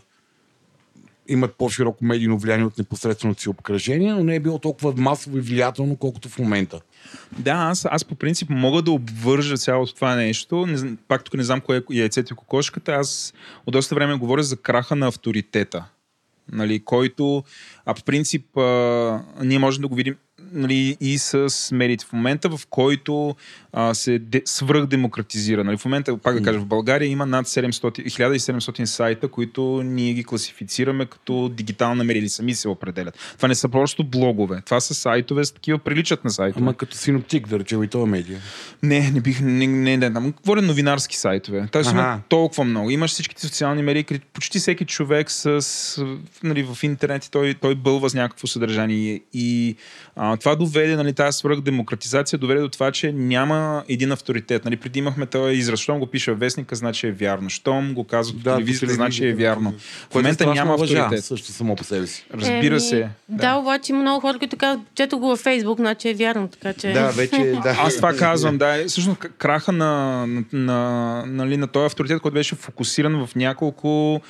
[1.29, 5.41] имат по-широко медийно влияние от непосредственото си обкръжение, но не е било толкова масово и
[5.41, 6.81] влиятелно, колкото в момента.
[7.39, 10.67] Да, аз, аз по принцип мога да обвържа цялото това нещо.
[10.67, 12.93] Не, пак тук не знам кое е яйцето и кокошката.
[12.93, 13.35] Аз
[13.67, 15.85] от доста време говоря за краха на авторитета.
[16.53, 17.45] Нали, който,
[17.87, 20.17] а по принцип, а, ние можем да го видим
[20.53, 23.37] нали, и с медиите в момента, в който
[23.73, 25.65] а, се де, свръхдемократизира.
[25.65, 30.12] Нали, в момента, пак да кажа, в България има над 700, 1700 сайта, които ние
[30.12, 33.19] ги класифицираме като дигитална медия или сами се определят.
[33.37, 34.62] Това не са просто блогове.
[34.65, 36.62] Това са сайтове, с такива приличат на сайтове.
[36.62, 38.41] Ама като синоптик, да речем, и това медия.
[38.83, 40.33] Не, не бих, не, не, не, не.
[40.45, 41.69] Говоря новинарски сайтове.
[41.73, 42.91] Тоест има толкова много.
[42.91, 46.05] Имаш всичките социални медии, където почти всеки човек с,
[46.43, 49.21] нали, в интернет той, той бълва с някакво съдържание.
[49.33, 49.77] И
[50.17, 54.65] а, това доведе, нали, тази свръхдемократизация доведе до това, че няма един авторитет.
[54.65, 55.81] Нали, преди имахме този израз.
[55.81, 57.51] Щом го пише в вестника, значи е вярно.
[57.51, 59.74] Щом го казва Да, телевизията, значи е вярно.
[60.11, 61.24] В е момента страшна няма лъжа, авторитет.
[61.24, 62.27] също само по себе си.
[62.35, 63.09] Разбира Еми, се.
[63.28, 66.73] Да, обаче има много хора, които казват, чето го във Фейсбук, значи е вярно, така
[66.73, 66.93] че...
[66.93, 67.77] Да, вече да.
[67.78, 68.81] Аз това казвам, да.
[68.81, 74.20] е, Всъщност краха на, на, на, нали, на този авторитет, който беше фокусиран в няколко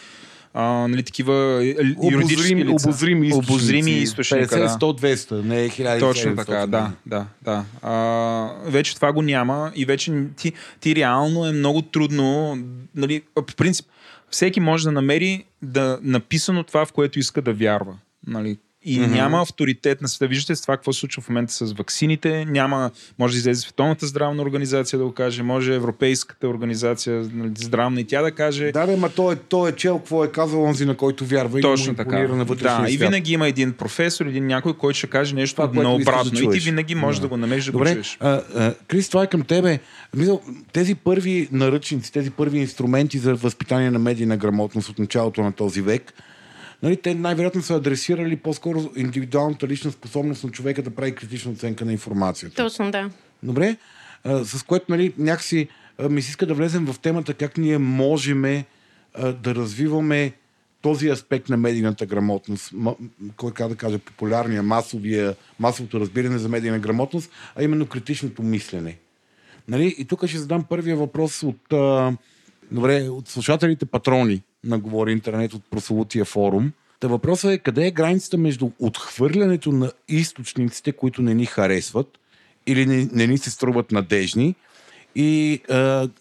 [0.55, 1.67] а, нали, такива е,
[2.13, 2.89] юридически Обозрими, лица.
[2.89, 3.53] обозрими източници.
[3.53, 4.69] Обозрими източника, 50, да.
[4.69, 6.01] 100, 200, не е 1700.
[6.01, 7.65] Точно така, да, да, да.
[7.83, 12.59] А, вече това го няма и вече ти, ти реално е много трудно,
[12.95, 13.87] нали, по принцип,
[14.31, 17.95] всеки може да намери да написано това, в което иска да вярва.
[18.27, 18.59] Нали.
[18.85, 19.13] И mm-hmm.
[19.13, 20.29] няма авторитет на света.
[20.29, 22.45] Виждате с това какво се случва в момента с ваксините.
[22.45, 28.01] Няма, може да излезе Световната здравна организация да го каже, може Европейската организация нали, здравна
[28.01, 28.73] и тя да каже.
[28.73, 31.59] Да, бе, ма той, е- той е чел какво е казал онзи, на който вярва
[31.59, 32.29] и Точно му така.
[32.29, 36.31] на Да, и винаги има един професор, един някой, който ще каже нещо Това, искаш
[36.31, 38.17] да и ти винаги можеш да, го намериш да го Добре, чуеш.
[38.21, 39.79] а, а, Крис, това е към тебе.
[40.73, 45.81] Тези първи наръчници, тези първи инструменти за възпитание на медийна грамотност от началото на този
[45.83, 46.13] век,
[46.83, 51.85] нали, те най-вероятно са адресирали по-скоро индивидуалната лична способност на човека да прави критична оценка
[51.85, 52.57] на информацията.
[52.57, 53.11] Точно, да.
[53.43, 53.77] Добре?
[54.25, 57.79] А, с което нали, някакси а, ми се иска да влезем в темата как ние
[57.79, 58.65] можем а,
[59.33, 60.33] да развиваме
[60.83, 62.73] този аспект на медийната грамотност,
[63.37, 68.99] кой как да кажа, популярния, масовия, масовото разбиране за медийна грамотност, а именно критичното мислене.
[69.69, 69.95] Нали?
[69.99, 72.13] И тук ще задам първия въпрос от, а,
[72.71, 76.73] добре, от слушателите патрони на Говори Интернет от прословутия форум.
[77.01, 82.19] Та въпросът е къде е границата между отхвърлянето на източниците, които не ни харесват
[82.67, 84.55] или не, не ни се струват надежни
[85.15, 85.61] и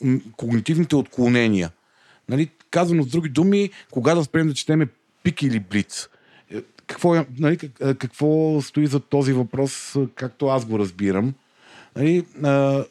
[0.02, 1.72] м- когнитивните отклонения.
[2.30, 2.50] Нали?
[2.72, 4.88] Казано с други думи, кога да спрем да четеме
[5.24, 6.10] пик или блиц.
[6.54, 11.34] Е, какво, е- нали, какво стои за този въпрос, както аз го разбирам.
[11.96, 12.86] Нали, а,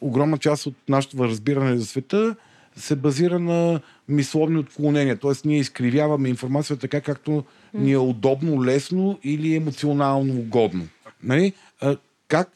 [0.00, 2.36] огромна част от нашето разбиране за света
[2.78, 5.16] се базира на мисловни отклонения.
[5.16, 7.44] Тоест, ние изкривяваме информацията така, както
[7.74, 10.88] ни е удобно, лесно или емоционално угодно.
[11.22, 11.52] Нали?
[11.80, 11.96] А,
[12.28, 12.48] как,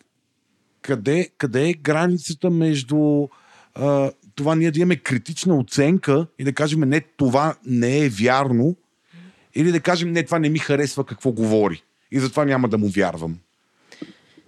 [0.83, 3.29] къде, къде е границата между
[3.75, 8.77] а, това ние да имаме критична оценка и да кажем не, това не е вярно,
[9.55, 12.89] или да кажем не, това не ми харесва какво говори и затова няма да му
[12.89, 13.39] вярвам.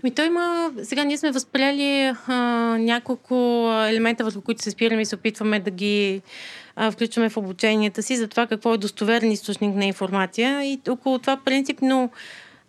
[0.05, 0.73] Ми той има...
[0.83, 2.35] Сега ние сме възприели а,
[2.79, 3.35] няколко
[3.89, 6.23] елемента, върху които се спираме и се опитваме да ги
[6.77, 10.65] а, включваме в обученията си за това какво е достоверен източник на информация.
[10.65, 12.11] И около това принципно,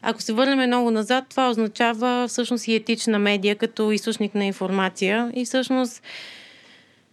[0.01, 5.31] ако се върнем много назад, това означава всъщност и етична медия като източник на информация.
[5.33, 6.03] И всъщност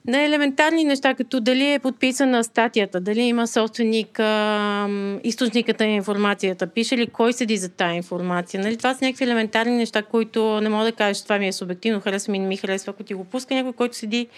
[0.07, 4.89] на елементарни неща, като дали е подписана статията, дали има собственик, а,
[5.25, 8.61] източникът на информацията, пише ли кой седи за тази информация.
[8.63, 8.77] Нали?
[8.77, 12.31] Това са някакви елементарни неща, които не мога да кажа, това ми е субективно, харесва
[12.31, 14.29] ми, не ми харесва, ако ти го пуска някой, който седи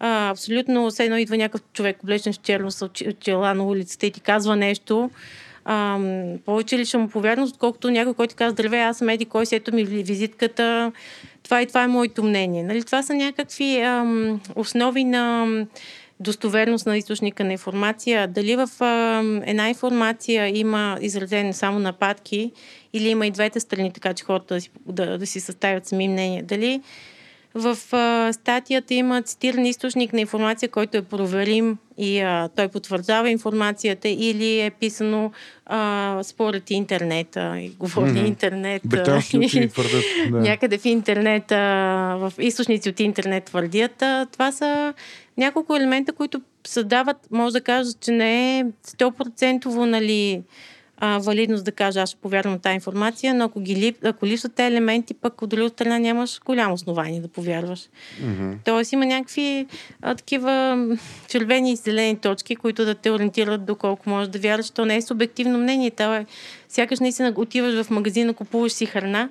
[0.00, 2.88] а, абсолютно, все едно идва някакъв човек, облечен в черно с
[3.20, 5.10] чела на улицата и ти казва нещо,
[5.64, 5.98] а,
[6.44, 9.56] повече ли ще му повярвам, отколкото някой, който казва, здравей, аз съм Еди, кой си,
[9.56, 10.92] ето ми визитката,
[11.48, 12.62] това и това е моето мнение.
[12.62, 12.84] Нали?
[12.84, 15.46] Това са някакви ам, основи на
[16.20, 18.28] достоверност на източника на информация.
[18.28, 22.52] Дали в ам, една информация има изразени само нападки
[22.92, 26.08] или има и двете страни, така че хората да си, да, да си съставят сами
[26.08, 26.42] мнение.
[26.42, 26.80] Дали
[27.54, 33.30] в а, статията има цитиран източник на информация, който е проверим и а, той потвърждава
[33.30, 35.32] информацията или е писано
[35.66, 38.26] а, според интернет и говори mm-hmm.
[38.26, 38.82] интернет.
[38.84, 40.04] Британски твърдят.
[40.30, 40.38] Да.
[40.38, 41.56] Някъде в интернет, а,
[42.18, 44.02] в източници от интернет твърдят.
[44.02, 44.94] А, това са
[45.36, 50.42] няколко елемента, които създават, може да кажа, че не е 100% нали,
[51.00, 54.26] а, валидност да кажа, аз ще повярвам на тази информация, но ако, ги лип, ако
[54.26, 57.80] липсват тези елементи, пък от друга страна нямаш голямо основание да повярваш.
[57.80, 58.56] Mm-hmm.
[58.64, 59.66] Тоест има някакви
[60.02, 60.78] а, такива
[61.28, 64.70] червени и зелени точки, които да те ориентират доколко можеш да вярваш.
[64.70, 65.90] То не е субективно мнение.
[65.90, 66.26] Това е,
[66.68, 69.28] сякаш наистина отиваш в магазина, купуваш си храна,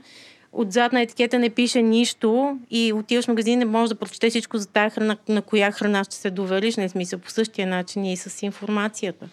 [0.52, 4.58] отзад на етикета не пише нищо и отиваш в магазин, не можеш да прочетеш всичко
[4.58, 8.06] за тази храна, на коя храна ще се довериш, не е смисъл по същия начин
[8.06, 9.30] и с информацията.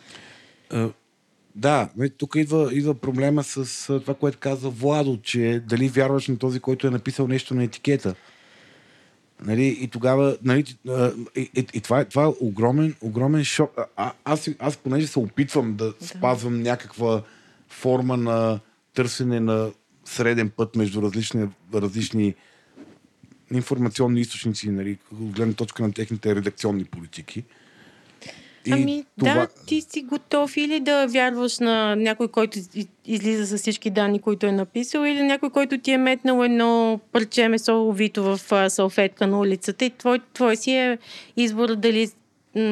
[1.55, 6.60] Да, тук идва, идва проблема с това, което казва Владо, че дали вярваш на този,
[6.60, 8.14] който е написал нещо на етикета.
[9.44, 10.64] Нали, и тогава, нали,
[11.36, 13.78] и, и, и това, е, това е огромен, огромен шок.
[13.97, 17.22] А, аз, аз, понеже се опитвам да, да спазвам някаква
[17.68, 18.60] форма на
[18.94, 19.70] търсене на
[20.05, 22.35] среден път между различни, различни
[23.52, 27.44] информационни източници, нали, от гледна точка на техните редакционни политики.
[28.66, 29.35] И ами това...
[29.35, 32.59] да, ти си готов или да вярваш на някой, който
[33.07, 37.49] излиза с всички данни, които е написал, или някой, който ти е метнал едно парче
[37.49, 40.99] месо увито в салфетка на улицата и твой, твой си е
[41.36, 42.09] избор дали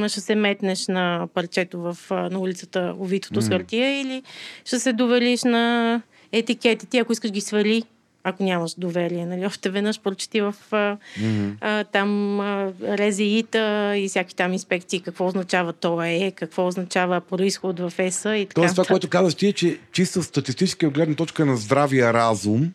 [0.08, 3.44] ще се метнеш на парчето в, на улицата увитото mm.
[3.44, 4.22] с хартия или
[4.64, 6.02] ще се довелиш на
[6.32, 7.82] етикетите, ако искаш ги свали
[8.24, 9.26] ако нямаш доверие.
[9.26, 9.46] Нали?
[9.46, 11.52] Още веднъж прочети в mm-hmm.
[11.60, 17.80] а, там а, резеита и всяки там инспекции какво означава това е, какво означава происход
[17.80, 18.60] в ЕСА и така.
[18.60, 22.72] Тоест това, което казваш ти е, че чисто статистически от гледна точка на здравия разум,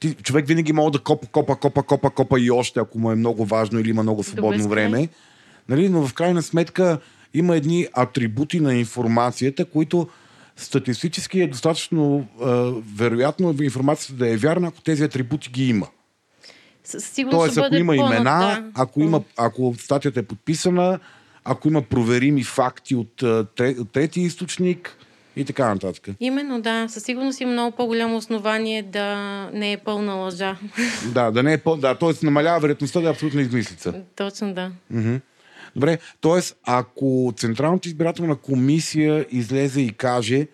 [0.00, 3.14] ти, човек винаги може да копа, копа, копа, копа, копа и още, ако му е
[3.14, 5.08] много важно или има много свободно време.
[5.68, 5.88] Нали?
[5.88, 6.98] Но в крайна сметка
[7.34, 10.08] има едни атрибути на информацията, които
[10.56, 15.86] статистически е достатъчно а, вероятно информацията да е вярна, ако тези атрибути ги има.
[16.84, 18.64] Сигурно Тоест, ако има имена, да.
[18.74, 20.98] ако, има, ако статията е подписана,
[21.44, 24.96] ако има проверими факти от, от трети източник
[25.36, 26.08] и така нататък.
[26.20, 26.88] Именно, да.
[26.88, 29.16] Със сигурност има много по-голямо основание да
[29.52, 30.56] не е пълна лъжа.
[31.12, 31.80] Да, да не е пълна.
[31.80, 32.10] Да, т.е.
[32.22, 33.94] намалява вероятността да е абсолютно измислица.
[34.16, 34.70] Точно, да.
[34.94, 35.20] Mm-hmm.
[35.76, 36.40] Добре, т.е.
[36.64, 40.46] ако Централната избирателна комисия излезе и каже,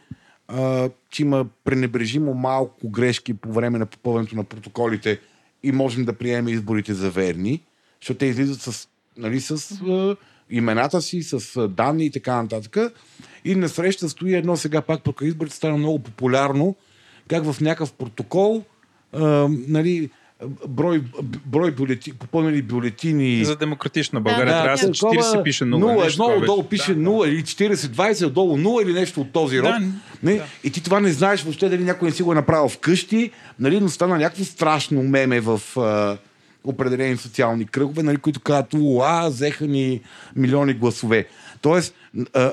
[0.49, 5.21] а, че има пренебрежимо малко грешки по време на попълването на протоколите
[5.63, 7.63] и можем да приемем изборите за верни,
[8.01, 10.17] защото те излизат с, нали, с а,
[10.51, 12.77] имената си, с данни и така нататък.
[13.45, 16.77] И насреща стои едно сега пак, пък изборите стана много популярно,
[17.29, 18.65] как в някакъв протокол
[19.13, 20.11] а, нали,
[20.69, 21.03] брой,
[21.47, 23.45] брой бюлети, попълнени бюлетини.
[23.45, 25.69] За демократична България да, трябва да, 40 пише 0.
[25.69, 29.59] 0 едно отдолу пише да, 0 или 40, 20 отдолу 0 или нещо от този
[29.59, 29.65] род.
[29.65, 29.81] Да,
[30.23, 30.35] не?
[30.35, 30.45] Да.
[30.65, 33.81] И ти това не знаеш въобще дали някой не си го е направил вкъщи, нали,
[33.81, 36.19] но стана някакво страшно меме в а,
[36.65, 40.01] определени социални кръгове, нали, които казват, уа, взеха ни
[40.37, 41.27] милиони гласове.
[41.61, 41.95] Тоест,
[42.35, 42.53] а,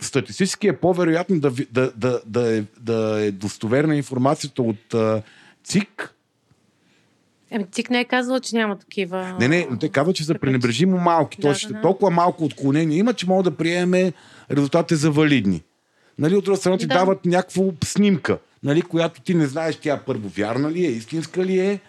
[0.00, 5.22] статистически е по-вероятно да, да, да, да, е, да е достоверна информацията от а,
[5.64, 6.11] ЦИК.
[7.54, 9.36] Ами, ЦИК не е казала, че няма такива.
[9.40, 11.36] Не, не, но те казват, че са пренебрежимо малки.
[11.36, 11.80] Да, Тоест, да, да.
[11.80, 14.12] толкова малко отклонения има, че могат да приеме
[14.50, 15.62] резултатите за валидни.
[16.18, 16.94] Нали, от друга страна ти Да.
[16.94, 21.58] дават някаква снимка, нали, която ти не знаеш тя първо вярна ли е, истинска ли
[21.58, 21.80] е,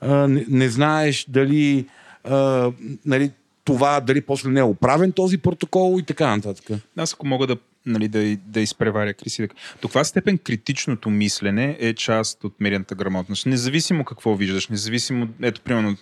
[0.00, 1.86] а, не, не знаеш дали,
[2.24, 2.70] а,
[3.06, 3.30] нали,
[3.64, 6.78] това, дали после не е оправен този протокол и така нататък.
[6.96, 7.56] Аз ако мога да,
[7.86, 9.48] нали, да, да изпреваря Криси, да...
[9.82, 13.46] до каква степен критичното мислене е част от медийната грамотност?
[13.46, 15.96] Независимо какво виждаш, независимо, ето, примерно,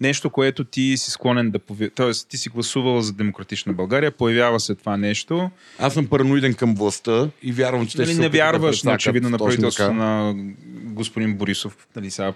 [0.00, 2.28] нещо, което ти си склонен да повярваш, т.е.
[2.28, 7.30] ти си гласувал за демократична България, появява се това нещо, Аз съм параноиден към властта
[7.42, 10.34] и вярвам, че нали, ще не да вярваш прецакат очевидно на правителството на
[10.84, 12.32] господин Борисов, нали, сега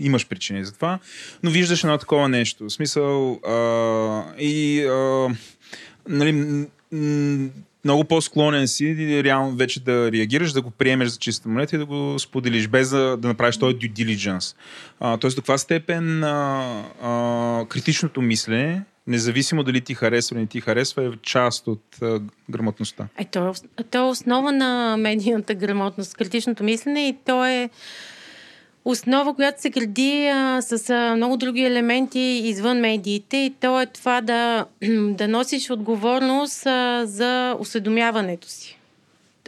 [0.00, 0.98] имаш причини за това,
[1.42, 2.64] но виждаш едно такова нещо.
[2.64, 5.28] В смисъл а, и а,
[6.08, 6.66] нали,
[7.84, 11.86] много по-склонен си реално вече да реагираш, да го приемеш за чиста монета и да
[11.86, 14.56] го споделиш, без да, да направиш този due diligence.
[15.00, 20.46] А, тоест до каква степен а, а, критичното мислене, независимо дали ти харесва или не
[20.46, 23.08] ти харесва, е част от а, грамотността.
[23.18, 23.54] Е, то,
[23.90, 27.70] то е основа на медийната грамотност, критичното мислене и то е
[28.90, 33.86] основа, която се гради а, с а, много други елементи извън медиите и то е
[33.86, 38.78] това да, да носиш отговорност а, за осведомяването си.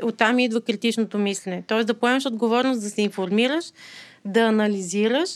[0.02, 1.62] Оттам идва критичното мислене.
[1.66, 3.64] Тоест да поемеш отговорност да се информираш,
[4.24, 5.30] да анализираш,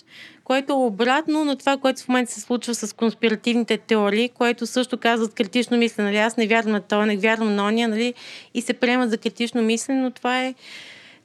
[0.44, 4.98] което е обратно на това, което в момента се случва с конспиративните теории, което също
[4.98, 6.08] казват критично мислене.
[6.08, 6.18] Нали?
[6.18, 8.14] Аз не вярвам на това, не вярвам на ония, нали?
[8.54, 10.54] и се приемат за критично мислене, но това е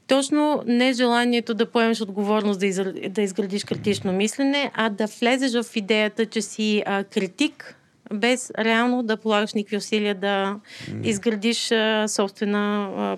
[0.10, 2.94] точно нежеланието да поемеш отговорност да, изр...
[3.10, 7.76] да изградиш критично мислене, а да влезеш в идеята, че си а, критик,
[8.14, 10.56] без реално да полагаш никакви усилия да
[11.04, 12.90] изградиш а, собствена.
[12.98, 13.18] А,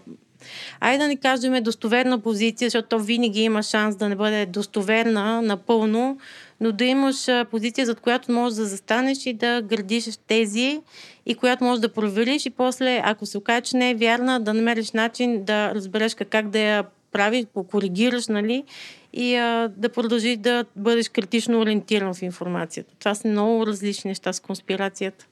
[0.79, 5.41] Айде да не кажем достоверна позиция, защото то винаги има шанс да не бъде достоверна
[5.41, 6.17] напълно,
[6.61, 10.81] но да имаш позиция, зад която можеш да застанеш и да градиш тези
[11.25, 14.53] и която можеш да провериш и после, ако се окаже, че не е вярна, да
[14.53, 18.63] намериш начин да разбереш как да я правиш, покоригираш, нали?
[19.13, 22.93] И а, да продължиш да бъдеш критично ориентиран в информацията.
[22.99, 25.25] Това са много различни неща с конспирацията.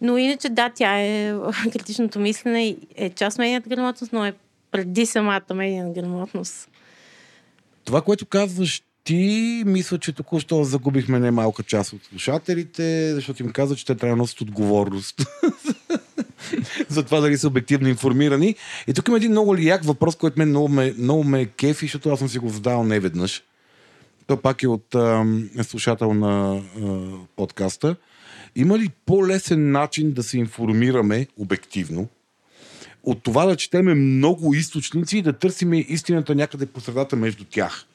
[0.00, 1.34] Но иначе да, тя е
[1.72, 4.34] критичното мислене е част от медийната грамотност, но е
[4.70, 6.70] преди самата медийна грамотност.
[7.84, 13.76] Това, което казваш ти, мисля, че току-що загубихме немалка част от слушателите, защото им каза,
[13.76, 15.26] че те трябва да носят отговорност.
[16.88, 18.54] за това дали са обективно информирани.
[18.86, 22.10] И тук има един много лияк въпрос, който мен много ме, много ме кефи, защото
[22.10, 23.42] аз съм си го задавал не веднъж.
[24.26, 26.60] Той пак е от ам, слушател на а,
[27.36, 27.96] подкаста.
[28.56, 32.08] Има ли по-лесен начин да се информираме обективно
[33.02, 37.87] от това да четеме много източници и да търсиме истината някъде по средата между тях?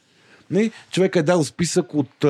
[0.53, 0.71] Не?
[0.91, 2.25] Човек е дал списък от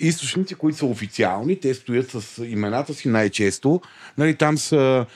[0.00, 1.60] източници, които са официални.
[1.60, 3.80] Те стоят с имената си най-често.
[4.18, 5.06] Нали, там са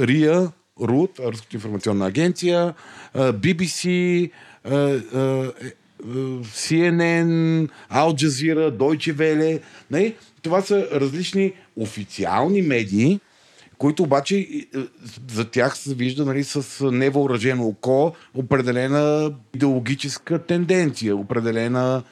[0.00, 2.74] РИА, РУД, Руската информационна агенция,
[3.16, 4.30] BBC,
[4.64, 5.52] а, а,
[6.44, 9.60] CNN, Al Jazeera, Deutsche Welle.
[9.90, 10.14] Нали?
[10.42, 13.20] Това са различни официални медии,
[13.78, 14.66] които обаче е,
[15.30, 22.02] за тях се вижда нали, с невъоръжено око определена идеологическа тенденция, определена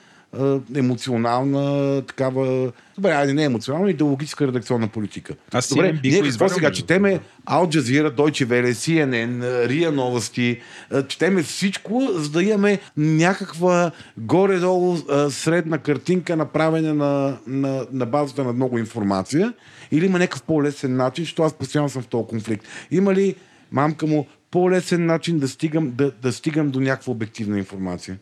[0.74, 5.34] емоционална такава, добре, айде не емоционална, идеологическа редакционна политика.
[5.52, 6.72] Аз добре, бих ние какво сега?
[6.72, 10.60] Четеме Al Jazeera, Deutsche Welle, CNN, РИА новости,
[11.08, 14.96] четеме всичко, за да имаме някаква горе-долу
[15.30, 19.52] средна картинка, направена на, на, на базата на много информация,
[19.92, 22.66] или има някакъв по-лесен начин, защото аз постоянно съм в този конфликт.
[22.90, 23.34] Има ли,
[23.72, 28.18] мамка му, по-лесен начин да стигам, да, да стигам до някаква обективна информация?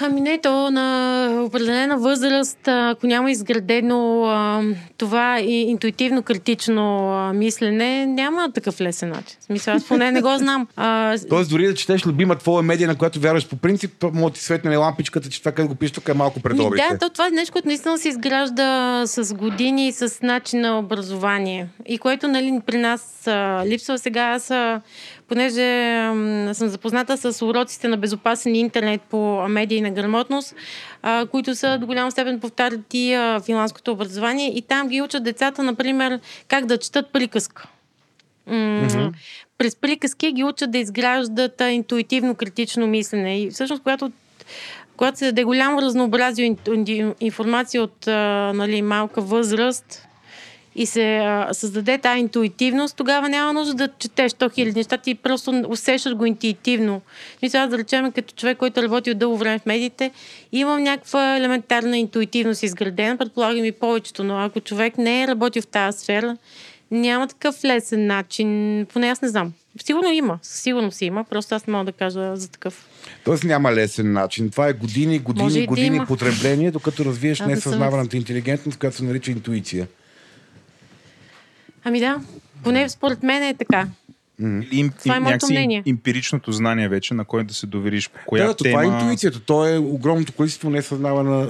[0.00, 4.62] Ами не, то на определена възраст, ако няма изградено а,
[4.98, 9.36] това и интуитивно критично а, мислене, няма такъв лесен начин.
[9.40, 10.68] В смисъл, аз поне не го знам.
[10.76, 14.30] А, Тоест, дори да четеш любима твоя медия, на която вярваш по принцип, може да
[14.30, 16.84] ти светне лампичката, че това, където го пишеш, тук е малко пред Ми, обрите.
[16.90, 20.78] да, то, това е нещо, което наистина се изгражда с години и с начин на
[20.78, 21.68] образование.
[21.86, 24.22] И което нали, при нас а, липсва сега.
[24.22, 24.80] Аз, а,
[25.32, 25.96] понеже
[26.54, 30.54] съм запозната с уроците на безопасен интернет по медийна грамотност,
[31.30, 34.58] които са до голяма степен повтарят и финландското образование.
[34.58, 37.68] И там ги учат децата, например, как да четат приказка.
[38.50, 39.12] Mm-hmm.
[39.58, 43.40] През приказки ги учат да изграждат интуитивно критично мислене.
[43.40, 44.12] И всъщност, когато
[44.96, 50.08] когато се даде голямо разнообразие ин- ин- информация от а, нали, малка възраст
[50.76, 55.14] и се а, създаде тази интуитивност, тогава няма нужда да четеш 100 хиляди неща, ти
[55.14, 57.00] просто усещаш го интуитивно.
[57.42, 60.10] Мисля, аз да речем, като човек, който работи от дълго време в медиите,
[60.52, 65.66] имам някаква елементарна интуитивност изградена, предполагам и повечето, но ако човек не е работил в
[65.66, 66.36] тази сфера,
[66.90, 69.52] няма такъв лесен начин, поне аз не знам.
[69.84, 72.86] Сигурно има, сигурно си има, просто аз не мога да кажа за такъв.
[73.24, 74.50] Тоест няма лесен начин.
[74.50, 79.04] Това е години, години, години да потребление, докато развиеш а, несъзнаваната да интелигентност, която се
[79.04, 79.86] нарича интуиция.
[81.84, 82.20] Ами да,
[82.64, 83.88] поне според мен е така.
[84.70, 85.82] Им, това е моето мнение.
[85.86, 88.82] Емпиричното знание вече, на което да се довериш по коя да, тема...
[88.82, 89.40] Това е интуицията.
[89.40, 91.48] То е огромното количество несъзнавана,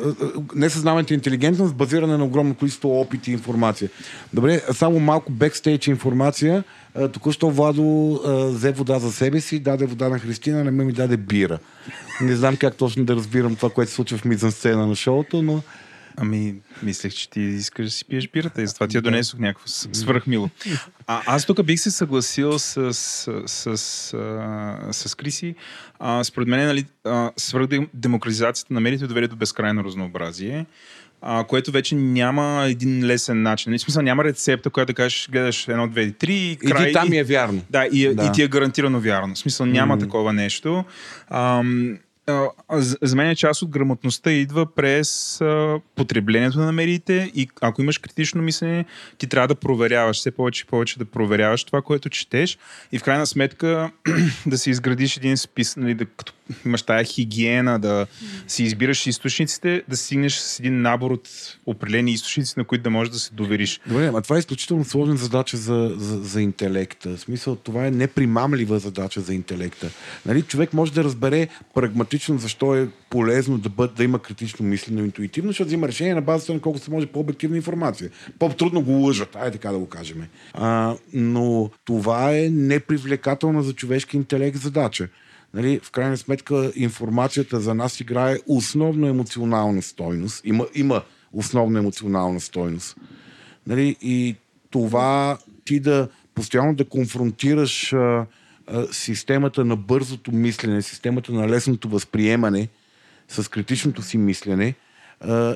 [0.55, 3.91] несъзнаваната интелигентност, базирана на огромно количество опит и информация.
[4.33, 6.65] Добре, само малко бекстейдж информация.
[7.13, 8.21] Току-що Владо
[8.53, 11.59] взе вода за себе си, даде вода на Христина, не ми даде бира.
[12.21, 15.63] Не знам как точно да разбирам това, което се случва в мизансцена на шоуто, но
[16.17, 19.67] Ами, мислех, че ти искаш да си пиеш бирата и затова ти я донесох някакво
[19.67, 20.51] свръхмило.
[21.07, 25.55] А, аз тук бих се съгласил с, с, с, с, с Криси.
[25.99, 26.85] А, според мен, нали,
[27.37, 30.67] свръхдемократизацията на медиите доведе до безкрайно разнообразие
[31.23, 33.71] а, което вече няма един лесен начин.
[33.71, 36.83] Нали, в смисъл няма рецепта, която да кажеш, гледаш едно, две, три, край.
[36.83, 37.63] И ти там е вярно.
[37.71, 38.27] Да, и, да.
[38.27, 39.35] и ти е гарантирано вярно.
[39.35, 40.01] В смисъл няма mm.
[40.01, 40.85] такова нещо.
[41.31, 41.99] Ам,
[43.03, 45.41] за мен е част от грамотността идва през
[45.97, 48.85] потреблението на медиите и ако имаш критично мислене,
[49.19, 52.59] ти трябва да проверяваш все повече и повече да проверяваш това, което четеш
[52.93, 53.91] и в крайна сметка
[54.47, 56.33] да си изградиш един спис, нали, да, като
[56.67, 58.07] имаш тая хигиена, да
[58.47, 61.29] си избираш източниците, да стигнеш с един набор от
[61.67, 63.81] определени източници, на които да можеш да се довериш.
[63.87, 67.17] Добре, а това е изключително сложна задача за, за, за интелекта.
[67.17, 69.91] В смисъл, това е непримамлива задача за интелекта.
[70.27, 75.01] Нали, човек може да разбере прагматично защо е полезно да, бъд, да има критично мислене
[75.03, 78.11] интуитивно, защото взима решение на базата на колко се може по-обективна информация.
[78.39, 80.27] По-трудно го лъжат, ай така да го кажем.
[80.55, 85.09] А, но това е непривлекателна за човешки интелект задача
[85.55, 90.43] нали, в крайна сметка информацията за нас играе основно емоционална стойност.
[90.45, 91.03] Има, има
[91.33, 92.97] основна емоционална стойност.
[93.67, 94.37] Нали, и
[94.71, 98.27] това ти да постоянно да конфронтираш а,
[98.93, 102.69] системата на бързото мислене, системата на лесното възприемане
[103.29, 104.75] с критичното си мислене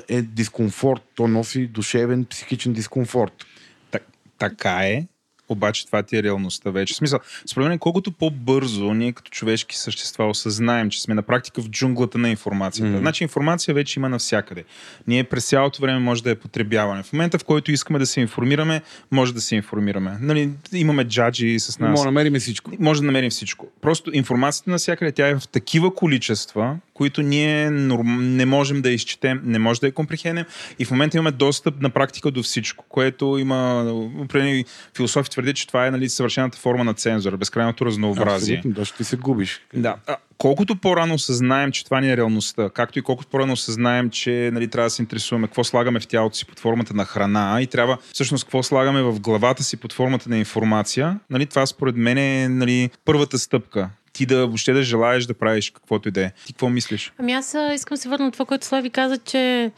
[0.07, 1.01] е дискомфорт.
[1.15, 3.45] То носи душевен психичен дискомфорт.
[3.91, 4.03] Так,
[4.37, 5.07] така е,
[5.49, 6.93] обаче това ти е реалността вече.
[6.93, 11.61] В смисъл, според мен, колкото по-бързо ние като човешки същества осъзнаем, че сме на практика
[11.61, 12.91] в джунглата на информацията.
[12.91, 12.99] Mm-hmm.
[12.99, 14.63] Значи информация вече има навсякъде.
[15.07, 17.03] Ние през цялото време може да я потребяваме.
[17.03, 20.17] В момента, в който искаме да се информираме, може да се информираме.
[20.21, 21.89] Нали, имаме джаджи с нас.
[21.89, 22.71] Може да намерим всичко.
[22.79, 23.67] Може да намерим всичко.
[23.81, 29.59] Просто информацията навсякъде, тя е в такива количества, които ние не можем да изчетем, не
[29.59, 30.45] може да я компрехенем
[30.79, 34.65] и в момента имаме достъп на практика до всичко, което има определени
[34.95, 38.57] философи твърди, че това е нали, съвършената форма на цензура, безкрайното разнообразие.
[38.57, 39.61] Абсолютно, да, ще се губиш.
[39.73, 39.95] Да.
[40.07, 44.49] А, колкото по-рано осъзнаем, че това ни е реалността, както и колкото по-рано осъзнаем, че
[44.53, 47.67] нали, трябва да се интересуваме какво слагаме в тялото си под формата на храна и
[47.67, 52.17] трябва всъщност какво слагаме в главата си под формата на информация, нали, това според мен
[52.17, 56.31] е нали, първата стъпка ти да въобще да желаеш да правиш каквото и да е.
[56.45, 57.13] Ти какво мислиш?
[57.17, 59.71] Ами аз искам да се върна това, което Слави каза, че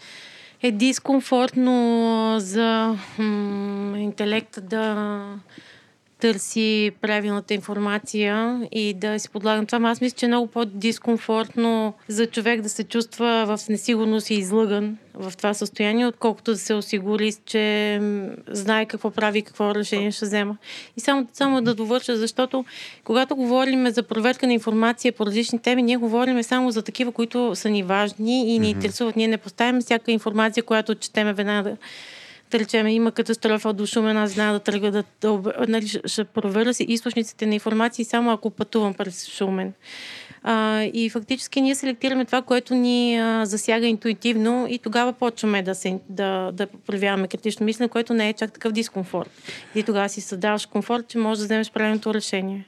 [0.61, 5.23] е дискомфортно за м- интелекта да
[6.19, 9.89] търси правилната информация и да си подлага това.
[9.89, 14.97] Аз мисля, че е много по-дискомфортно за човек да се чувства в несигурност и излъган
[15.13, 17.99] в това състояние, отколкото да се осигури, че
[18.47, 20.57] знае какво прави и какво решение ще взема.
[20.97, 22.65] И само, само да довърша, защото
[23.03, 27.55] когато говорим за проверка на информация по различни теми, ние говорим само за такива, които
[27.55, 29.15] са ни важни и ни интересуват.
[29.15, 31.77] Ние не поставяме всяка информация, която четеме веднага
[32.51, 36.73] да речем, има катастрофа до Шумен, аз знам да тръгва да, да нали, ще проверя
[36.73, 39.73] си източниците на информации само ако пътувам през Шумен.
[40.43, 45.76] А, и фактически ние селектираме това, което ни а, засяга интуитивно и тогава почваме да,
[45.76, 49.30] се, да, да проявяваме критично мислене, което не е чак такъв дискомфорт.
[49.76, 52.65] И тогава си създаваш комфорт, че можеш да вземеш правилното решение.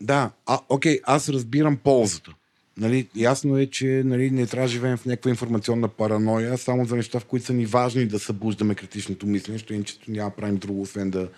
[0.00, 2.30] Да, а, окей, аз разбирам ползата.
[2.76, 6.96] Нали, ясно е, че нали, не трябва да живеем в някаква информационна параноя, само за
[6.96, 10.82] неща, в които са ни важни да събуждаме критичното мислене, защото иначе няма правим друго,
[10.82, 11.28] освен да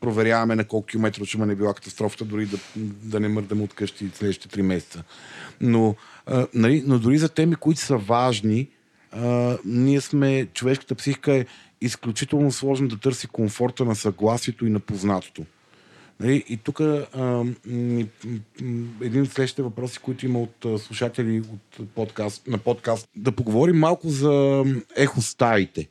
[0.00, 2.58] проверяваме на колко километра от шума не била катастрофата, дори да,
[3.02, 5.02] да не мърдаме от къщи следващите три месеца.
[5.60, 5.94] Но,
[6.26, 8.68] а, нали, но дори за теми, които са важни,
[9.12, 11.46] а, ние сме, човешката психика е
[11.80, 15.44] изключително сложно да търси комфорта на съгласието и на познатото.
[16.20, 16.80] Нали, и тук
[19.00, 24.08] един от следващите въпроси, които има от слушатели от подкаст, на подкаст, да поговорим малко
[24.08, 24.64] за
[24.96, 25.88] ехостаите.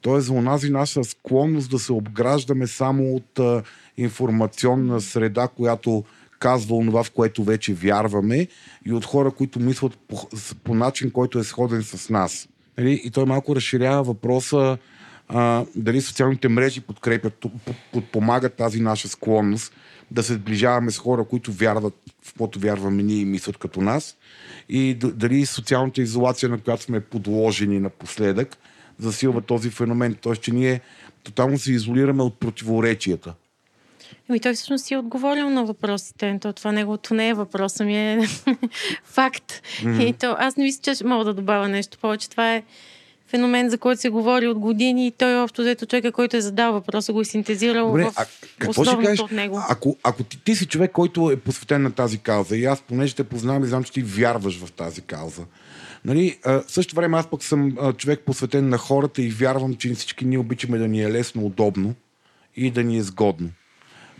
[0.00, 3.62] Тоест за онази наша склонност да се обграждаме само от а,
[3.96, 6.04] информационна среда, която
[6.38, 8.48] казва онова, в което вече вярваме
[8.86, 10.28] и от хора, които мислят по,
[10.64, 12.48] по начин, който е сходен с нас.
[12.78, 13.00] Нали?
[13.04, 14.78] И той малко разширява въпроса
[15.28, 17.46] а, дали социалните мрежи подкрепят,
[17.92, 19.72] подпомагат тази наша склонност
[20.10, 21.94] да се сближаваме с хора, които вярват
[22.28, 24.16] в което вярваме ние и мислят като нас
[24.68, 28.56] и дали социалната изолация, на която сме подложени напоследък,
[28.98, 30.14] засилва този феномен.
[30.14, 30.80] Тоест, че ние
[31.22, 33.34] тотално се изолираме от противоречията.
[34.28, 36.38] Ами той всъщност си е отговорил на въпросите.
[36.40, 38.28] То това неговото не е въпрос, ами е
[39.04, 39.52] факт.
[39.52, 40.04] Mm-hmm.
[40.04, 42.30] И то, аз не мисля, че мога да добавя нещо повече.
[42.30, 42.62] Това е
[43.28, 46.40] феномен, за който се говори от години и той е общо взето човека, който е
[46.40, 48.26] задал въпроса, го е синтезирал Добре, в а,
[48.58, 49.60] какво ще кажеш, от него.
[49.68, 53.14] Ако, ако ти, ти си човек, който е посветен на тази кауза и аз понеже
[53.14, 55.42] те познавам и знам, че ти вярваш в тази кауза,
[56.04, 59.74] Нали, а, в същото време аз пък съм а, човек посветен на хората и вярвам,
[59.74, 61.94] че всички ние обичаме да ни е лесно, удобно
[62.56, 63.50] и да ни е сгодно.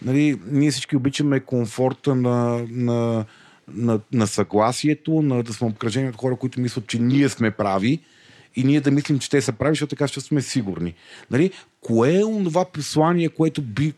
[0.03, 3.25] Нали, ние всички обичаме комфорта на, на,
[3.69, 8.01] на, на съгласието, на да сме обкръжени от хора, които мислят, че ние сме прави
[8.59, 10.95] и ние да мислим, че те са прави, защото така ще сме сигурни.
[11.31, 11.51] Нали?
[11.81, 13.93] Кое е това послание, което би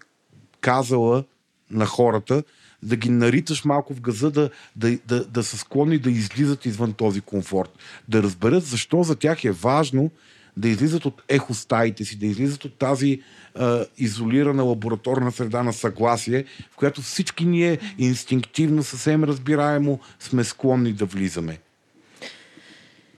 [0.60, 1.24] казала
[1.70, 2.42] на хората,
[2.82, 6.92] да ги нариташ малко в газа, да, да, да, да са склонни да излизат извън
[6.92, 7.70] този комфорт.
[8.08, 10.10] Да разберат защо за тях е важно
[10.56, 13.22] да излизат от ехостаите си, да излизат от тази
[13.54, 20.92] а, изолирана лабораторна среда на съгласие, в която всички ние инстинктивно, съвсем разбираемо сме склонни
[20.92, 21.58] да влизаме.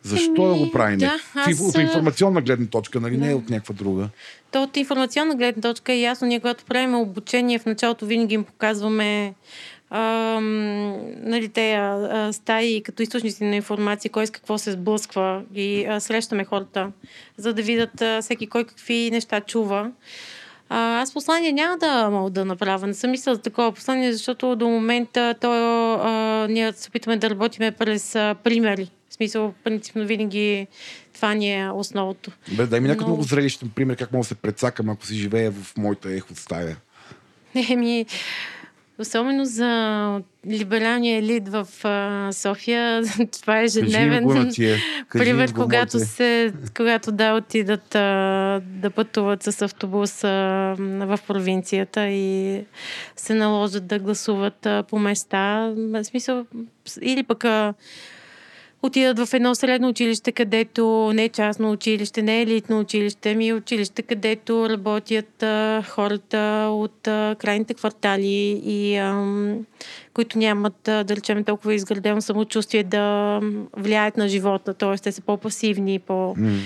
[0.03, 0.99] Защо да го ами, правим?
[0.99, 1.61] Да, аз...
[1.61, 3.17] От информационна гледна точка, нали?
[3.17, 3.27] Да.
[3.27, 4.09] Не от някаква друга.
[4.51, 6.27] То от информационна гледна точка е ясно.
[6.27, 9.35] Ние, когато правим обучение, в началото винаги им показваме
[9.95, 16.01] нали, те а, стаи като източници на информация, кой с какво се сблъсква и а,
[16.01, 16.93] срещаме хората,
[17.37, 19.91] за да видят а, всеки кой какви неща чува.
[20.69, 22.87] А, аз послание няма да мога да направя.
[22.87, 25.51] Не съм мисля за такова послание, защото до момента то,
[25.95, 28.91] а, ние се опитваме да работиме през а, примери.
[29.13, 30.67] В смисъл, принципно винаги
[31.15, 32.31] това ни е основото.
[32.57, 33.13] Бе, дай ми някакъв Но...
[33.13, 36.77] много зрелищен пример, как мога да се предсакам, ако си живее в моята ехо стая.
[37.71, 38.07] Еми,
[38.99, 43.03] Особено за либералния елит в а, София,
[43.41, 44.25] това е ежедневен
[45.13, 50.29] пример, когато, се, когато да отидат а, да пътуват с автобус а,
[50.79, 52.61] в провинцията и
[53.17, 55.73] се наложат да гласуват а, по места.
[55.77, 56.47] В смисъл,
[57.03, 57.75] или пък а,
[58.83, 63.49] отидат в едно средно училище, където не е частно училище, не е елитно училище, ми
[63.49, 69.27] е училище, където работят а, хората от а, крайните квартали и а,
[70.15, 73.41] които нямат, а, да речем, толкова изградено самочувствие да
[73.77, 74.99] влияят на живота, т.е.
[74.99, 76.13] те са по-пасивни, по...
[76.13, 76.59] Mm.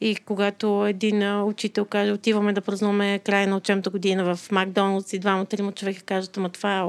[0.00, 5.18] И когато един учител каже, отиваме да празнуваме края на учебната година в Макдоналдс и
[5.18, 6.82] двама-трима човека кажат, ама това е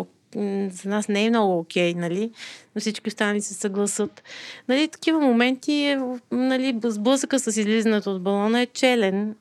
[0.71, 2.31] за нас не е много окей, нали?
[2.75, 4.23] Но всички останали се съгласат.
[4.67, 6.01] Нали, такива моменти, е,
[6.31, 9.35] нали, сблъсъка с излизането от балона е челен.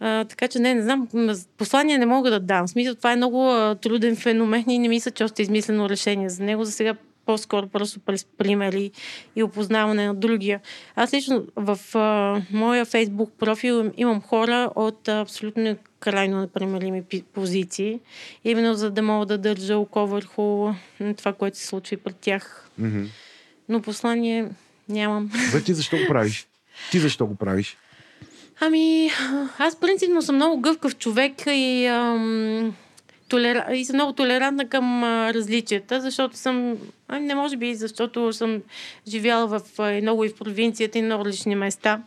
[0.00, 1.08] А, така че не, не знам,
[1.58, 2.66] послание не мога да дам.
[2.66, 5.88] В смисъл, това е много а, труден феномен и не мисля, че още е измислено
[5.88, 6.64] решение за него.
[6.64, 6.94] За сега
[7.26, 8.90] по-скоро просто през примери
[9.36, 10.60] и опознаване на другия.
[10.96, 18.00] Аз лично в а, моя фейсбук профил имам хора от абсолютно крайно непремерими позиции,
[18.44, 20.72] именно за да мога да държа око върху
[21.16, 22.68] това, което се случва пред тях.
[22.80, 23.06] Mm-hmm.
[23.68, 24.48] Но послание
[24.88, 25.30] нямам.
[25.52, 26.46] Бе, ти защо го правиш?
[26.90, 27.76] Ти защо го правиш?
[28.60, 29.10] Ами,
[29.58, 32.74] аз принципно съм много гъвкав човек и ам,
[33.32, 33.66] толера...
[33.74, 36.76] и съм много толерантна към а, различията, защото съм,
[37.08, 38.62] а, не може би, защото съм
[39.08, 42.02] живяла в, а, много и в провинцията и много различни места.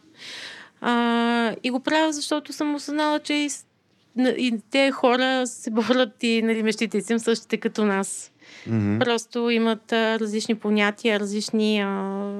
[0.81, 3.49] А, и го правя, защото съм осъзнала, че и,
[4.19, 8.31] и те хора се борят и нали, мечтите си същите като нас.
[8.69, 8.99] Mm-hmm.
[8.99, 12.31] Просто имат а, различни понятия, различни а,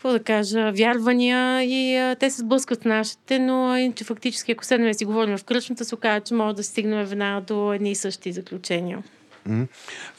[0.00, 4.64] какво да кажа, вярвания и а, те се сблъскват с нашите, но иначе фактически, ако
[4.64, 7.94] седнем си говорим в кръчната, се оказа, че може да стигнем веднага до едни и
[7.94, 9.02] същи заключения.
[9.48, 9.66] Mm-hmm.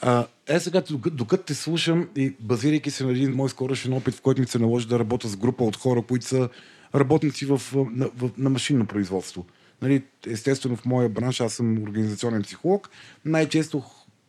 [0.02, 4.20] А, е сега, докато те слушам и базирайки се на един мой скорошен опит, в
[4.20, 6.48] който ми се наложи да работя с група от хора, които са
[6.94, 9.46] работници в, на, в, на машинно производство.
[9.82, 12.90] Нали, естествено, в моя бранш аз съм организационен психолог.
[13.24, 13.82] Най-често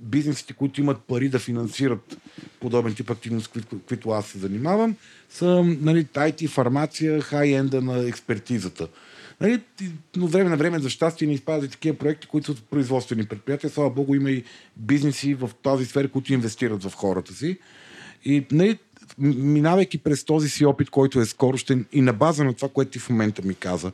[0.03, 2.17] бизнесите, които имат пари да финансират
[2.59, 3.51] подобен тип активност,
[3.87, 4.95] които, аз се занимавам,
[5.29, 8.87] са нали, IT, фармация, хай-енда на експертизата.
[9.41, 9.61] Нали,
[10.15, 13.69] но време на време, за щастие, ни изпадат такива проекти, които са производствени предприятия.
[13.69, 14.43] Слава Богу, има и
[14.77, 17.57] бизнеси в тази сфера, които инвестират в хората си.
[18.25, 18.79] И нали,
[19.17, 22.99] минавайки през този си опит, който е скорощен и на база на това, което ти
[22.99, 23.91] в момента ми каза,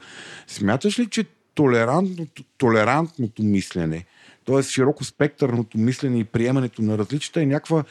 [0.48, 4.06] смяташ ли, че толерантното, толерантното мислене,
[4.50, 4.64] т.е.
[4.64, 7.84] широко спектърното мислене и приемането на различията е някаква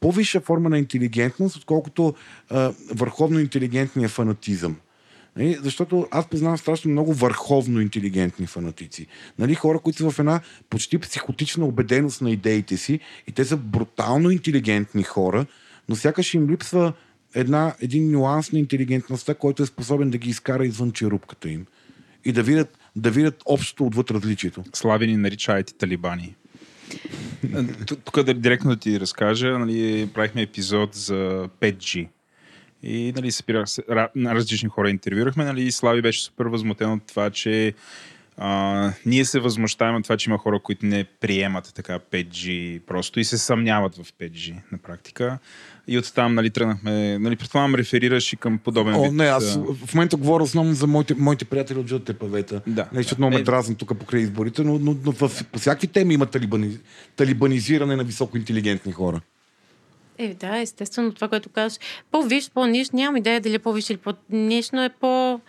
[0.00, 2.14] по-висша форма на интелигентност, отколкото
[2.50, 4.76] а, върховно интелигентния фанатизъм.
[5.36, 5.58] Нали?
[5.62, 9.06] Защото аз познавам страшно много върховно интелигентни фанатици.
[9.38, 9.54] Нали?
[9.54, 10.40] Хора, които са в една
[10.70, 15.46] почти психотична убеденост на идеите си и те са брутално интелигентни хора,
[15.88, 16.92] но сякаш им липсва
[17.34, 21.66] една, един нюанс на интелигентността, който е способен да ги изкара извън черупката им
[22.24, 24.64] и да видят, да видят общото отвъд различието.
[24.72, 26.34] Слави ни наричайте талибани.
[27.86, 32.08] Тук да, директно да ти разкажа, нали, правихме епизод за 5G.
[32.82, 33.82] И нали, събирах се,
[34.16, 37.74] различни хора интервюрахме, нали, Слави беше супер възмутен от това, че
[38.36, 43.20] а, ние се възмущаваме от това, че има хора, които не приемат така 5G просто
[43.20, 45.38] и се съмняват в 5G на практика.
[45.88, 47.18] И оттам нали, тръгнахме.
[47.18, 49.12] Нали, предполагам, реферираш и към подобен О, вид.
[49.12, 52.60] не, аз в момента говоря основно за моите, моите приятели от жълтите павета.
[52.66, 52.88] Да.
[52.92, 53.44] Не, защото много ме Е.
[53.44, 56.78] дразнат тук покрай изборите, но, но, но в, по всякакви теми има талибани,
[57.16, 59.20] талибанизиране на високоинтелигентни хора.
[60.18, 61.78] Е, да, естествено, това, което казваш.
[62.10, 65.40] По-виш, по-ниш, нямам идея дали е по-виш или по-ниш, но е по...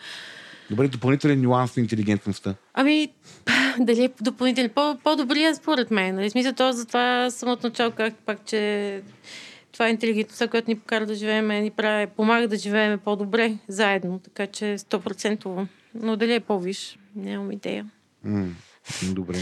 [0.69, 2.56] Добре, допълнителен нюанс на интелигентността.
[2.73, 3.10] Ами,
[3.80, 6.15] дали е допълнително по- по-добрия според мен.
[6.15, 6.30] Нали?
[6.30, 9.02] Смисъл, то затова съм от начало как пак, че
[9.72, 14.19] това е интелигентността, която ни покара да живеем, ни прави, помага да живеем по-добре заедно.
[14.19, 15.68] Така че 100%.
[15.95, 17.85] Но дали е по-виш, нямам идея.
[18.23, 18.48] М,
[19.03, 19.38] Добре.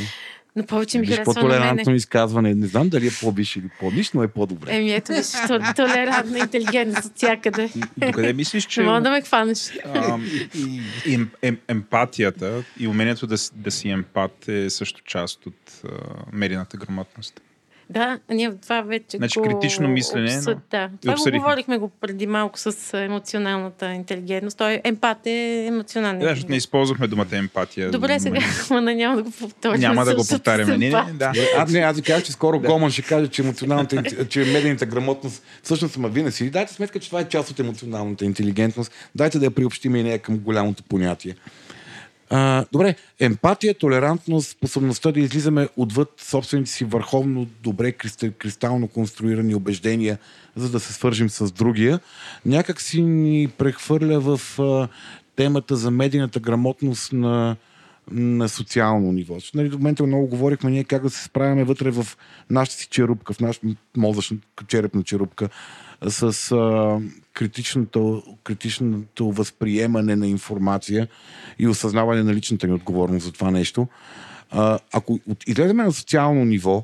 [0.55, 2.55] Но повече ми харесва по-толерантно изказване.
[2.55, 4.75] Не знам дали е по-виш или по-ниш, но е по-добре.
[4.75, 7.69] Еми ето виж, то- толерантна интелигентност от всякъде.
[7.97, 9.71] Докъде мислиш, че Не мога да ме хванеш.
[11.67, 15.55] емпатията и умението да, си- да си емпат е също част от
[15.85, 15.87] а,
[16.33, 17.41] медийната грамотност.
[17.91, 20.57] Да, ние това вече Значи го критично мислене, обсъд...
[20.57, 20.89] но- Да.
[21.01, 24.57] Това го говорихме го преди малко с емоционалната интелигентност.
[24.57, 27.91] Той емпат е емоционална Да, защото не използвахме думата емпатия.
[27.91, 28.39] Добре, сега,
[28.69, 29.81] ама не няма да го повторим.
[29.81, 30.77] Няма да го повтаряме.
[30.77, 31.31] Не, не, да.
[31.57, 35.43] А, не, аз ви казах, че скоро Гоман ще каже, че емоционалната, че медийната грамотност
[35.63, 36.49] всъщност ама вие не си.
[36.49, 38.91] Дайте сметка, че това е част от емоционалната интелигентност.
[39.15, 41.35] Дайте да я приобщим и нея към голямото понятие.
[42.33, 49.55] А, добре, емпатия, толерантност, способността да излизаме отвъд собствените си върховно, добре, кристал, кристално конструирани
[49.55, 50.17] убеждения,
[50.55, 51.99] за да се свържим с другия,
[52.45, 54.87] някак си ни прехвърля в а,
[55.35, 57.55] темата за медийната грамотност на,
[58.11, 59.37] на социално ниво.
[59.53, 62.07] Нали, до момента много говорихме ние как да се справяме вътре в
[62.49, 63.67] нашата си черупка, в нашата
[63.97, 64.37] мозъчна
[64.67, 65.49] черепна черупка,
[66.07, 66.99] с а,
[67.33, 71.07] критичното, критичното възприемане на информация
[71.59, 73.87] и осъзнаване на личната ни отговорност за това нещо.
[74.93, 76.83] Ако излеземе на социално ниво,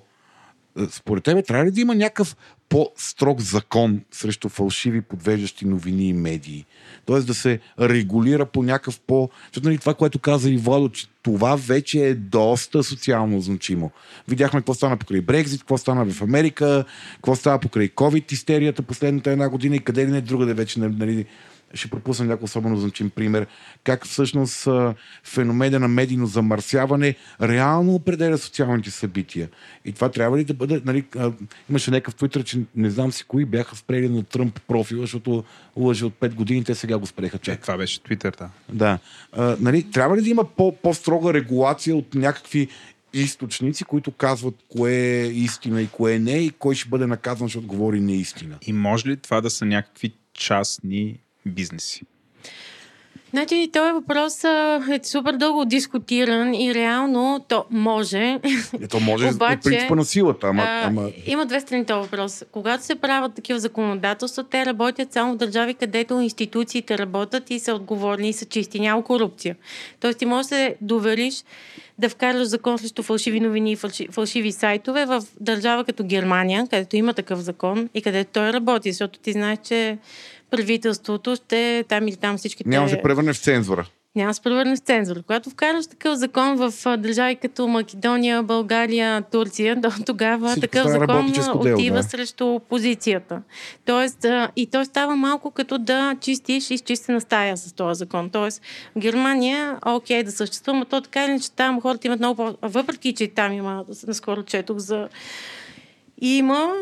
[0.90, 2.36] според тебе трябва ли да има някакъв
[2.70, 6.66] по-строг закон срещу фалшиви, подвеждащи новини и медии?
[7.06, 9.30] Тоест да се регулира по някакъв по...
[9.46, 13.92] Защото нали, това, което каза и Владо, че това вече е доста социално значимо.
[14.28, 19.50] Видяхме какво стана покрай Брекзит, какво стана в Америка, какво става покрай COVID-истерията последната една
[19.50, 21.26] година и къде ли не другаде вече нали,
[21.74, 23.48] ще пропусна някой особено значим пример,
[23.84, 24.68] как всъщност
[25.24, 29.50] феномена на медийно замърсяване реално определя социалните събития.
[29.86, 31.06] И това трябва ли да бъде, нали,
[31.70, 35.44] имаше някакъв твитър, че не знам си кои бяха спрели на Тръмп профила, защото
[35.76, 37.62] лъжи от 5 години, те сега го спреха Е, чак.
[37.62, 38.50] това беше Твитър, да.
[38.74, 39.00] Да.
[39.32, 42.68] А, нали, трябва ли да има по- по-строга регулация от някакви
[43.14, 47.68] източници, които казват кое е истина и кое не и кой ще бъде наказан, защото
[47.68, 48.58] говори неистина?
[48.62, 52.04] И може ли това да са някакви частни бизнеси?
[53.30, 58.40] Значи, този въпрос а, е супер дълго дискутиран и реално то може.
[58.82, 62.44] Ето може Обаче, от принципа на силата, ама, А, ама Има две страни този въпрос.
[62.52, 67.74] Когато се правят такива законодателства, те работят само в държави, където институциите работят и са
[67.74, 68.80] отговорни и са чисти.
[68.80, 69.56] Няма корупция.
[70.00, 71.44] Тоест ти можеш да се довериш
[72.00, 76.96] да вкараш закон срещу фалшиви новини и фалши, фалшиви сайтове в държава като Германия, където
[76.96, 79.98] има такъв закон и където той работи, защото ти знаеш, че
[80.52, 82.70] правителството ще там или там всичките...
[82.70, 83.86] няма да се превърне в цензура.
[84.18, 85.22] Няма да се превърне в цензура.
[85.22, 91.34] Когато вкараш такъв закон в държави като Македония, България, Турция, то тогава Всичко такъв закон
[91.54, 92.04] отива да.
[92.04, 93.42] срещу опозицията.
[93.86, 94.26] Тоест,
[94.56, 98.30] и той става малко като да чистиш изчистена стая с този закон.
[98.30, 98.62] Тоест,
[98.96, 102.50] в Германия, окей да съществува, но то така или иначе там хората имат много.
[102.62, 105.10] Въпреки, че там има, наскоро четох за...
[106.22, 106.74] Има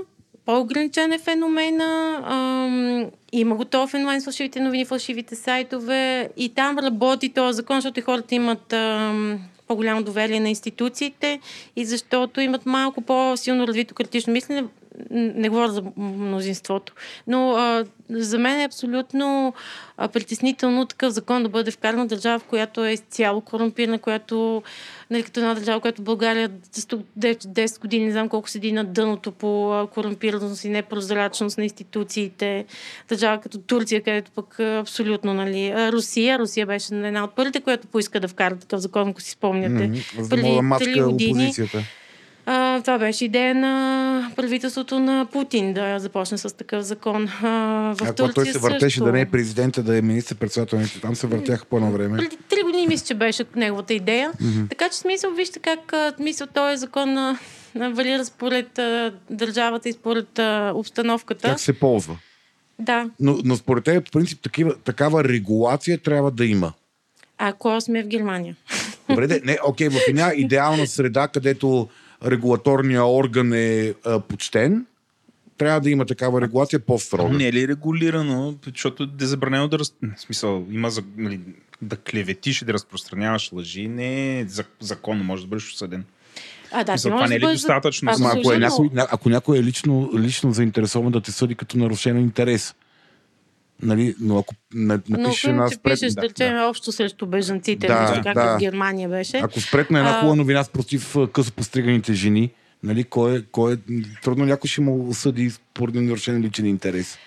[0.45, 2.23] по-ограничен е феномена.
[2.25, 7.99] Ам, има го това феномен фалшивите новини, фалшивите сайтове и там работи този закон, защото
[7.99, 11.39] и хората имат ам, по-голямо доверие на институциите
[11.75, 14.63] и защото имат малко по-силно развито критично мислене.
[15.09, 16.93] не говоря за мнозинството.
[17.27, 19.53] Но а, за мен е абсолютно
[19.97, 24.63] а, притеснително такъв закон да бъде вкаран в държава, в която е изцяло корумпирана, която
[25.09, 29.87] нали, като една държава, която България 10 години, не знам колко седи на дъното по
[29.93, 32.65] корумпираност и непрозрачност на институциите.
[33.09, 38.19] Държава като Турция, където пък абсолютно, нали, Русия, Русия беше една от първите, която поиска
[38.19, 39.89] да вкара такъв закон, ако си спомняте.
[39.89, 40.29] Mm-hmm.
[40.29, 41.31] Преди три години.
[41.31, 41.83] Опозицията.
[42.45, 47.29] А, това беше идея на правителството на Путин да започне с такъв закон.
[47.43, 47.49] А,
[47.95, 49.03] в Ако Турция той се въртеше също...
[49.03, 52.17] да не е президента, да е министър-председател, там се въртяха по едно време.
[52.17, 54.31] Преди три години мисля, че беше неговата идея.
[54.31, 54.69] Mm-hmm.
[54.69, 57.37] Така че смисъл, вижте как мисля, този е закон на,
[57.75, 61.49] валира според а, държавата и според а, обстановката.
[61.49, 62.17] Как се ползва?
[62.79, 63.09] Да.
[63.19, 66.73] Но, но според теб, в принцип, такива, такава регулация трябва да има.
[67.37, 68.55] Ако сме в Германия.
[69.09, 71.89] Добре, не, окей, в една идеална среда, където
[72.25, 74.85] регулаторния орган е а, почтен,
[75.57, 77.37] трябва да има такава регулация по-строга.
[77.37, 79.93] Не е ли регулирано, защото да е забранено да раз...
[80.17, 81.39] Смисъл, има за, нали,
[81.81, 84.45] да клеветиш и да разпространяваш лъжи, не е
[84.79, 86.05] законно, може да бъдеш осъден.
[86.71, 88.11] А, да, Мисля, това не е ли достатъчно?
[88.15, 92.19] Ама ако, е някой, ако някой е лично, лично заинтересован да те съди като нарушено
[92.19, 92.75] интерес,
[93.81, 95.93] Нали, но ако напишеш но, една спред...
[95.93, 96.63] пишеш, да, да речем, да.
[96.63, 98.55] общо срещу бежанците, да, нали, как да.
[98.55, 99.37] в Германия беше.
[99.37, 102.51] Ако спретна една хубава новина против късо постриганите жени,
[102.83, 103.77] нали, кой, е, кой е,
[104.23, 107.17] трудно някой ще му осъди поради нарушен личен интерес.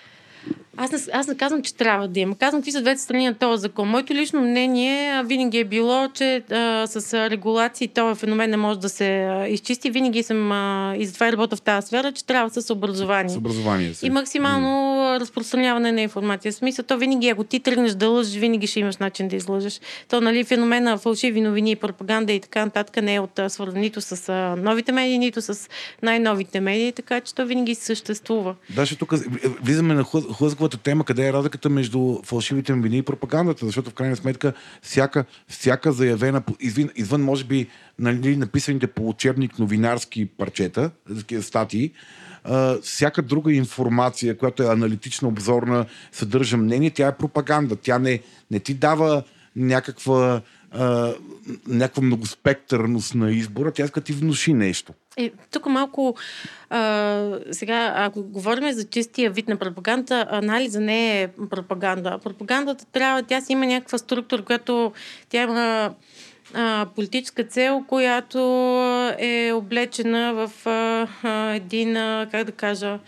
[0.81, 2.35] Аз не, аз не казвам, че трябва да има.
[2.35, 3.89] Казвам какви са двете страни на този закон.
[3.89, 8.89] Моето лично мнение винаги е било, че а, с регулации този феномен не може да
[8.89, 9.91] се а, изчисти.
[9.91, 13.29] Винаги съм а, и затова работя в тази сфера, че трябва с образование.
[13.29, 14.05] С образование си.
[14.05, 15.19] И максимално mm.
[15.19, 16.51] разпространяване на информация.
[16.51, 19.81] В смисъл, то винаги, ако ти тръгнеш да лъжеш, винаги ще имаш начин да излъжеш.
[20.09, 24.29] То, нали, феномена фалшиви новини, пропаганда и така нататък не е от свързан нито с
[24.29, 25.69] а, новите медии, нито с
[26.03, 28.55] най-новите медии, така че то винаги съществува.
[28.75, 29.13] Даже тук
[29.61, 30.03] влизаме на
[30.33, 35.25] хлъзгавата тема, къде е разликата между фалшивите новини и пропагандата, защото в крайна сметка всяка,
[35.47, 37.67] всяка заявена, извън, извън може би
[37.99, 40.91] нали, написаните по учебник новинарски парчета,
[41.41, 41.91] статии,
[42.45, 47.75] Uh, всяка друга информация, която е аналитична, обзорна, съдържа мнение, тя е пропаганда.
[47.75, 48.19] Тя не,
[48.51, 49.23] не ти дава
[49.55, 50.41] някаква,
[50.75, 51.15] uh,
[51.67, 54.93] някаква многоспектърност на избора, тя иска ти внуши нещо.
[55.17, 56.15] Е, тук малко
[56.69, 62.19] а, сега, ако говорим за чистия вид на пропаганда, анализа не е пропаганда.
[62.23, 64.91] Пропагандата трябва, тя си има някаква структура, която
[65.29, 65.93] тя има
[66.53, 68.39] а, политическа цел, която
[69.19, 72.99] е облечена в а, а, един, а, как да кажа,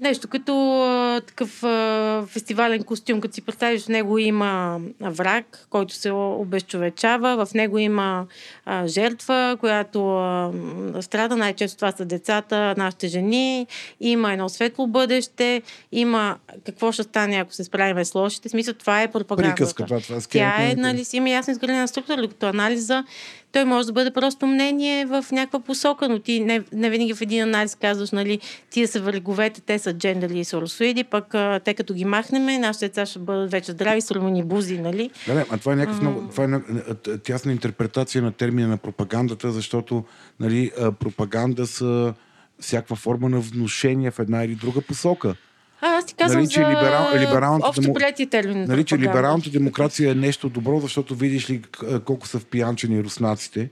[0.00, 5.94] Нещо като а, такъв а, фестивален костюм, като си представиш, в него има враг, който
[5.94, 8.26] се обезчовечава, в него има
[8.64, 10.52] а, жертва, която а,
[11.00, 13.66] страда, най-често това са децата, нашите жени,
[14.00, 15.62] има едно светло бъдеще,
[15.92, 16.36] има
[16.66, 18.48] какво ще стане, ако се справим с лошите.
[18.48, 19.54] Смисъл, това е пропаганда.
[19.54, 23.04] Приказка, това, това е Тя е, нали, си има ясно изградена структура, като анализа
[23.52, 27.20] той може да бъде просто мнение в някаква посока, но ти не, не винаги в
[27.20, 28.38] един анализ казваш, нали,
[28.70, 32.88] тия са враговете, те са джендали и соросоиди, пък а, те като ги махнем, нашите
[32.88, 35.10] деца ще бъдат вече здрави, срамени бузи, нали?
[35.26, 39.50] Да, не, а това е някакъв много, това е тясна интерпретация на термина на пропагандата,
[39.50, 40.04] защото
[40.40, 40.70] нали,
[41.00, 42.14] пропаганда са
[42.60, 45.34] всякаква форма на внушение в една или друга посока.
[45.80, 47.92] А, аз ти казвам нали, че за либерал, либералната общо
[48.30, 48.64] термин.
[48.68, 51.62] Нали, че либералната демокрация е нещо добро, защото видиш ли
[52.04, 53.70] колко са впиянчени руснаците.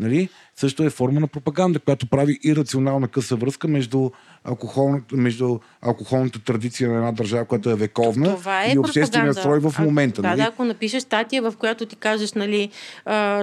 [0.00, 0.28] Нали?
[0.58, 4.10] Също е форма на пропаганда, която прави ирационална къса връзка между
[4.44, 9.58] алкохолната, между алкохолната традиция на една държава, която е вековна Това е и обществения строй
[9.58, 10.22] в момента.
[10.22, 10.40] Да, нали?
[10.40, 12.70] да, ако напишеш статия, в която ти кажеш, нали,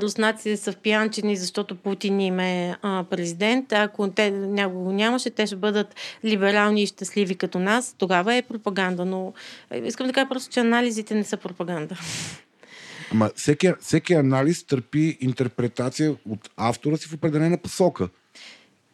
[0.01, 2.75] руснаците са впиянчени, защото Путин им е
[3.09, 5.95] президент, ако те някого нямаше, те ще бъдат
[6.25, 9.05] либерални и щастливи като нас, тогава е пропаганда.
[9.05, 9.33] Но
[9.71, 11.95] е, искам да кажа просто, че анализите не са пропаганда.
[13.13, 18.09] Ама всеки, всеки анализ търпи интерпретация от автора си в определена посока.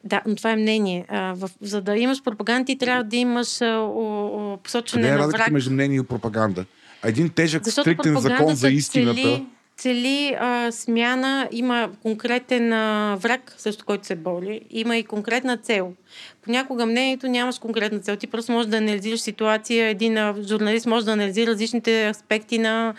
[0.03, 1.05] Да, но това е мнение.
[1.07, 5.15] А, в, за да имаш пропаганда, ти трябва да имаш а, о, о, посочване Къде
[5.15, 5.51] е на враг.
[5.51, 6.65] между мнение и пропаганда?
[7.03, 9.21] Един тежък, Защото стриктен закон за истината.
[9.21, 9.45] Цели,
[9.77, 15.93] цели а, смяна, има конкретен а, враг, също който се боли, има и конкретна цел.
[16.41, 18.15] Понякога мнението нямаш конкретна цел.
[18.15, 19.87] Ти просто можеш да анализираш ситуация.
[19.87, 22.93] Един а, журналист може да анализира различните аспекти на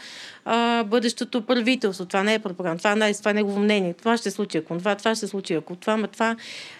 [0.45, 2.07] а, бъдещото правителство.
[2.07, 2.79] Това не е пропаганда.
[2.79, 3.95] Това, не, това е негово мнение.
[3.95, 6.37] Това ще се случи, ако това, това ще се случи, ако това, ма това.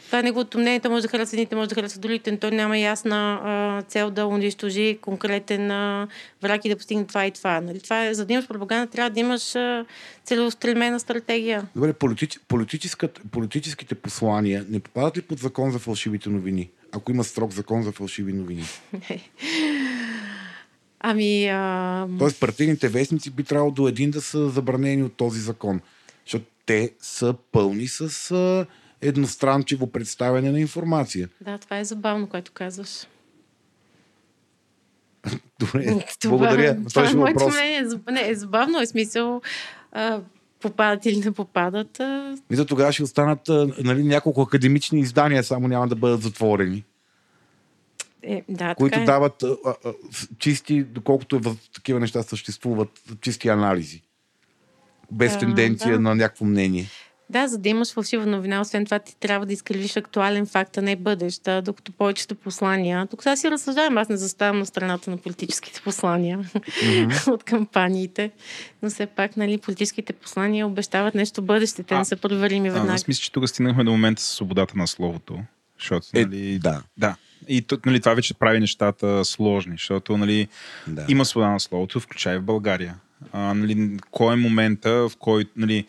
[0.07, 0.81] Това е неговото мнение.
[0.89, 2.37] може да хареса едните, може да хареса другите.
[2.37, 6.09] Той няма ясна а, цел да унищожи конкретен а,
[6.43, 7.61] враг и да постигне това и това.
[7.61, 7.81] Нали?
[7.81, 9.85] това е, за да имаш пропаганда, трябва да имаш а,
[10.24, 11.62] целеустремена стратегия.
[11.77, 12.41] Добре, политич,
[13.31, 16.70] политическите послания не попадат ли под закон за фалшивите новини?
[16.93, 18.65] ако има строг закон за фалшиви новини.
[21.01, 21.48] Ами...
[21.48, 22.09] А...
[22.18, 25.81] Тоест партийните вестници би трябвало до един да са забранени от този закон.
[26.24, 28.66] Защото те са пълни с а,
[29.01, 31.28] едностранчиво представяне на информация.
[31.40, 33.06] Да, това е забавно, което казваш.
[35.60, 36.74] Добре, Това, благодаря.
[36.74, 37.82] това е Следващия моето мнение.
[38.10, 39.40] Не, е забавно е смисъл.
[39.93, 40.20] А,
[40.60, 42.01] попадат или не попадат.
[42.01, 42.36] А...
[42.51, 46.85] Мисля, тогава ще останат а, нали, няколко академични издания, само няма да бъдат затворени,
[48.22, 49.06] Е, да, които така е.
[49.06, 49.92] дават а, а, а,
[50.38, 52.88] чисти, доколкото във такива неща съществуват,
[53.20, 54.02] чисти анализи.
[55.12, 56.01] Без А, тенденция да.
[56.01, 56.86] на някакво мнение.
[57.30, 60.82] Да, за да имаш фалшива новина, освен това ти трябва да изкривиш актуален факт, а
[60.82, 63.06] не бъдещ, а, докато повечето послания...
[63.06, 66.51] Тук сега си разсъждавам, аз не заставам на страната на политическите послания
[67.26, 68.30] от кампаниите,
[68.82, 72.72] но все пак, нали, политическите послания обещават нещо бъдеще, те А, не са проверими А,
[72.72, 72.92] веднага.
[72.94, 75.38] аз мисля, че тук стигнахме до момента с свободата на словото.
[75.78, 76.82] Защото, Е, нали, да.
[76.97, 77.16] да.
[77.51, 80.48] И нали, това вече прави нещата сложни, защото нали,
[80.86, 81.05] Да.
[81.09, 82.94] има свобода на словото, включая в България.
[83.32, 85.85] А, нали, кой е момента, в който нали,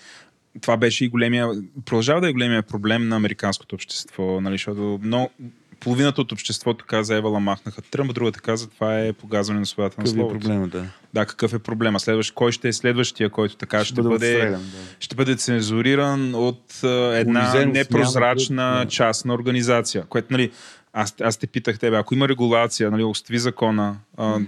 [0.61, 1.49] това беше и големия,
[1.85, 5.31] продължава да е големия проблем на американското общество, нали, защото много,
[5.79, 10.03] половината от обществото каза Евала махнаха Тръмп, другата каза това е погазване на свободата на
[10.03, 10.39] Какъв е словото.
[10.39, 10.85] проблема, да.
[11.13, 11.99] Да, какъв е проблема?
[11.99, 14.77] Следващ, кой ще е следващия, който така ще, бъде бъде, отстрелян, да.
[14.99, 18.85] ще бъде цензуриран от една Унизен непрозрачна да.
[18.85, 20.05] частна организация.
[20.09, 20.51] Което, нали,
[20.93, 24.39] аз, аз те питах тебе, ако има регулация, нали, остави закона, а,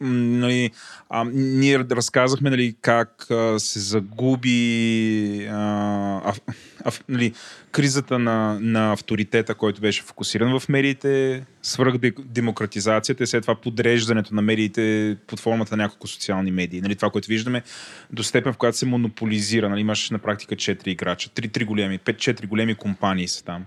[0.00, 0.70] нали,
[1.08, 5.54] а, ние разказахме нали, как а, се загуби а,
[6.24, 6.34] а,
[6.84, 7.32] а, нали,
[7.70, 14.42] кризата на, на авторитета, който беше фокусиран в медиите, свръхдемократизацията и след това подреждането на
[14.42, 16.80] медиите под формата на няколко социални медии.
[16.80, 17.62] Нали, това, което виждаме,
[18.12, 19.68] до степен, в която се монополизира.
[19.68, 23.64] Нали, имаш на практика 4 играча, 3, големи, 5-4 големи компании са там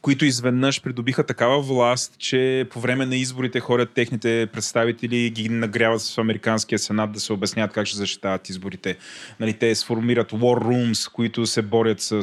[0.00, 6.02] които изведнъж придобиха такава власт, че по време на изборите ходят техните представители ги нагряват
[6.02, 8.96] в Американския сенат да се обясняват как ще защитават изборите.
[9.40, 12.22] Нали, те сформират war rooms, които се борят с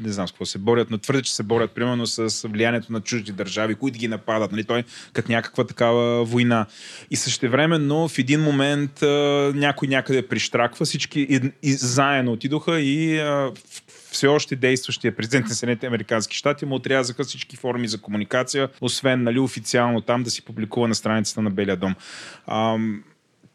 [0.00, 3.00] не знам с какво се борят, но твърде, че се борят примерно с влиянието на
[3.00, 4.52] чужди държави, които ги нападат.
[4.52, 4.64] Нали?
[4.64, 6.66] Той като някаква такава война.
[7.10, 9.02] И същевременно в един момент
[9.54, 13.52] някой някъде прищраква, всички и, и заедно отидоха и в-
[14.14, 19.22] все още действащия президент на Съединените Американски щати му отрязаха всички форми за комуникация, освен
[19.22, 21.94] нали, официално там да си публикува на страницата на Белия дом.
[22.46, 23.04] Ам,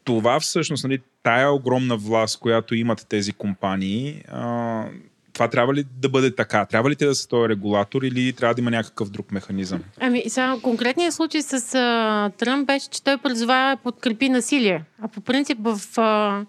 [0.04, 4.84] това всъщност, нали, тая огромна власт, която имат тези компании, а,
[5.32, 6.66] това трябва ли да бъде така?
[6.66, 9.82] Трябва ли те да са този регулатор или трябва да има някакъв друг механизъм?
[10.00, 14.84] Ами, сега, конкретният случай с а, Тръмп беше, че той призова подкрепи насилие.
[15.02, 15.80] А по принцип в...
[15.96, 16.44] А,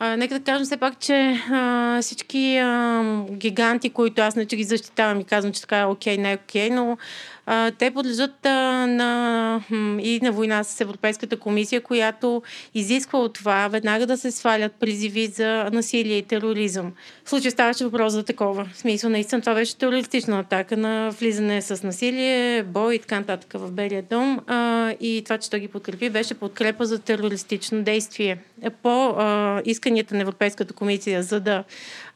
[0.00, 4.64] нека да кажем все пак, че а, всички а, гиганти, които аз не че ги
[4.64, 6.98] защитавам и казвам, че така е окей, не е окей, но
[7.78, 9.60] те подлежат а, на,
[10.02, 12.42] и на война с Европейската комисия, която
[12.74, 16.92] изисква от това веднага да се свалят призиви за насилие и тероризъм.
[17.24, 18.68] В случай ставаше въпрос за такова.
[18.72, 23.52] В смисъл, наистина това беше терористична атака на влизане с насилие, бой и така нататък
[23.54, 24.40] в Белия дом.
[24.46, 28.38] А, и това, че той ги подкрепи, беше подкрепа за терористично действие.
[28.82, 31.64] По а, исканията на Европейската комисия, за да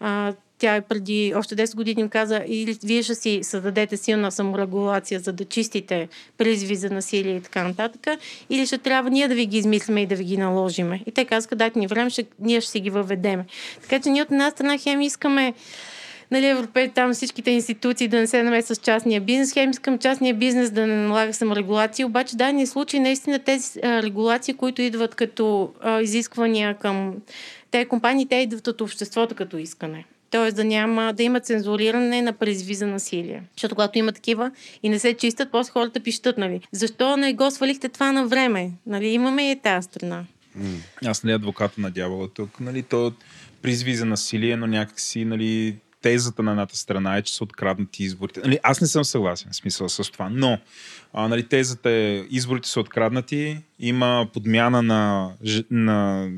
[0.01, 0.33] а,
[0.63, 5.33] тя е преди още 10 години каза, или вие ще си създадете силна саморегулация, за
[5.33, 6.09] да чистите
[6.39, 8.21] призиви за насилие и така нататък,
[8.51, 11.03] или ще трябва ние да ви ги измислиме и да ви ги наложиме.
[11.07, 13.45] И те казаха, дайте ни време, ще, ние ще си ги въведеме.
[13.83, 15.55] Така че ние от една страна хем искаме
[16.31, 19.53] нали, Европей, там всичките институции да не се намесват с частния бизнес.
[19.53, 24.03] Хем искам частния бизнес да не налага саморегулации, обаче в дадени случаи наистина тези а,
[24.03, 27.15] регулации, които идват като а, изисквания към
[27.71, 30.05] тези компании, те идват от обществото като искане.
[30.33, 33.43] Тоест да няма, да има цензуриране на призиви за насилие.
[33.57, 34.51] Защото когато има такива
[34.83, 36.61] и не се чистят, после хората пищат, нали.
[36.73, 38.71] Защо не го свалихте това на време?
[38.87, 40.25] Нали, имаме и тази страна.
[41.05, 43.13] Аз нали адвоката на дявола тук, нали, то
[43.63, 48.41] призви за насилие, но някакси, нали, тезата на едната страна е, че са откраднати изборите.
[48.41, 50.59] Нали, аз не съм съгласен в смисъл с това, но
[51.13, 55.31] а, нали, тезата е, изборите са откраднати, има подмяна на,
[55.71, 56.29] на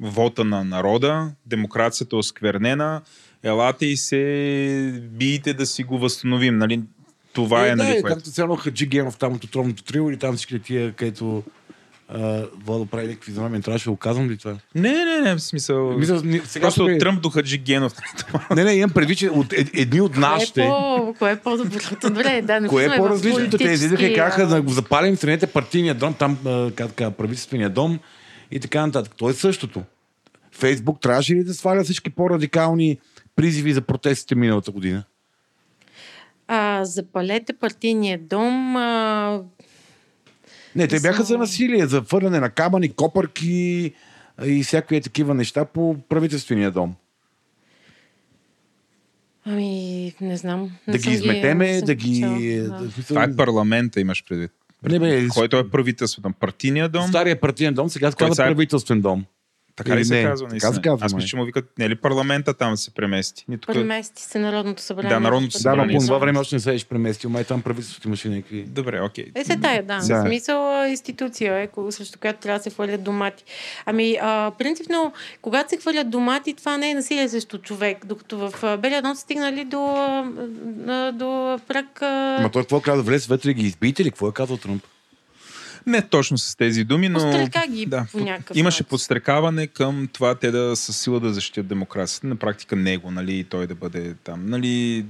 [0.00, 3.02] вота на народа, демокрацията е осквернена,
[3.42, 6.58] елате и се биете да си го възстановим.
[6.58, 6.82] Нали,
[7.32, 8.14] това е, е, нали, да, е, което...
[8.14, 11.42] както цяло Хаджи Генов там от отровното трио или там всички тия, където
[12.08, 13.62] а, Владо прави някакви знамения.
[13.62, 14.56] Трябваше да го казвам ли това?
[14.74, 15.98] Не, не, не, в смисъл...
[15.98, 17.92] Ни- сега Просто от Тръмп до Хаджи Генов.
[18.56, 20.62] Не, не, имам предвид, че от ед, едни от Кое нашите...
[20.62, 21.96] е, по, кое е по-доброто?
[22.08, 23.58] Добре, да, не Кое е по-различното?
[23.58, 26.38] Те излизаха и казаха да го запалим, страните партийния дом, там
[26.74, 27.98] как правителствения дом
[28.50, 29.12] и така нататък.
[29.16, 29.82] То е същото.
[30.52, 32.98] Фейсбук трябваше ли да сваля всички по-радикални
[33.36, 35.04] призиви за протестите миналата година?
[36.48, 38.76] А, запалете партийния дом.
[38.76, 39.42] А,
[40.76, 43.92] Не, те бяха За- насилие, за фърляне на камъни, копърки
[44.44, 46.94] и всякакви такива неща по правителствения дом.
[49.44, 50.70] ами, не знам.
[50.86, 52.20] Не да ги изметеме, да ги...
[52.60, 52.88] да.
[53.08, 54.52] Това е парламента, имаш предвид.
[54.88, 56.30] Не, бе, Който е правителството?
[56.40, 57.08] Партийния дом?
[57.08, 59.24] Стария партиен дом сега се казва е- правителствен дом.
[59.76, 60.24] Така Или ли се не?
[60.24, 60.48] казва?
[60.48, 63.44] Така се казва, Аз мисля, че му викат, не ли парламента там се премести?
[63.48, 63.74] Ни тук...
[63.74, 65.10] Премести се Народното събрание.
[65.10, 65.98] Да, Народното Да, но събрание.
[65.98, 67.30] по това време още не се еш преместил.
[67.30, 68.62] Май там правителството имаше някакви...
[68.62, 69.26] Добре, окей.
[69.34, 69.98] Е, се тая, да.
[69.98, 70.22] Да.
[70.22, 73.44] В смисъл институция е, срещу която трябва да се хвърлят домати.
[73.86, 75.12] Ами, а, принципно,
[75.42, 79.20] когато се хвърлят домати, това не е насилие срещу човек, докато в Белия дом са
[79.20, 79.94] стигнали до,
[80.88, 82.02] а, до прак...
[82.02, 83.02] а, Ама той какво каза?
[83.02, 84.10] Влез вътре и ги избиете ли?
[84.10, 84.82] Какво е казал Тръмп?
[85.86, 87.18] Не точно с тези думи, но...
[87.18, 88.86] Пострека ги да, по някакъв Имаше начин.
[88.88, 92.26] подстрекаване към това те да със сила да защитят демокрацията.
[92.26, 94.46] На практика него, нали, и той да бъде там.
[94.46, 95.04] Нали,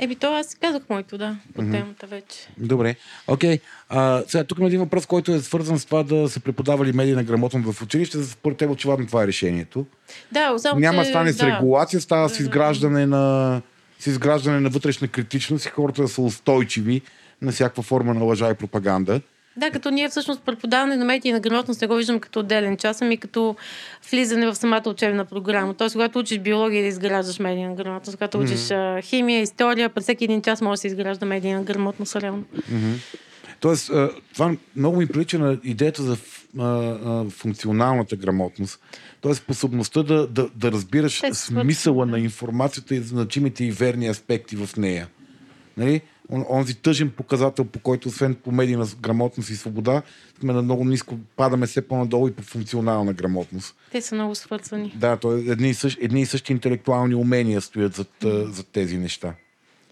[0.00, 2.48] Еби, то аз казах моето, да, по темата вече.
[2.58, 2.96] Добре.
[3.26, 3.58] Окей.
[3.88, 6.92] А, сега тук има един въпрос, който е свързан с това да се преподава ли
[6.92, 8.24] медийна грамотност в училище.
[8.24, 9.86] Според теб очевидно това е решението.
[10.32, 11.46] Да, само, Няма да че, стане с да.
[11.46, 12.42] регулация, става с Да.
[12.42, 13.62] изграждане на,
[13.98, 17.02] с изграждане на вътрешна критичност и хората да са устойчиви
[17.42, 19.20] на всякаква форма на лъжа и пропаганда.
[19.58, 23.02] Да, като ние всъщност преподаване на медии на грамотност не го виждам като отделен час,
[23.02, 23.56] ами като
[24.10, 25.74] влизане в самата учебна програма.
[25.74, 30.24] Тоест, когато учиш биология да изграждаш медийна грамотност, когато учиш а, химия, история, през всеки
[30.24, 32.44] един час може да се изгражда медийна грамотност реално.
[33.60, 36.16] Тоест, а, това много ми прилича на идеята за
[37.30, 38.80] функционалната грамотност.
[39.20, 43.70] Тоест, способността да, да, да разбираш Те са свързани, смисъла на информацията и значимите и
[43.70, 45.08] верни аспекти в нея.
[45.76, 46.00] Нали?
[46.32, 50.02] Он, онзи тъжен показател, по който освен по медийна грамотност и свобода,
[50.40, 53.76] сме на много ниско, падаме все по-надолу и по функционална грамотност.
[53.92, 54.92] Те са много свързани.
[54.96, 58.66] Да, то е едни, и същи, едни и същи интелектуални умения стоят зад, а, зад
[58.72, 59.34] тези неща.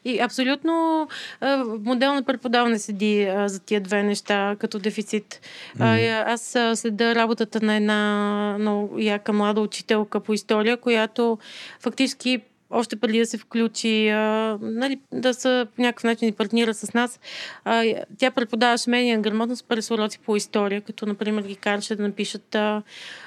[0.05, 1.09] И абсолютно
[1.41, 5.41] а, модел на преподаване седи за тия две неща като дефицит.
[5.81, 11.39] И аз следа работата на една много яка млада учителка по история, която
[11.81, 16.75] фактически още преди да се включи, а, нали, да се по някакъв начин и партнира
[16.75, 17.21] с нас,
[17.65, 22.55] а, тя преподаваше медийна грамотност през уроци по история, като например ги караше да напишат
[22.55, 22.83] а,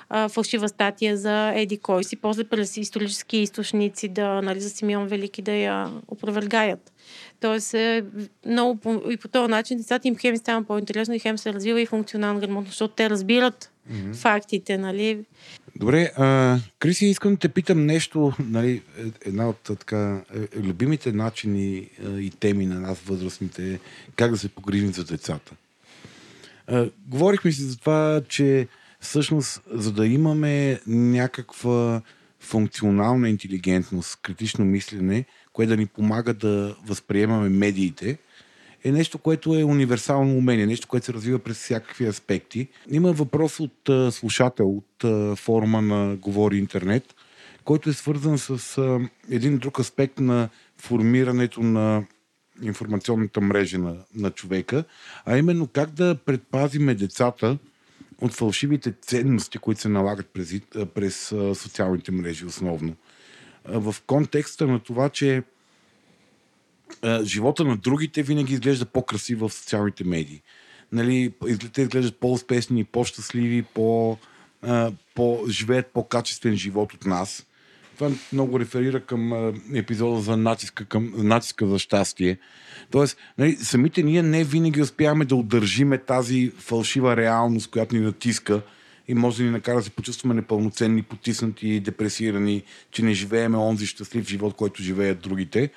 [0.10, 5.08] а, фалшива статия за Еди кой си, после през исторически източници да, нали, за Симеон
[5.08, 6.92] Велики да я опровергаят.
[7.40, 8.04] Тоест, е,
[8.46, 11.82] много по, и по този начин децата им хем става по-интересно и хем се развива
[11.82, 14.16] и функционална грамотност, защото те разбират mm-hmm.
[14.16, 15.26] фактите, нали?
[15.76, 21.12] Добре, а, Криси, искам да те питам нещо, нали, е- една от така, е- любимите
[21.12, 23.80] начини и теми на нас, възрастните, е
[24.16, 25.52] как да се погрижим за децата.
[26.68, 28.68] А, говорихме си за това, че
[29.00, 32.02] всъщност, за да имаме някаква
[32.40, 35.26] функционална интелигентност, критично мислене,
[35.60, 38.18] което да ни помага да възприемаме медиите,
[38.84, 42.68] е нещо, което е универсално умение, нещо, което се развива през всякакви аспекти.
[42.92, 47.16] Има въпрос от а, слушател от а, форума на Говори Интернет,
[47.64, 49.00] който е свързан с а,
[49.30, 52.04] един друг аспект на формирането на
[52.62, 54.84] информационната мрежа на, на човека,
[55.26, 57.58] а именно как да предпазиме децата
[58.22, 60.62] от фалшивите ценности, които се налагат през,
[60.94, 62.96] през социалните мрежи основно.
[63.66, 65.44] В контекста на това, че
[67.24, 70.42] живота на другите винаги изглежда по-красив в социалните медии.
[70.92, 71.34] Нали,
[71.74, 74.18] те изглеждат по-успешни, по-щастливи, по,
[75.16, 77.46] по, живеят по-качествен живот от нас.
[77.96, 82.38] Това много реферира към епизода за натиска, към, натиска за щастие.
[82.92, 88.62] Тоест, нали, самите ние не винаги успяваме да удържиме тази фалшива реалност, която ни натиска
[89.10, 93.86] и може да ни накара да се почувстваме непълноценни, потиснати, депресирани, че не живееме онзи
[93.86, 95.70] щастлив живот, който живеят другите.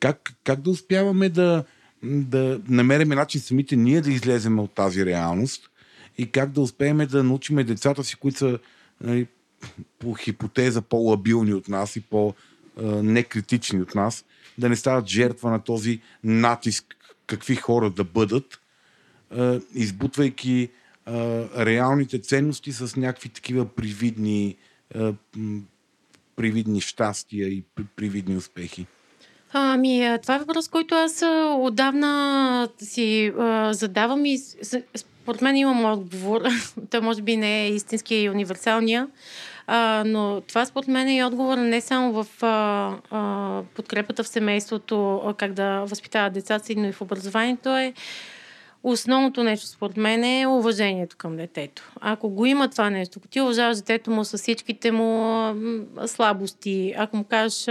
[0.00, 1.64] Как, как да успяваме да,
[2.02, 5.70] да намерим начин самите ние да излезем от тази реалност
[6.18, 8.58] и как да успеем да научим децата си, които са
[9.00, 9.26] нали,
[9.98, 14.24] по хипотеза по-лабилни от нас и по-некритични от нас,
[14.58, 16.84] да не стават жертва на този натиск
[17.26, 18.60] какви хора да бъдат,
[19.74, 20.68] избутвайки
[21.56, 24.56] реалните ценности с някакви такива привидни,
[26.36, 28.86] привидни щастия и при- привидни успехи.
[29.52, 31.22] Ами, а, това е въпрос, който аз
[31.58, 34.38] отдавна си а, задавам и
[34.96, 36.42] според мен имам отговор.
[36.90, 39.08] Той може би не е истинския и универсалния,
[39.66, 44.28] а, но това според мен е и отговор не само в а, а, подкрепата в
[44.28, 47.92] семейството, как да възпитава децата си, но и в образованието е
[48.82, 51.92] основното нещо според мен е уважението към детето.
[52.00, 55.54] Ако го има това нещо, ако ти уважаваш детето му с всичките му
[56.06, 57.68] слабости, ако му кажеш,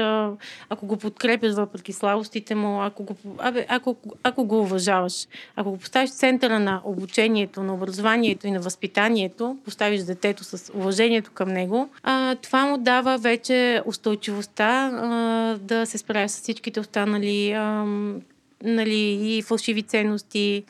[0.69, 5.77] ако го подкрепяш въпреки слабостите му, ако го, абе, ако, ако го уважаваш, ако го
[5.77, 11.49] поставиш в центъра на обучението, на образованието и на възпитанието, поставиш детето с уважението към
[11.49, 17.85] него, а, това му дава вече устойчивостта а, да се справя с всичките останали а,
[18.63, 20.63] нали, и фалшиви ценности.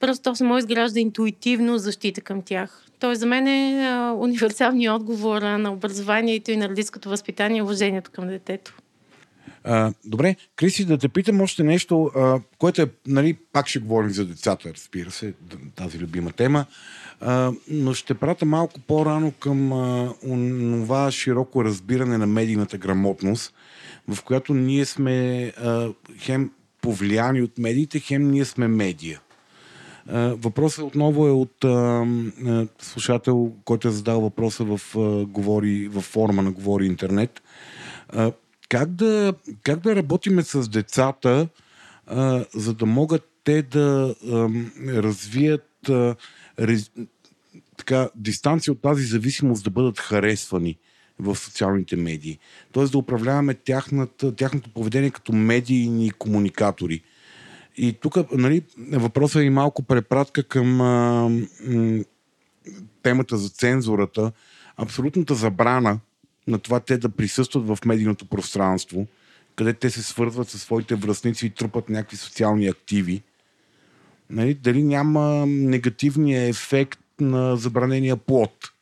[0.00, 2.84] Просто то само изгражда интуитивно защита към тях.
[2.98, 8.10] Тоест за мен е а, универсалният отговор на образованието и на родителското възпитание и уважението
[8.10, 8.74] към детето.
[9.64, 14.10] А, добре, Криси, да те питам още нещо, а, което е, нали, пак ще говорим
[14.10, 15.34] за децата, разбира се,
[15.76, 16.66] тази любима тема,
[17.20, 19.68] а, но ще прата малко по-рано към
[20.82, 23.54] това широко разбиране на медийната грамотност,
[24.08, 25.88] в която ние сме а,
[26.18, 26.50] хем
[26.82, 29.20] повлияни от медиите, хем ние сме медия.
[30.06, 32.06] Въпросът отново е от а,
[32.78, 37.42] слушател, който е задал въпроса в, а, говори, в форма на Говори интернет.
[38.08, 38.32] А,
[38.68, 41.48] как, да, как да работиме с децата,
[42.06, 44.48] а, за да могат те да а,
[44.88, 46.16] развият а,
[46.58, 46.90] рез,
[47.76, 50.78] така, дистанция от тази зависимост да бъдат харесвани
[51.18, 52.38] в социалните медии.
[52.72, 57.02] Тоест да управляваме тяхната, тяхното поведение като медийни комуникатори.
[57.76, 58.62] И тук нали,
[58.92, 61.28] въпросът е и малко препратка към а,
[61.66, 62.04] м,
[63.02, 64.32] темата за цензурата.
[64.76, 65.98] Абсолютната забрана
[66.46, 69.06] на това те да присъстват в медийното пространство,
[69.56, 73.22] къде те се свързват със своите връзници и трупат някакви социални активи.
[74.30, 78.72] Нали, дали няма негативния ефект на забранения плод.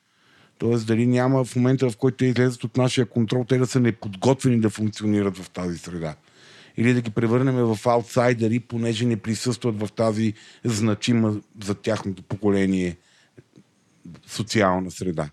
[0.60, 3.80] Тоест, дали няма в момента, в който те излезат от нашия контрол, те да са
[3.80, 6.14] неподготвени да функционират в тази среда.
[6.76, 10.32] Или да ги превърнем в аутсайдери, понеже не присъстват в тази
[10.64, 12.96] значима за тяхното поколение
[14.26, 15.30] социална среда.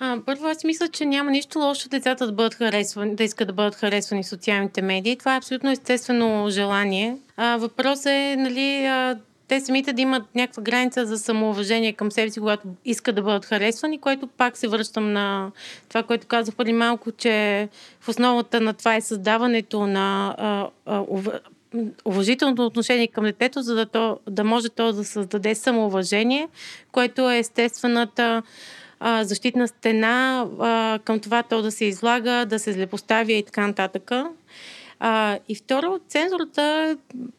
[0.00, 3.54] А, първо, аз мисля, че няма нищо лошо децата да бъдат харесвани, да искат да
[3.54, 5.16] бъдат харесвани социалните медии.
[5.16, 7.16] Това е абсолютно естествено желание.
[7.36, 9.18] А, въпрос е, нали, а,
[9.50, 13.44] те самите да имат някаква граница за самоуважение към себе си, когато искат да бъдат
[13.44, 15.50] харесвани, което пак се връщам на
[15.88, 17.68] това, което казах преди малко, че
[18.00, 21.04] в основата на това е създаването на а, а,
[22.04, 26.48] уважителното отношение към детето, за да, то, да може то да създаде самоуважение,
[26.92, 28.42] което е естествената
[29.00, 33.66] а, защитна стена а, към това то да се излага, да се злепоставя и така
[33.66, 34.10] нататък.
[35.02, 36.96] А, и второ, цензурата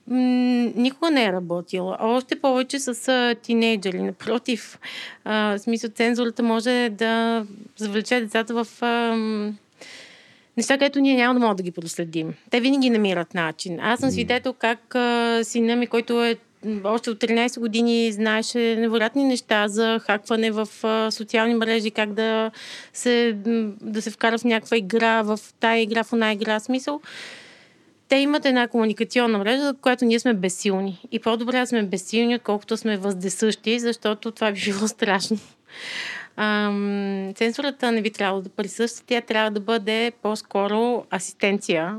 [0.08, 1.98] м- никога не е работила.
[2.02, 4.02] Още повече с а, тинейджери.
[4.02, 4.80] Напротив,
[5.24, 7.46] а, в смисъл, цензурата може да
[7.78, 9.16] завлече децата в а,
[10.58, 12.34] неща, където ние няма да можем да ги проследим.
[12.50, 13.80] Те винаги намират начин.
[13.80, 16.36] Аз съм свидетел как а, сина ми, който е
[16.84, 22.52] още от 13 години знаеше невероятни неща за хакване в а, социални мрежи, как да
[22.94, 23.34] се,
[23.82, 26.60] да се вкара в някаква игра, в тая игра, в една игра.
[26.60, 27.02] Смисъл,
[28.12, 31.02] те имат една комуникационна мрежа, за която ние сме безсилни.
[31.12, 35.38] И по-добре да сме безсилни, отколкото сме въздесъщи, защото това би било страшно.
[36.38, 41.98] Ам, цензурата не би трябвало да присъства, тя трябва да бъде по-скоро асистенция,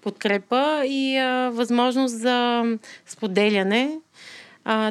[0.00, 2.64] подкрепа и а, възможност за
[3.06, 3.98] споделяне.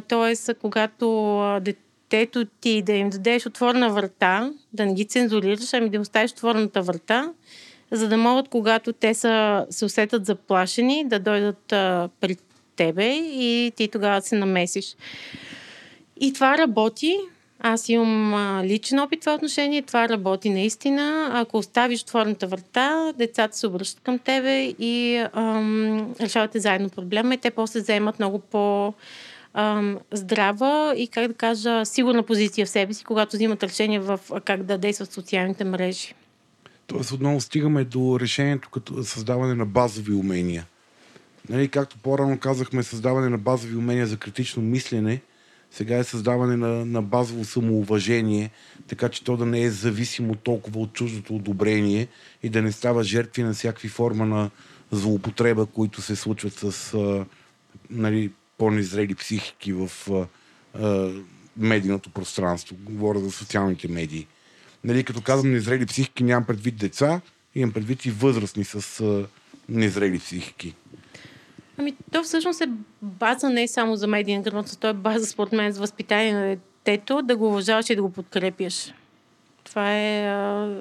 [0.07, 5.95] Тоест, когато детето ти да им дадеш отворена врата, да не ги цензурираш, ами да
[5.95, 7.33] им оставиш отворената врата,
[7.91, 12.37] за да могат, когато те са, се усетят заплашени, да дойдат а, при
[12.75, 14.95] тебе и ти тогава се намесиш.
[16.19, 17.17] И това работи.
[17.59, 19.81] Аз имам а, личен опит в това отношение.
[19.81, 21.29] Това работи наистина.
[21.33, 27.37] Ако оставиш отворената врата, децата се обръщат към тебе и ам, решавате заедно проблема и
[27.37, 28.93] те после вземат много по-
[29.53, 34.19] ам, здрава и, как да кажа, сигурна позиция в себе си, когато взимат решение в
[34.45, 36.13] как да действат социалните мрежи.
[36.87, 40.65] Тоест отново стигаме до решението като създаване на базови умения.
[41.49, 45.21] Нали, както по-рано казахме, създаване на базови умения за критично мислене,
[45.71, 48.51] сега е създаване на, на базово самоуважение,
[48.87, 52.07] така че то да не е зависимо толкова от чуждото одобрение
[52.43, 54.49] и да не става жертви на всякакви форма на
[54.91, 57.25] злоупотреба, които се случват с а,
[57.89, 60.25] нали, по-незрели психики в а,
[60.73, 61.11] а,
[61.57, 62.75] медийното пространство.
[62.79, 64.27] Говоря за социалните медии.
[64.83, 67.21] Нали, като казвам незрели психики, нямам предвид деца,
[67.55, 69.25] имам предвид и възрастни с а,
[69.69, 70.75] незрели психики.
[71.77, 72.69] Ами, то всъщност е
[73.01, 77.21] база не само за медийна грамотност, то е база, според мен, за възпитание на детето,
[77.21, 78.93] да го уважаваш и да го подкрепяш.
[79.63, 80.27] Това е...
[80.27, 80.75] А,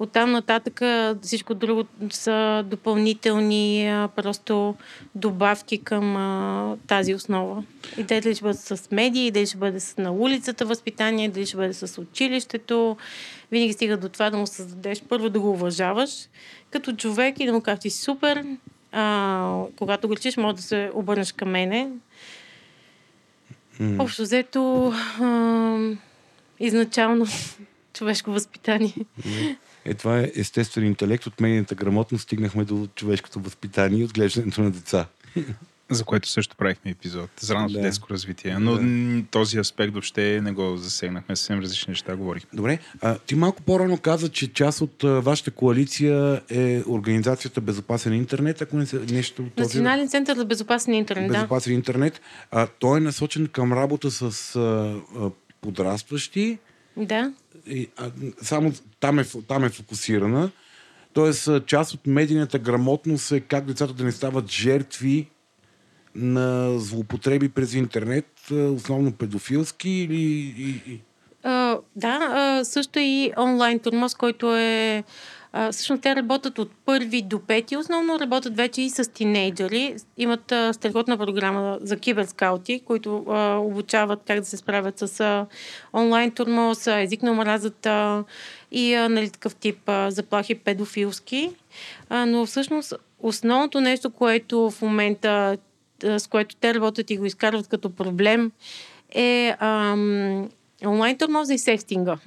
[0.00, 0.80] оттам нататък
[1.22, 4.74] всичко друго са допълнителни просто
[5.14, 7.64] добавки към а, тази основа.
[7.98, 11.56] И дали ще бъде с медии, дали ще бъде с, на улицата възпитание, дали ще
[11.56, 12.96] бъде с училището.
[13.50, 16.28] Винаги стига до това да му създадеш първо да го уважаваш
[16.70, 18.44] като човек и да му кажеш ти супер.
[18.92, 21.88] А, когато го лечиш, може да се обърнеш към мене.
[23.80, 24.02] Mm.
[24.02, 25.78] Общо взето, а,
[26.60, 27.26] изначално
[27.92, 28.94] човешко възпитание.
[29.84, 31.26] Е, това е естествен интелект.
[31.26, 35.06] От медийната грамотност стигнахме до човешкото възпитание и отглеждането на деца.
[35.90, 37.30] За което също правихме епизод.
[37.40, 37.80] За ранното да.
[37.80, 38.58] детско развитие.
[38.58, 39.22] Но да.
[39.30, 41.36] този аспект въобще не го засегнахме.
[41.36, 42.50] Съвсем различни неща говорихме.
[42.52, 42.78] Добре.
[43.00, 48.62] А, ти малко по-рано каза, че част от а, вашата коалиция е Организацията Безопасен интернет,
[48.62, 49.42] ако не се нещо...
[49.42, 49.66] Този...
[49.66, 51.74] Национален център за безопасен интернет, Безопасен да.
[51.74, 52.20] интернет.
[52.50, 54.60] А, той е насочен към работа с а,
[55.18, 55.30] а,
[55.60, 56.58] подрастващи.
[56.96, 57.32] Да.
[57.96, 58.10] А,
[58.42, 60.50] само там е, там е фокусирана.
[61.12, 65.28] Тоест, част от медийната грамотност е как децата да не стават жертви
[66.14, 71.02] на злоупотреби през интернет, основно педофилски или...
[71.44, 75.04] Uh, да, uh, също и онлайн турмоз, който е...
[75.54, 77.76] Uh, всъщност те работят от първи до пети.
[77.76, 79.96] Основно работят вече и с тинейджери.
[80.16, 83.24] Имат страхотна програма за киберскаути, които
[83.60, 85.46] обучават как да се справят с
[85.94, 88.24] онлайн турмоз, език на омразата
[88.72, 91.50] и нали, такъв тип заплахи педофилски.
[92.10, 95.56] Но всъщност основното нещо, което в момента
[96.02, 98.52] с което те работят и го изкарват като проблем,
[99.14, 100.48] е ам,
[100.86, 102.18] онлайн тормоза и секстинга.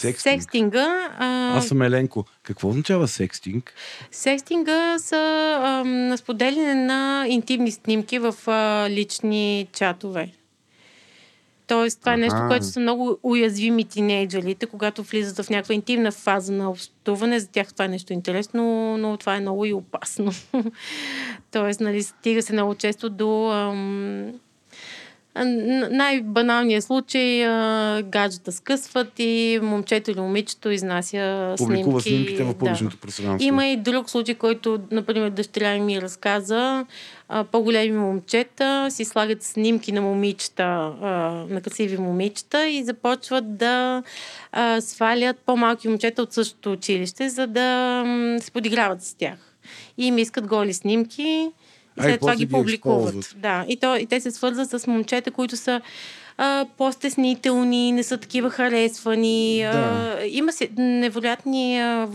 [0.00, 0.42] Секстинг.
[0.42, 1.10] Секстинга.
[1.18, 1.58] А...
[1.58, 2.24] Аз съм Еленко.
[2.42, 3.74] Какво означава секстинг?
[4.10, 5.16] Секстинга са
[5.62, 10.32] ам, споделяне на интимни снимки в а, лични чатове.
[11.66, 16.52] Тоест, това е нещо, което са много уязвими тинейджерите, когато влизат в някаква интимна фаза
[16.52, 17.40] на общуване.
[17.40, 20.32] За тях това е нещо интересно, но това е много и опасно.
[21.50, 24.32] Тоест, нали, стига се много често до ам,
[25.90, 27.44] най-баналният случай
[28.02, 32.24] гаджета скъсват и момчето или момичето изнася Публикува снимки.
[32.24, 33.00] снимките в публичното да.
[33.00, 33.46] пространство.
[33.48, 36.86] Има и друг случай, който, например, дъщеря ми разказа.
[37.52, 40.92] По-големи момчета си слагат снимки на момичета,
[41.50, 44.02] на красиви момичета и започват да
[44.80, 48.04] свалят по-малки момчета от същото училище, за да
[48.40, 49.38] се подиграват с тях.
[49.98, 51.50] И им искат голи снимки
[51.98, 53.34] и след това ги публикуват.
[53.36, 55.80] Да, и, то, и те се свързват с момчета, които са
[56.42, 59.60] а, по-стеснителни, не са такива харесвани.
[59.62, 60.18] Да.
[60.20, 62.08] А, има си невероятни а,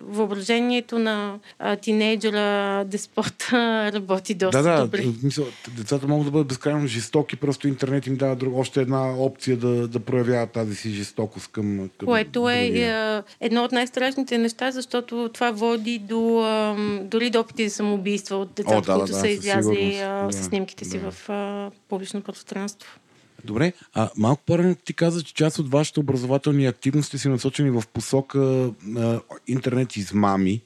[0.00, 5.04] въображението на а, тинейджера, деспота работи доста да, да, добре.
[5.22, 5.44] Мисъл,
[5.76, 9.88] децата могат да бъдат безкрайно жестоки, просто интернет им дава друг, още една опция да,
[9.88, 15.30] да проявяват тази си жестокост към, към Което е а, едно от най-страшните неща, защото
[15.34, 19.18] това води до а, дори до опити за самоубийства от децата, О, да, които да,
[19.18, 22.98] са излязли да, с снимките си в а, публично пространство.
[23.46, 27.82] Добре, а малко по-рано ти каза, че част от вашите образователни активности са насочени в
[27.92, 30.62] посока а, интернет измами.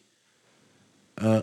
[1.16, 1.42] А,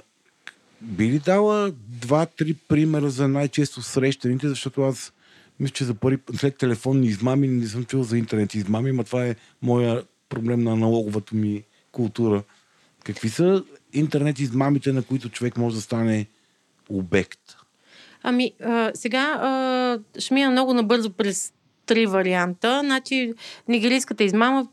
[0.81, 5.13] би ли дала два-три примера за най-често срещаните, защото аз
[5.59, 9.25] мисля, че за първи след телефонни измами не съм чул за интернет измами, но това
[9.25, 12.43] е моя проблем на аналоговата ми култура.
[13.03, 16.27] Какви са интернет измамите, на които човек може да стане
[16.89, 17.56] обект?
[18.23, 21.53] Ами, а, сега а, ще мина много набързо през
[21.85, 22.79] три варианта.
[22.83, 23.33] Значи,
[23.67, 24.67] нигерийската измама,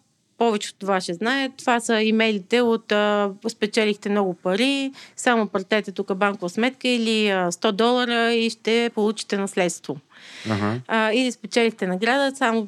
[0.45, 1.51] повечето ще знае.
[1.59, 7.53] Това са имейлите от а, спечелихте много пари, само пратете тук банкова сметка или а,
[7.53, 9.97] 100 долара и ще получите наследство.
[10.51, 10.81] Ага.
[10.89, 12.67] А, или спечелихте награда, само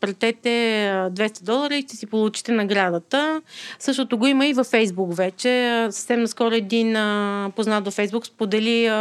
[0.00, 3.42] пратете 200 долара и ще си получите наградата.
[3.78, 5.86] Същото го има и във Фейсбук вече.
[5.90, 8.94] Съвсем наскоро един а, познат във Фейсбук сподели, а,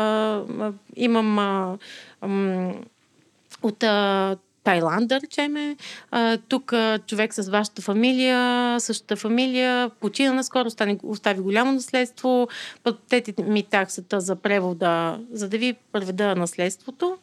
[0.60, 1.78] а, имам а,
[2.22, 2.72] а,
[3.64, 5.76] от а, Тайланд, да речеме.
[6.48, 6.74] Тук
[7.08, 12.48] човек с вашата фамилия, същата фамилия, почина наскоро, остави, остави голямо наследство,
[12.84, 17.18] платете ми таксата за превода, за да ви преведа наследството.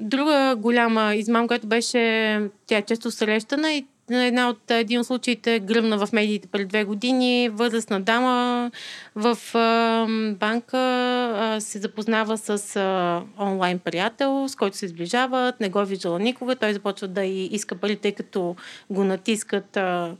[0.00, 5.60] Друга голяма измам, която беше, тя е често срещана и една от един от случаите
[5.60, 7.48] гръмна в медиите пред две години.
[7.48, 8.70] Възрастна дама
[9.14, 10.06] в а,
[10.40, 15.84] банка а, се запознава с а, онлайн приятел, с който се сближават, не го е
[15.84, 16.56] виждала никога.
[16.56, 18.56] Той започва да и иска пари, тъй като
[18.90, 20.16] го натискат а,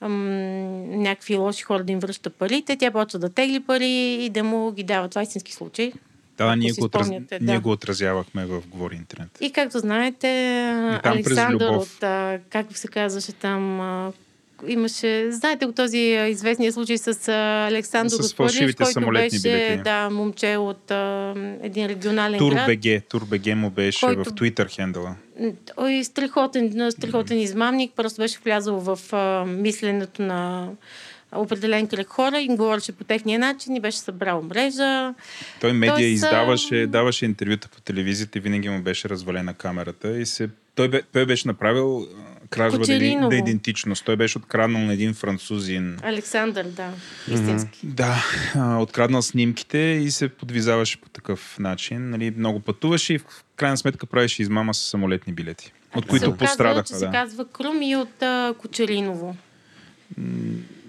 [0.00, 2.76] ам, някакви лоши хора да им връщат парите.
[2.76, 5.08] Тя почва да тегли пари и да му ги дава.
[5.08, 5.92] Това е истински случай.
[6.36, 7.06] Да, ние го, отраз...
[7.06, 7.60] спомняте, ние да.
[7.60, 9.38] го отразявахме в Говори Интернет.
[9.40, 10.28] И както знаете,
[10.98, 14.12] И там Александър от, а, как се казваше там, а,
[14.66, 15.98] имаше, знаете го този
[16.30, 17.28] известния случай с
[17.68, 19.82] Александър С фалшивите който самолетни беше билети.
[19.82, 22.50] да, момче от а, един регионален град.
[22.50, 25.14] Турбеге, Турбеге му беше Който- в Twitter хендала.
[25.76, 30.68] Ой, страхотен, страхотен измамник, просто беше влязъл в а, мисленето на
[31.32, 35.14] определен кръг хора им говореше по техния начин и беше събрал мрежа.
[35.60, 40.26] Той медия Тоест, издаваше, даваше интервюта по телевизията и винаги му беше развалена камерата и
[40.26, 40.48] се...
[40.74, 43.30] Той, бе, той беше направил а, кражба на, Кочериново.
[43.30, 44.04] на идентичност.
[44.04, 45.98] Той беше откраднал на един французин.
[46.02, 46.90] Александър, да,
[47.32, 47.86] истински.
[47.86, 48.24] Да,
[48.54, 52.10] а, откраднал снимките и се подвизаваше по такъв начин.
[52.10, 53.24] Нали, много пътуваше и в
[53.56, 56.82] крайна сметка правеше измама с самолетни билети, от се които оказва, пострадаха.
[56.84, 57.12] че се Да.
[57.12, 59.36] казва Крум и от а, Кочериново.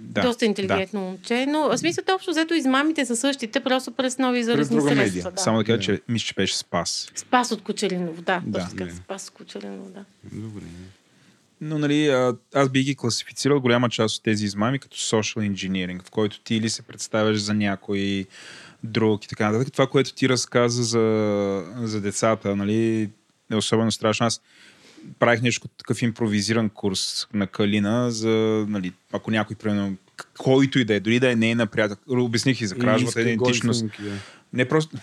[0.10, 4.44] Да, Доста интелигентно момче, но в смисъл общо взето измамите са същите, просто през нови
[4.44, 5.06] заразни друга средства.
[5.06, 5.24] медия.
[5.24, 5.32] Да.
[5.32, 5.42] Да.
[5.42, 7.12] Само да кажа, че мисля, че беше Спас.
[7.16, 8.42] Спас от Кочериново, да.
[8.46, 8.60] Да.
[8.60, 8.96] точно така, Да.
[8.96, 10.06] Спас от Кочериново, да.
[10.32, 10.66] Добре.
[11.62, 12.08] Но нали,
[12.54, 16.56] аз би ги класифицирал голяма част от тези измами като social engineering, в който ти
[16.56, 18.26] или се представяш за някой
[18.84, 19.74] друг и така нататък.
[19.74, 23.10] Това, което ти разказа за, за децата, нали,
[23.52, 24.26] е особено страшно.
[24.26, 24.42] Аз
[25.20, 29.98] правих нещо такъв импровизиран курс на Калина за, нали, ако някой, примерно,
[30.38, 33.82] който и да е, дори да е нейна приятел, обясних и за кражбата, идентичност.
[33.82, 34.16] голи снимки, да.
[34.54, 34.98] Не просто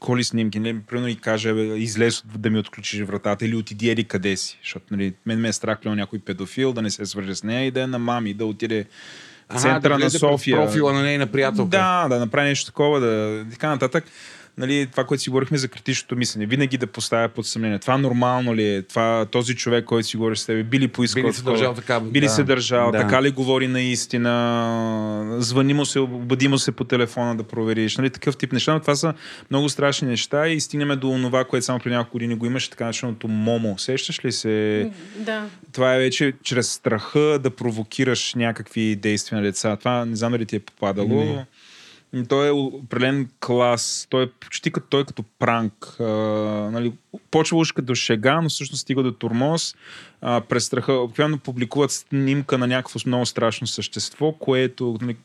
[0.00, 4.36] коли снимки, не, примерно и каже, излез да ми отключиш вратата или отиди еди къде
[4.36, 4.58] си.
[4.62, 7.66] Защото нали, мен ме е страх примерно, някой педофил да не се свърже с нея
[7.66, 8.86] и да е на мами, да отиде
[9.52, 10.56] в центъра да на София.
[10.56, 11.70] профила на нейна приятелка.
[11.70, 14.04] Да, да направи нещо такова, да така нататък.
[14.58, 17.78] Нали, това, което си говорихме за критичното мислене, винаги да поставя под съмнение.
[17.78, 18.82] Това нормално ли е?
[18.82, 21.22] Това, този човек, който си говори с тебе, би ли поискал?
[21.22, 22.30] Би ли се държал така, Би ли да.
[22.30, 22.90] се държал?
[22.90, 22.98] Да.
[22.98, 25.36] Така ли говори наистина?
[25.38, 27.96] Звъни му се, обади му се по телефона да провериш.
[27.96, 28.72] Нали, такъв тип неща.
[28.72, 29.14] Но това са
[29.50, 32.84] много страшни неща и стигнем до това, което само при няколко години го имаше, така
[32.84, 33.78] начинаното момо.
[33.78, 34.90] Сещаш ли се?
[35.16, 35.46] Да.
[35.72, 39.76] Това е вече чрез страха да провокираш някакви действия на деца.
[39.76, 41.24] Това не знам дали ти е попадало.
[41.24, 41.46] Не.
[42.12, 44.06] М, Той е определен клас.
[44.10, 45.96] Той е почти като, той е като пранк.
[46.00, 46.04] А,
[46.72, 46.92] нали,
[47.30, 49.74] почва уж като шега, но всъщност стига до турмоз.
[50.20, 50.92] А, през страха.
[50.92, 55.16] Обикновено публикуват снимка на някакво много страшно същество, което нали,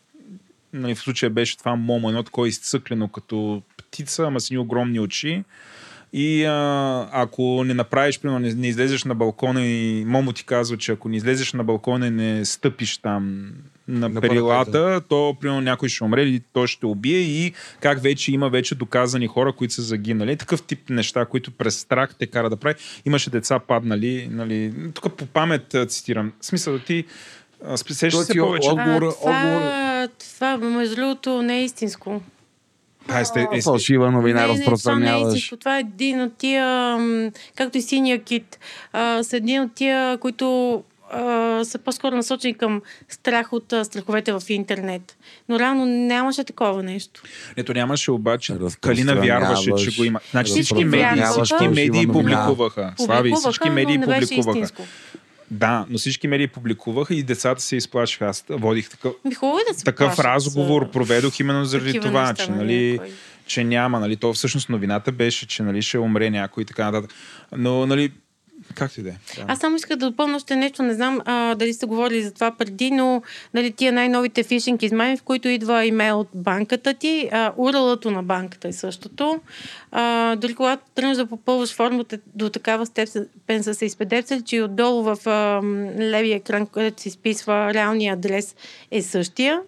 [0.74, 5.00] нали, в случая беше това момо, едно такова изцъклено като птица, ама с ни огромни
[5.00, 5.44] очи.
[6.14, 10.78] И а, ако не направиш, примерно, не, не излезеш на балкона и Момо ти казва,
[10.78, 13.52] че ако не излезеш на балкона и не стъпиш там
[13.88, 18.50] на, перилата, то примерно някой ще умре или той ще убие и как вече има
[18.50, 20.38] вече доказани хора, които са загинали.
[20.38, 22.76] Такъв тип неща, които през страх те кара да прави.
[23.06, 26.34] Имаше деца паднали, нали, тук по памет цитирам.
[26.42, 27.04] В смисъл да ти
[27.68, 28.70] Той се ти повече.
[28.70, 32.22] от- Отговора- а, това, това, между другото, не е истинско.
[33.10, 35.28] А, сте, е, Фалшива новина не, не, това не е разпространяваш.
[35.28, 35.58] истинско.
[35.58, 36.98] Това е един от тия,
[37.56, 38.60] както и синия кит,
[38.94, 40.84] а, са един от тия, които
[41.16, 45.18] а, са по-скоро насочени към страх от а, страховете в интернет.
[45.50, 47.22] Но реално нямаше такова нещо.
[47.56, 48.58] Ето нямаше обаче.
[48.82, 50.20] Калина вярваше, че го има.
[50.32, 52.94] Значи всички медии, всички медии публикуваха.
[52.98, 54.68] Слави, всички медии публикуваха.
[55.52, 58.26] Да, но всички медии публикуваха и децата се изплашиха.
[58.26, 62.22] Аз водих такъв, хубаво е да се такъв плашат разговор, за проведох именно заради това,
[62.22, 63.12] неща че, на нали, някой.
[63.46, 64.00] че няма.
[64.00, 67.12] Нали, то всъщност новината беше, че нали, ще умре някой и така нататък.
[67.58, 68.12] Но, нали,
[68.76, 69.14] както и да е.
[69.48, 72.52] Аз само исках да допълня още нещо, не знам а, дали сте говорили за това
[72.52, 73.22] преди, но
[73.54, 78.24] нали, тия най-новите фишинг измами, в които идва имейл от банката ти, а, уралато на
[78.24, 79.40] банката е същото.
[79.92, 85.04] А, дори когато тръгнеш да попълваш формата до такава степен са се изпедепсали, че отдолу
[85.04, 85.62] в а,
[86.00, 88.56] левия екран, където се изписва реалния адрес
[88.92, 89.60] е същия.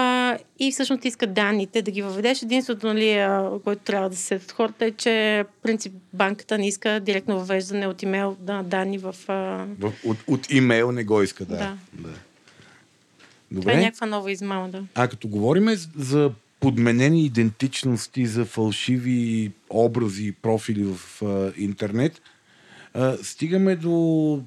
[0.00, 2.42] А, и всъщност искат данните да ги въведеш.
[2.42, 3.26] Единството, нали,
[3.64, 8.02] което трябва да се сетят хората е, че принцип банката не иска директно въвеждане от
[8.02, 9.14] имейл на данни в...
[9.28, 9.66] А...
[9.78, 11.56] В- От, от имейл не го иска, да.
[11.56, 11.76] Да.
[11.92, 12.08] да.
[12.08, 12.12] Това
[13.72, 13.76] е Добре.
[13.76, 14.82] някаква нова измама, да.
[14.94, 16.30] А като говорим за
[16.60, 22.20] подменени идентичности, за фалшиви образи и профили в а, интернет,
[22.94, 24.42] а, стигаме до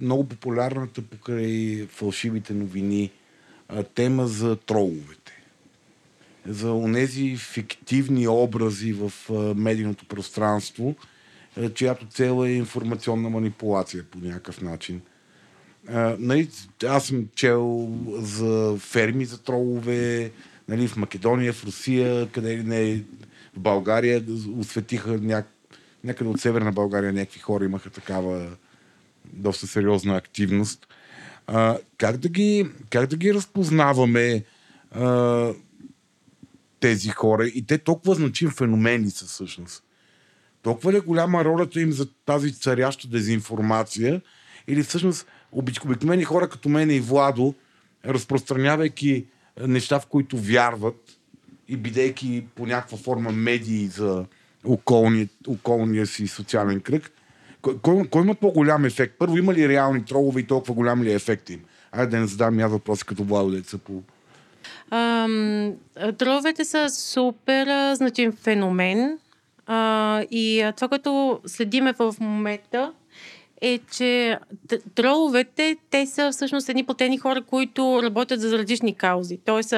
[0.00, 3.10] много популярната покрай фалшивите новини
[3.94, 5.32] тема за троловете.
[6.46, 9.12] За онези фиктивни образи в
[9.56, 10.94] медийното пространство,
[11.74, 15.00] чиято цел е информационна манипулация по някакъв начин.
[16.18, 16.50] Нали,
[16.88, 20.30] аз съм чел за ферми за тролове,
[20.68, 23.04] нали, в Македония, в Русия, къде ли не,
[23.56, 24.24] в България
[24.58, 25.46] осветиха няк...
[26.04, 28.56] някъде от Северна България някакви хора имаха такава
[29.32, 30.86] доста сериозна активност.
[31.52, 34.44] А, как, да ги, как да ги разпознаваме?
[34.90, 35.52] А,
[36.80, 39.82] тези хора и те толкова значим феномени са всъщност.
[40.62, 44.20] Толкова ли е голяма ролята им за тази царяща дезинформация
[44.68, 47.54] или всъщност обикновени хора като мен и Владо,
[48.04, 49.26] разпространявайки
[49.60, 51.18] неща, в които вярват
[51.68, 54.24] и бидейки по някаква форма медии за
[54.64, 57.12] околния, околния си социален кръг,
[57.62, 59.14] кой, кой, има по-голям ефект?
[59.18, 61.60] Първо, има ли реални тролове и толкова голям ли е ефект им?
[61.92, 64.02] Айде да не задам аз въпроси като Владо деца по...
[64.90, 65.72] Ам,
[66.18, 69.18] троловете са супер значим феномен.
[69.66, 72.92] А, и това, което следиме в момента,
[73.60, 74.38] е, че
[74.94, 79.38] троловете, те са всъщност едни платени хора, които работят за различни каузи.
[79.44, 79.74] Тоест,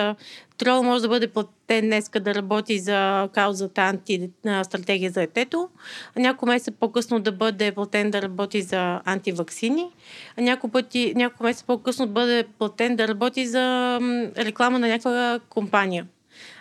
[0.59, 4.31] трол може да бъде платен днеска да работи за каузата анти
[4.63, 5.69] стратегия за детето,
[6.17, 9.91] а няколко месеца по-късно да бъде платен да работи за антиваксини,
[10.37, 13.99] а няколко, пъти, няколко месеца по-късно да бъде платен да работи за
[14.37, 16.07] реклама на някаква компания.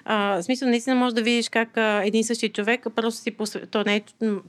[0.06, 3.60] А, в смисъл, наистина може да видиш как а, един същи човек, просто си посв...
[3.72, 4.02] то не е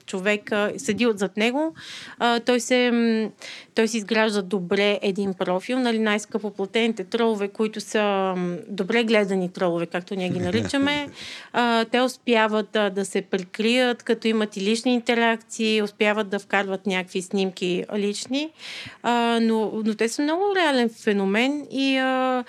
[0.06, 1.74] човек, а, седи отзад него,
[2.18, 3.30] а, той, се,
[3.74, 8.34] той си изгражда добре един профил, нали, най-скъпо платените тролове, които са
[8.68, 11.08] добре гледани тролове, както ние ги наричаме,
[11.52, 16.86] а, те успяват а, да се прикрият, като имат и лични интеракции, успяват да вкарват
[16.86, 18.50] някакви снимки лични,
[19.02, 22.44] а, но, но те са много реален феномен и а,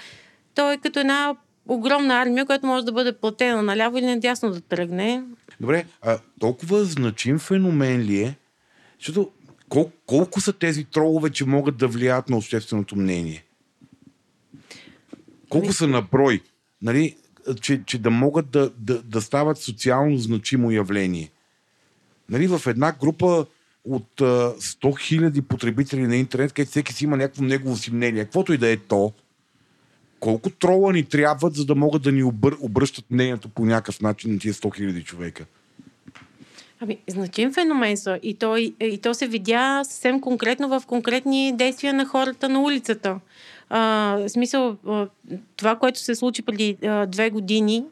[0.56, 1.36] той е като една
[1.68, 5.24] огромна армия, която може да бъде платена наляво или надясно да тръгне.
[5.60, 8.36] Добре, а толкова значим феномен ли е,
[9.00, 9.32] защото
[9.70, 13.44] кол- колко са тези тролове, че могат да влияят на общественото мнение?
[15.50, 15.74] Колко ами...
[15.74, 16.42] са на брой?
[16.82, 17.16] Нали,
[17.62, 21.32] че, че да могат да, да, да стават социално значимо явление.
[22.30, 23.46] Нали, в една група
[23.84, 28.24] от а, 100 000 потребители на интернет, където всеки си има някакво негово си мнение,
[28.24, 29.14] каквото и да е то,
[30.24, 32.56] колко трола ни трябват, за да могат да ни обър...
[32.62, 35.46] обръщат мнението по някакъв начин на тия 100 000 човека?
[36.80, 38.20] Ами, значим феномен са.
[38.24, 43.20] И то, и, то се видя съвсем конкретно в конкретни действия на хората на улицата.
[43.70, 44.78] А, в смисъл,
[45.56, 47.84] това, което се случи преди а, две години,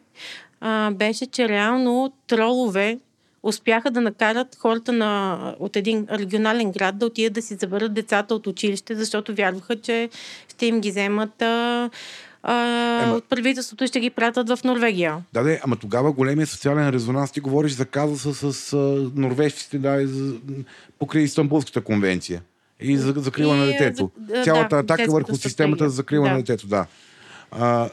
[0.61, 2.99] а, беше, че реално тролове
[3.43, 8.35] успяха да накарат хората на, от един регионален град да отидат да си заберат децата
[8.35, 10.09] от училище, защото вярваха, че
[10.49, 11.89] ще им ги вземат а,
[12.43, 13.15] а, ема...
[13.15, 15.18] от правителството и ще ги пратят в Норвегия.
[15.34, 18.76] Да, да, ама тогава големия социален резонанс, ти говориш за казуса с, с
[19.15, 20.35] норвежците, да, за,
[20.99, 22.41] покрай Истанбулската конвенция
[22.80, 24.11] и за закрила и, на детето.
[24.30, 26.31] За, Цялата да, атака върху системата за закрила да.
[26.31, 26.85] на детето, да.
[27.51, 27.89] А,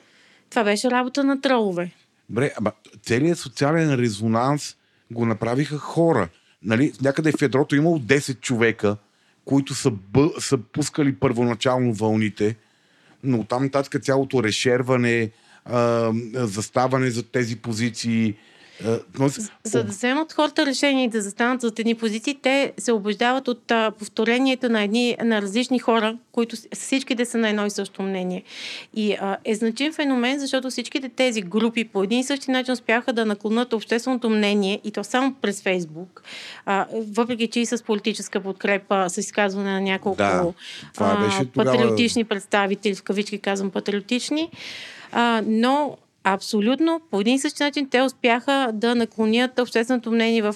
[0.50, 1.90] Това беше работа на тролове.
[2.28, 2.72] Добре, ама
[3.02, 4.76] целият социален резонанс
[5.12, 6.28] го направиха хора.
[6.62, 8.96] Нали, някъде в ядрото имало 10 човека,
[9.44, 12.56] които са, бъ, са пускали първоначално вълните,
[13.24, 15.30] но там нататък цялото решерване,
[15.64, 18.34] а, заставане за тези позиции,
[19.18, 19.28] но...
[19.64, 23.70] За да вземат хората решение и да застанат за едни позиции, те се обождават от
[23.70, 28.42] а, повторението на, едни, на различни хора, които всичките са на едно и също мнение.
[28.94, 33.12] И а, е значим феномен, защото всичките тези групи по един и същи начин успяха
[33.12, 36.22] да наклонат общественото мнение и то само през Фейсбук,
[36.66, 40.52] а, въпреки че и с политическа подкрепа, с изказване на няколко да,
[40.98, 41.72] а, беше тогава...
[41.72, 44.50] патриотични представители, в кавички казвам патриотични,
[45.12, 45.96] а, но
[46.32, 47.00] Абсолютно.
[47.10, 50.54] По един и същи начин те успяха да наклонят общественото мнение в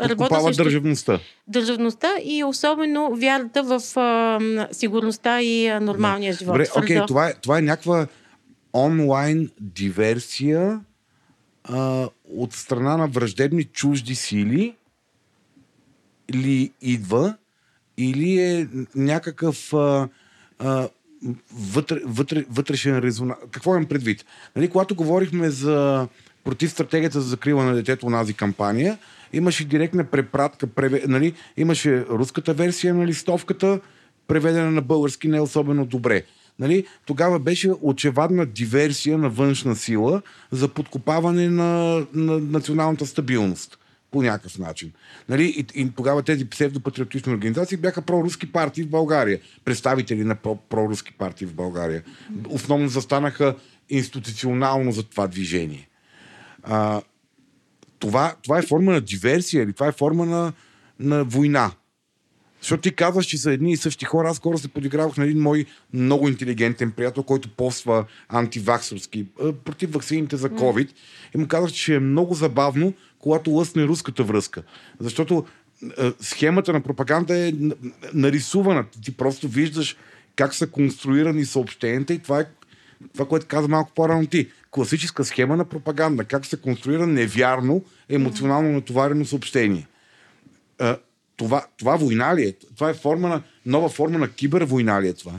[0.00, 1.20] работят срещу държавността.
[1.48, 4.38] Държавността и особено вярата в а,
[4.72, 6.38] сигурността и а, нормалния да.
[6.38, 6.54] живот.
[6.54, 8.06] Добре, окей, okay, това, е, това е някаква
[8.74, 10.80] онлайн диверсия
[11.64, 14.74] а, от страна на враждебни чужди сили
[16.34, 17.36] ли идва
[17.98, 20.08] или е някакъв а,
[20.58, 20.88] а,
[21.52, 23.38] вътре, вътре, вътрешен резонанс.
[23.50, 24.24] Какво имам предвид?
[24.56, 26.08] Нали, когато говорихме за
[26.44, 28.98] против стратегията за закрила на детето на тази кампания,
[29.32, 33.80] имаше директна препратка, преве, нали, имаше руската версия на листовката,
[34.26, 36.22] преведена на български не особено добре
[36.58, 43.78] нали, тогава беше очевадна диверсия на външна сила за подкопаване на, на националната стабилност
[44.10, 44.92] по някакъв начин.
[45.28, 45.44] Нали?
[45.44, 51.12] И, и тогава тези псевдопатриотични организации бяха проруски партии в България, представители на про- проруски
[51.12, 52.02] партии в България.
[52.48, 53.56] Основно застанаха
[53.90, 55.88] институционално за това движение.
[56.62, 57.02] А,
[57.98, 60.52] това, това е форма на диверсия или това е форма на,
[61.00, 61.72] на война.
[62.64, 64.28] Защото ти казваш, че са едни и същи хора.
[64.28, 69.26] Аз скоро се подигравах на един мой много интелигентен приятел, който поства антиваксърски
[69.64, 70.88] против вакцините за COVID.
[71.34, 74.62] И му казах, че е много забавно, когато лъсне руската връзка.
[75.00, 75.46] Защото
[76.20, 77.52] схемата на пропаганда е
[78.14, 78.84] нарисувана.
[79.04, 79.96] Ти просто виждаш
[80.36, 82.44] как са конструирани съобщенията и това е
[83.12, 84.48] това, което каза малко по-рано ти.
[84.70, 86.24] Класическа схема на пропаганда.
[86.24, 89.86] Как се конструира невярно, емоционално натоварено съобщение
[91.36, 92.52] това, това война ли е?
[92.76, 95.32] Това е форма на, нова форма на кибервойна ли е това?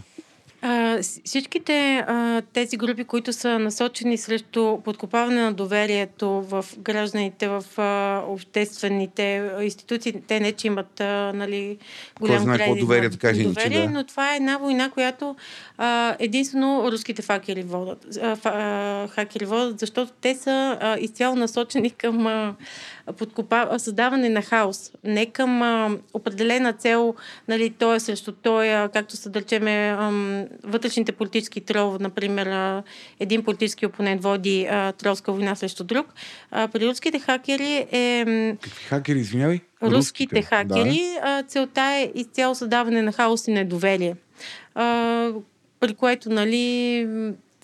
[0.61, 7.63] А, всичките а, тези групи, които са насочени срещу подкопаване на доверието в гражданите, в
[7.77, 11.77] а, обществените институции, те не че имат а, нали,
[12.19, 13.89] голям знае кредит доверие, така доверие, да.
[13.89, 15.35] но това е една война, която
[15.77, 21.89] а, единствено руските хакери водят, а, а, хакери водят, защото те са а, изцяло насочени
[21.89, 22.55] към а,
[23.17, 27.15] подкопа, създаване на хаос, не към а, определена цел,
[27.47, 29.97] нали, той е срещу той, а, както са да речеме
[30.85, 32.81] вътрешните политически трол, например,
[33.19, 36.13] един политически опонент води тролска война срещу друг.
[36.51, 38.25] При руските хакери е...
[38.61, 39.59] Какви хакери, извинявай?
[39.81, 41.43] Руските, руските хакери, да.
[41.47, 44.15] целта е изцяло създаване на хаос и недоверие.
[45.79, 47.07] При което, нали,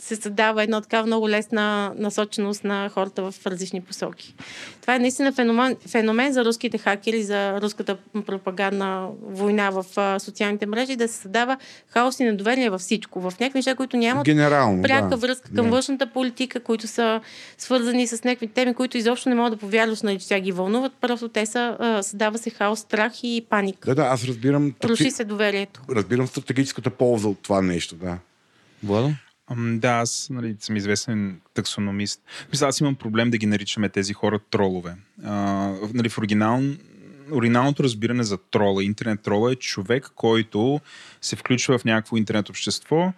[0.02, 4.36] се създава една такава много лесна насоченост на хората в различни посоки.
[4.82, 10.66] Това е наистина феномен, феномен за руските хакери, за руската пропагандна война в а, социалните
[10.66, 11.58] мрежи, да се създава
[11.88, 13.22] хаос и недоверие във всичко.
[13.22, 15.18] В някакви неща, които нямат Генерално, пряка да.
[15.18, 15.72] връзка към да.
[15.72, 17.22] външната политика, които са
[17.58, 20.94] свързани с някакви теми, които изобщо не могат да повярваш, нали, че тя ги вълнуват.
[21.02, 23.90] Просто те са, а, създава се хаос, страх и паника.
[23.90, 24.74] Да, да, аз разбирам.
[24.84, 25.82] Руши се доверието.
[25.90, 28.18] Разбирам стратегическата полза от това нещо, да.
[28.84, 29.12] Владо?
[29.58, 32.22] Да, аз нали, съм известен таксономист.
[32.52, 34.96] Мисля, аз имам проблем да ги наричаме тези хора тролове.
[35.24, 35.34] А,
[35.94, 36.62] нали, в оригинал,
[37.32, 40.80] оригиналното разбиране за трола, интернет трола е човек, който
[41.22, 43.14] се включва в някакво интернет общество,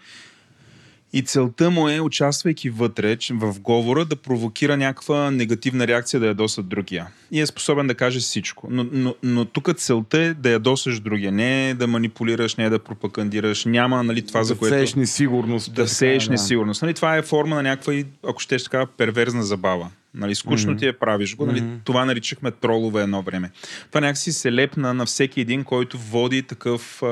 [1.14, 6.68] и целта му е, участвайки вътре в говора, да провокира някаква негативна реакция да ядосат
[6.68, 7.08] другия.
[7.32, 8.68] И е способен да каже всичко.
[8.72, 13.66] Но, но, но тук целта е да ядосаш другия, не да манипулираш, не да пропагандираш.
[13.66, 14.76] Няма нали, това, да за което...
[14.76, 15.74] Да сееш несигурност.
[15.74, 16.32] Да сееш да.
[16.32, 16.82] несигурност.
[16.82, 17.94] Нали, това е форма на някаква,
[18.28, 19.90] ако ще така, перверзна забава.
[20.16, 20.80] Нали, скучно mm-hmm.
[20.80, 21.46] ти е, правиш го.
[21.46, 21.78] Нали, mm-hmm.
[21.84, 23.52] Това наричахме тролове едно време.
[23.90, 27.04] Това някакси се лепна на всеки един, който води такъв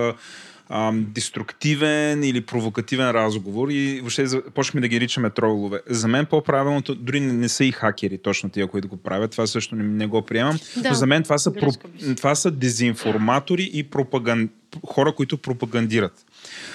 [0.71, 5.79] ам, деструктивен или провокативен разговор и въобще почнахме да ги ричаме тролове.
[5.89, 9.47] За мен по-правилното, дори не, не са и хакери точно тия, които го правят, това
[9.47, 11.71] също не, не го приемам, да, но за мен това са, про,
[12.17, 14.49] това са дезинформатори и пропаган,
[14.85, 16.25] хора, които пропагандират.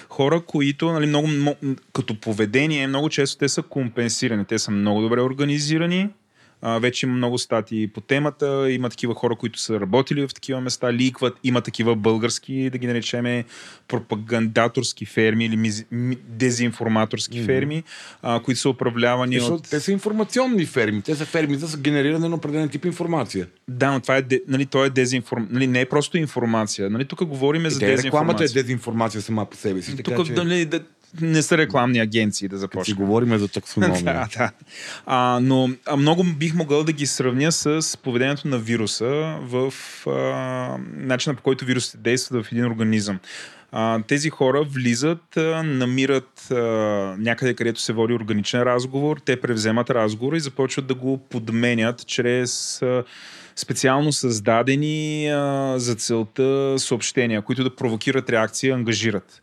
[0.08, 1.28] Хора, които нали, много,
[1.92, 6.08] като поведение, много често те са компенсирани, те са много добре организирани,
[6.62, 8.70] а, вече има много статии по темата.
[8.70, 11.39] Има такива хора, които са работили в такива места, ликват.
[11.44, 13.44] Има такива български, да ги наречеме,
[13.89, 15.85] пропагандаторски ферми или миз...
[16.28, 17.47] дезинформаторски mm-hmm.
[17.47, 17.83] ферми,
[18.23, 19.70] а, които са управлявани Защото от...
[19.70, 21.02] Те са информационни ферми.
[21.02, 23.47] Те са ферми за генериране на определен тип информация.
[23.68, 25.55] Да, но това е, нали, то е дезинформация.
[25.55, 26.91] Нали, не е просто информация.
[26.91, 28.05] Нали, тук говорим за дезинформация.
[28.05, 29.97] Рекламата е дезинформация сама по себе си.
[29.97, 30.33] Тук, че...
[30.33, 30.81] нали, да,
[31.20, 32.85] не са рекламни агенции да започнем.
[32.85, 34.03] Си говорим за таксономия.
[34.05, 34.51] да, да.
[35.07, 39.73] А, но а много бих могъл да ги сравня с поведението на вируса в
[40.07, 40.11] а,
[40.97, 43.19] начина по който вирусите действат в един организъм.
[43.73, 46.55] А, тези хора влизат, а, намират а,
[47.19, 52.83] някъде, където се води органичен разговор, те превземат разговора и започват да го подменят чрез
[52.83, 53.05] а,
[53.57, 59.43] специално създадени а, за целта съобщения, които да провокират реакция, ангажират.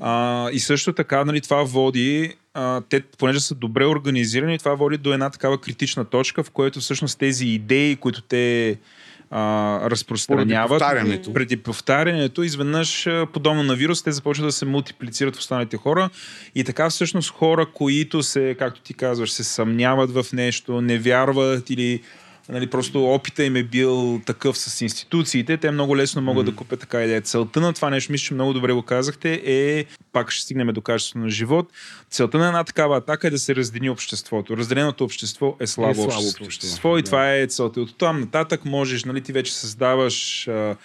[0.00, 4.96] А, и също така, нали, това води, а, те, понеже са добре организирани, това води
[4.96, 8.78] до една такава критична точка, в която всъщност тези идеи, които те
[9.30, 10.68] а, разпространяват.
[10.68, 11.32] Преди повтарянето.
[11.32, 16.10] Преди повтарянето, изведнъж, подобно на вирус, те започват да се мултиплицират в останалите хора.
[16.54, 21.70] И така всъщност хора, които се, както ти казваш, се съмняват в нещо, не вярват
[21.70, 22.02] или
[22.48, 26.50] нали, просто опита им е бил такъв с институциите, те много лесно могат mm.
[26.50, 27.22] да купят така идея.
[27.22, 30.80] Целта на това нещо, мисля, че много добре го казахте, е, пак ще стигнем до
[30.80, 31.72] качеството на живот,
[32.10, 34.56] целта на една такава атака е да се раздени обществото.
[34.56, 36.44] Разделеното общество е слабо, е слабо общество.
[36.44, 36.98] общество.
[36.98, 37.06] И да.
[37.06, 37.80] това е целта.
[37.80, 40.76] От там нататък можеш, нали, ти вече създаваш а,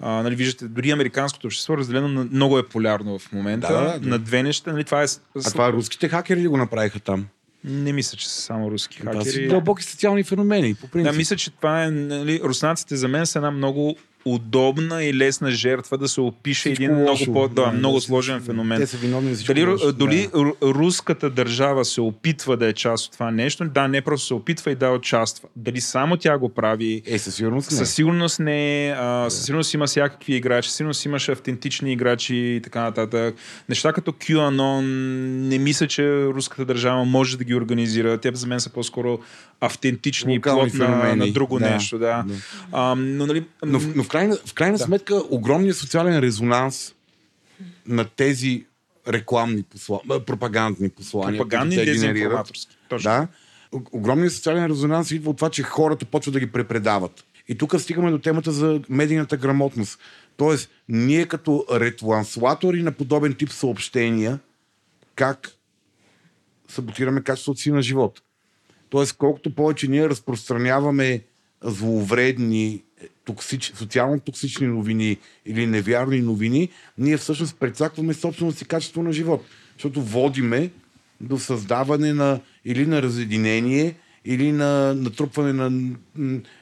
[0.00, 4.08] а, нали, виждате, дори американското общество разделено много е полярно в момента да, да, да.
[4.08, 4.72] на две неща.
[4.72, 5.06] Нали, това е...
[5.46, 7.26] А това руските хакери ли го направиха там?
[7.68, 9.48] Не мисля, че са само руски Това са хакери.
[9.48, 11.12] дълбоки социални феномени, по принцип.
[11.12, 11.90] Да, мисля, че това е.
[11.90, 16.82] Нали, руснаците за мен са една много удобна и лесна жертва да се опише Всичко
[16.82, 17.32] един много, лошо.
[17.32, 18.78] по, да, Да, много сложен феномен.
[18.80, 20.38] Те са виновни за Дали, лошо, дали да.
[20.38, 23.64] ру- руската държава се опитва да е част от това нещо?
[23.64, 25.48] Да, не просто се опитва и да участва.
[25.56, 27.02] Дали само тя го прави?
[27.06, 27.76] Е, със сигурност не.
[27.76, 32.60] Със сигурност не а, Със сигурност има всякакви играчи, със сигурност имаше автентични играчи и
[32.64, 33.34] така нататък.
[33.68, 34.80] Неща като QAnon,
[35.48, 38.18] не мисля, че руската държава може да ги организира.
[38.18, 39.18] Те за мен са по-скоро
[39.60, 41.98] автентични и плод на, на друго Да, нещо.
[41.98, 42.24] Да.
[42.28, 42.34] да.
[42.72, 46.94] А, но, нали, Но, в- но в крайна, в крайна сметка огромният социален резонанс
[47.86, 48.66] на тези
[49.08, 50.00] рекламни посла...
[50.10, 52.76] а, пропагандни послания, пропагандни генерират, дезинформаторски.
[52.88, 53.10] Точно.
[53.10, 53.28] да,
[53.92, 57.24] огромният социален резонанс идва от това, че хората почват да ги препредават.
[57.48, 59.98] И тук стигаме до темата за медийната грамотност.
[60.36, 64.38] Тоест, ние като ретланслатори на подобен тип съобщения,
[65.14, 65.50] как
[66.68, 68.22] саботираме качеството си на живот.
[68.90, 71.22] Тоест, колкото повече ние разпространяваме
[71.62, 72.82] зловредни,
[73.24, 76.68] токсич, социално токсични новини или невярни новини,
[76.98, 79.44] ние всъщност прецакваме собственото си качество на живот.
[79.72, 80.70] Защото водиме
[81.20, 83.94] до създаване на или на разединение,
[84.24, 85.92] или на натрупване на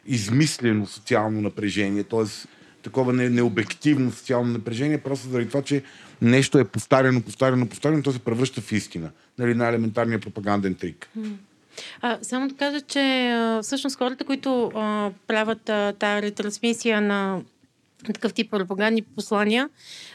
[0.07, 2.49] измислено социално напрежение, т.е.
[2.83, 5.83] такова не, необективно социално напрежение, просто заради това, че
[6.23, 9.11] нещо е повтаряно, повтаряно, повтаряно, то се превръща в истина.
[9.39, 11.09] Нали, на елементарния пропаганден трик.
[12.03, 17.41] А, само да кажа, че а, всъщност хората, които а, правят тази ретрансмисия на
[18.13, 19.69] такъв тип пропагандни послания,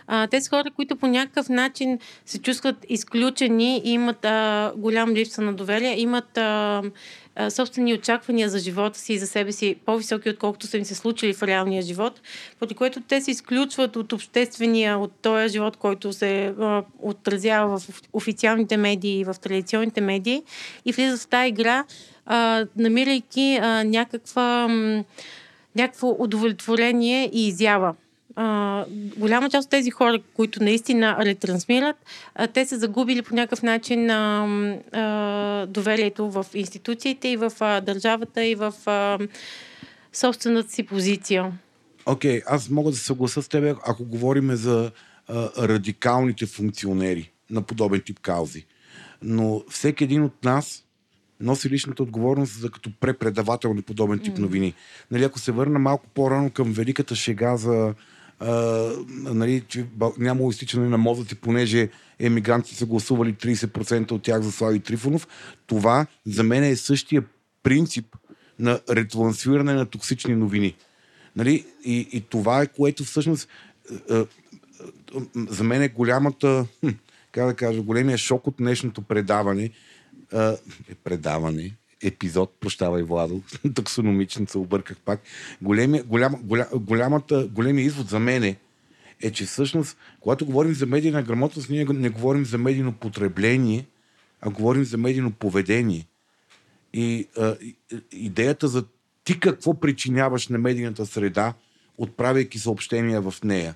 [0.07, 5.09] а, те са хора, които по някакъв начин се чувстват изключени и имат а, голям
[5.09, 6.81] липса на доверие, имат а,
[7.49, 11.33] собствени очаквания за живота си и за себе си по-високи, отколкото са им се случили
[11.33, 12.21] в реалния живот,
[12.59, 18.01] поради което те се изключват от обществения, от този живот, който се а, отразява в
[18.13, 20.43] официалните медии и в традиционните медии
[20.85, 21.85] и влизат в тази игра,
[22.25, 25.03] а, намирайки а, някаква, м,
[25.75, 27.95] някакво удовлетворение и изява.
[28.35, 28.85] А,
[29.17, 31.95] голяма част от тези хора, които наистина ретрансмират,
[32.35, 34.47] а, те са загубили по някакъв начин а,
[34.91, 39.17] а, доверието в институциите и в а, държавата и в а,
[40.13, 41.51] собствената си позиция.
[42.05, 44.91] Окей, okay, аз мога да се съгласа с теб, ако говорим за
[45.27, 48.65] а, радикалните функционери на подобен тип каузи.
[49.21, 50.83] Но всеки един от нас
[51.41, 54.73] носи личната отговорност за като препредавател на подобен тип новини.
[55.11, 57.93] Нали, ако се върна малко по-рано към великата шега за
[58.41, 59.85] а, нали, че
[60.17, 61.89] нямало изтичане на мозъци, понеже
[62.19, 65.27] емигрантите са гласували 30% от тях за Слави Трифонов,
[65.67, 67.23] това за мен е същия
[67.63, 68.15] принцип
[68.59, 70.75] на ретрансфиране на токсични новини.
[71.35, 71.65] Нали?
[71.85, 73.47] И, и това е което всъщност
[75.35, 76.65] за мен е голямата,
[77.31, 79.69] как да кажа, големия шок от днешното предаване,
[80.33, 80.55] е,
[81.03, 83.41] предаване, епизод, прощавай Владо,
[83.75, 85.19] таксономично се обърках пак.
[85.61, 88.57] Големия, голям, голям, голямата, големия извод за мен е,
[89.21, 93.85] е, че всъщност, когато говорим за медийна грамотност, ние не говорим за медийно потребление,
[94.41, 96.07] а говорим за медийно поведение.
[96.93, 97.55] И а,
[98.11, 98.85] идеята за
[99.23, 101.53] ти какво причиняваш на медийната среда,
[101.97, 103.75] отправяйки съобщения в нея.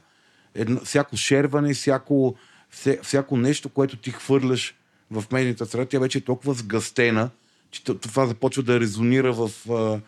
[0.56, 2.36] Едно, всяко шерване, всяко,
[2.70, 4.76] вся, всяко нещо, което ти хвърляш
[5.12, 7.30] в медийната среда, тя вече е толкова сгъстена,
[7.76, 10.02] че това започва да резонира в, в,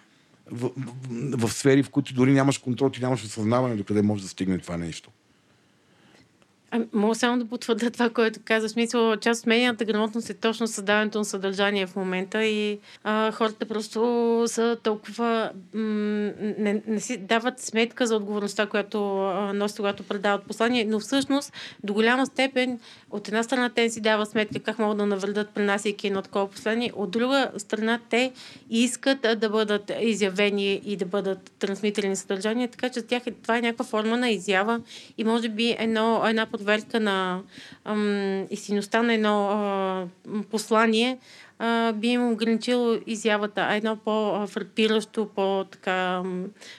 [0.52, 0.72] в,
[1.38, 4.60] в, сфери, в които дори нямаш контрол, ти нямаш осъзнаване до къде може да стигне
[4.60, 5.10] това нещо.
[6.72, 8.68] А, мога само да потвърда това, което каза.
[8.68, 13.32] В смисъл, част от медийната грамотност е точно създаването на съдържание в момента и а,
[13.32, 15.52] хората просто са толкова...
[15.74, 21.00] М- не, не си дават сметка за отговорността, която а, носят, когато предават послание, но
[21.00, 22.80] всъщност до голяма степен
[23.12, 26.92] от една страна те си дават сметка как могат да навредят пренасяйки едно такова послание,
[26.96, 28.32] от друга страна те
[28.70, 33.58] искат а, да бъдат изявени и да бъдат трансмитирани съдържания, така че тях е, това
[33.58, 34.82] е някаква форма на изява
[35.18, 37.44] и може би едно, една проверка на
[37.84, 40.08] ам, истинността на едно а,
[40.52, 41.19] послание
[41.60, 46.24] а, би им ограничило изявата, а едно по-фрапиращо, по-така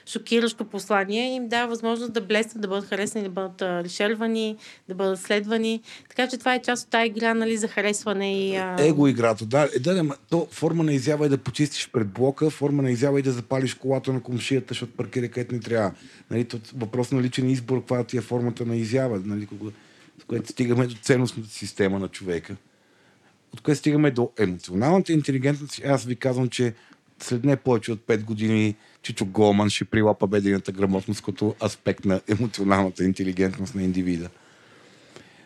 [0.07, 4.57] шокиращо послание им дава възможност да блеснат, да бъдат харесани, да бъдат решервани,
[4.89, 5.81] да бъдат следвани.
[6.09, 8.55] Така че това е част от тази игра нали, за харесване и...
[8.55, 8.75] А...
[8.79, 9.69] Его играта, да.
[9.75, 13.19] Е, да, да, то форма на изява е да почистиш пред блока, форма на изява
[13.19, 15.91] е да запалиш колата на комшията, защото паркира където не трябва.
[16.31, 19.71] Нали, въпрос на личен избор, каква ти е формата на изява, нали, кога,
[20.21, 22.55] с което стигаме до ценностната система на човека.
[23.53, 25.81] От което стигаме до емоционалната интелигентност.
[25.85, 26.73] Аз ви казвам, че
[27.19, 32.21] след не повече от 5 години Чичо Голман ще прилапа бедената грамотност като аспект на
[32.27, 34.29] емоционалната интелигентност на индивида.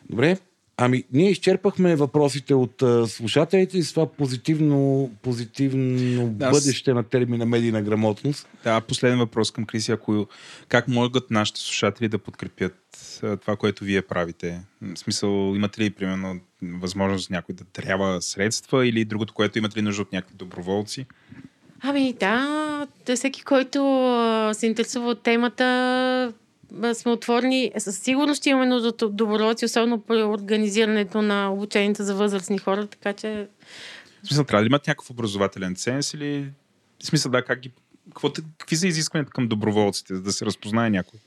[0.09, 0.37] Добре,
[0.85, 7.03] Ами, ние изчерпахме въпросите от а, слушателите и с това позитивно, позитивно Да, бъдеще на
[7.03, 8.47] термина медийна грамотност.
[8.63, 9.91] Да, последен въпрос към Криси.
[9.91, 10.27] Ако,
[10.67, 12.75] как могат нашите слушатели да подкрепят
[13.23, 14.61] а, това, което вие правите?
[14.81, 19.81] В смисъл, имате ли, примерно, възможност някой да трябва средства или другото, което имате ли
[19.81, 21.05] нужда от някакви доброволци?
[21.81, 23.79] Ами да, всеки, който
[24.53, 26.33] се интересува от темата,
[26.93, 27.71] сме отворени.
[27.77, 32.87] Със сигурност ще имаме нужда от доброволци, особено при организирането на обучението за възрастни хора,
[32.87, 33.47] така че
[34.23, 36.51] В смисъл, трябва да имат някакъв образователен ценз или...
[37.03, 37.71] В смисъл, да, как ги...
[38.07, 41.19] Какво, какви са изискванията към доброволците, за да се разпознае някой?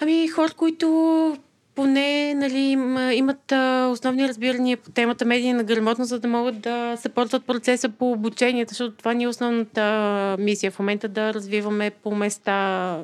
[0.00, 1.36] Ами хора, които
[1.74, 3.52] поне нали, им- имат
[3.92, 8.96] основни разбирания по темата медийна грамотност, за да могат да съпортват процеса по обучението, защото
[8.96, 12.98] това ни е основната мисия в момента да развиваме по места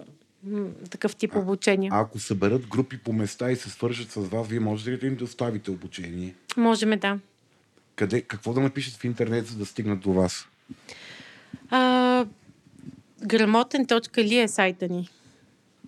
[0.90, 1.90] такъв тип обучение.
[1.92, 5.06] А ако съберат групи по места и се свържат с вас, вие можете ли да
[5.06, 6.34] им доставите обучение?
[6.56, 7.18] Можеме да.
[7.96, 10.48] Къде, какво да напишат в интернет, за да стигнат до вас?
[11.70, 12.26] А,
[13.26, 15.08] грамотен.ли е сайта ни.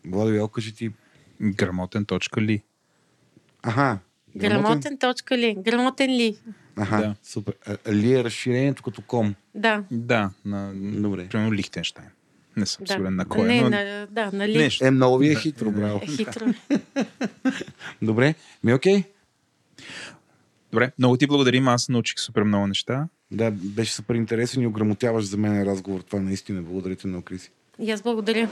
[0.06, 0.90] Владо, я кажи ти.
[1.42, 2.62] Грамотен.ли
[3.62, 3.98] Аха.
[4.36, 5.56] Грамотен.ли.
[5.58, 6.38] Грамотен ли?
[6.76, 7.14] Аха, да.
[7.22, 7.54] супер.
[7.66, 9.34] А, ли е разширението като ком?
[9.54, 9.84] Да.
[9.90, 10.72] Да, на...
[10.74, 11.28] Добре.
[11.28, 12.08] Примерно Лихтенштайн.
[12.56, 12.92] Не съм да.
[12.92, 13.70] сигурен на кой Не, е, но...
[13.70, 14.58] на, да, нали?
[14.58, 14.84] Нещо.
[14.84, 16.00] Е, много ви е хитро, браво.
[16.02, 16.46] Е хитро.
[18.02, 19.04] Добре, ми окей.
[20.72, 21.68] Добре, много ти благодарим.
[21.68, 23.08] Аз научих супер много неща.
[23.30, 26.00] Да, беше супер интересен и ограмотяваш за мен разговор.
[26.00, 26.62] Това наистина.
[26.62, 27.50] Благодаря ти много, Криси.
[27.78, 28.48] И аз благодаря.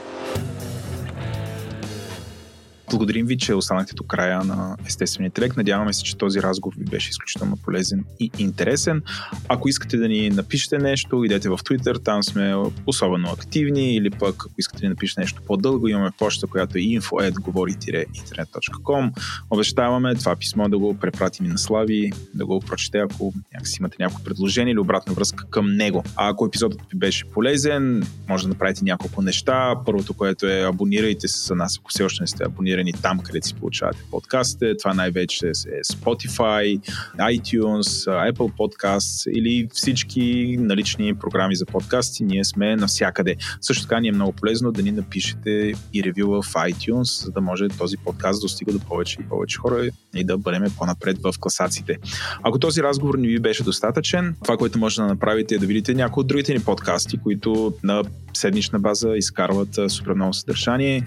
[2.91, 5.57] Благодарим ви, че останахте до края на Естествен интелект.
[5.57, 9.03] Надяваме се, че този разговор ви беше изключително полезен и интересен.
[9.49, 12.55] Ако искате да ни напишете нещо, идете в Twitter, там сме
[12.87, 16.81] особено активни, или пък ако искате да ни напишете нещо по-дълго, имаме почта, която е
[16.81, 19.13] info.govori-internet.com.
[19.51, 23.97] Обещаваме това писмо да го препратим и на Слави, да го прочете, ако някакси имате
[24.01, 26.05] някакво предложение или обратна връзка към него.
[26.17, 29.75] А ако епизодът ви беше полезен, може да направите няколко неща.
[29.87, 33.47] Първото, което е абонирайте се за нас, ако все още не сте абонирани там, където
[33.47, 34.77] си получавате подкастите.
[34.77, 35.53] Това най-вече е
[35.85, 36.81] Spotify,
[37.19, 42.25] iTunes, Apple Podcasts или всички налични програми за подкасти.
[42.25, 43.37] Ние сме навсякъде.
[43.61, 47.41] Също така ни е много полезно да ни напишете и ревю в iTunes, за да
[47.41, 51.35] може този подкаст да достига до повече и повече хора и да бъдем по-напред в
[51.41, 51.97] класациите.
[52.43, 55.95] Ако този разговор не ви беше достатъчен, това, което може да направите е да видите
[55.95, 58.03] някои от другите ни подкасти, които на
[58.35, 61.05] седмична база изкарват супер много съдържание.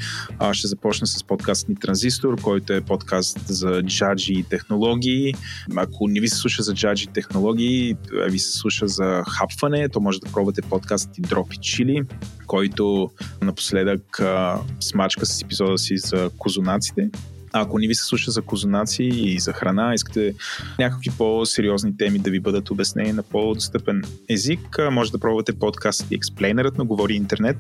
[0.52, 5.34] Ще започна с подкаст ни Транзистор, който е подкаст за джаджи и технологии.
[5.76, 7.96] Ако не ви се слуша за джаджи и технологии,
[8.30, 12.02] ви се слуша за хапване, то може да пробвате подкаст и Дропи Чили,
[12.48, 13.10] който
[13.42, 17.10] напоследък а, смачка с епизода си за козунаците.
[17.54, 20.34] А ако не ви се слуша за козунаци и за храна, искате
[20.80, 26.20] някакви по-сериозни теми да ви бъдат обяснени на по-достъпен език, може да пробвате подкаст и
[26.20, 27.58] Explainerът на Говори Интернет,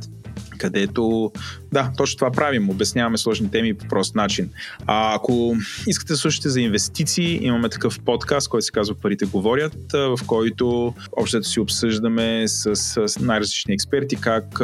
[0.57, 1.31] където,
[1.71, 2.69] да, точно това правим.
[2.69, 4.49] Обясняваме сложни теми по прост начин.
[4.87, 5.55] А ако
[5.87, 10.93] искате да слушате за инвестиции, имаме такъв подкаст, който се казва Парите говорят, в който
[11.11, 12.75] общото си обсъждаме с,
[13.07, 14.61] с най-различни експерти как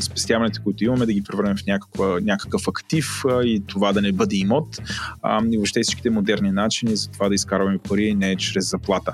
[0.00, 4.12] спестяването, които имаме, да ги превърнем в някаква, някакъв актив а, и това да не
[4.12, 4.76] бъде имот.
[5.22, 9.12] А, и въобще всичките модерни начини за това да изкарваме пари не чрез заплата.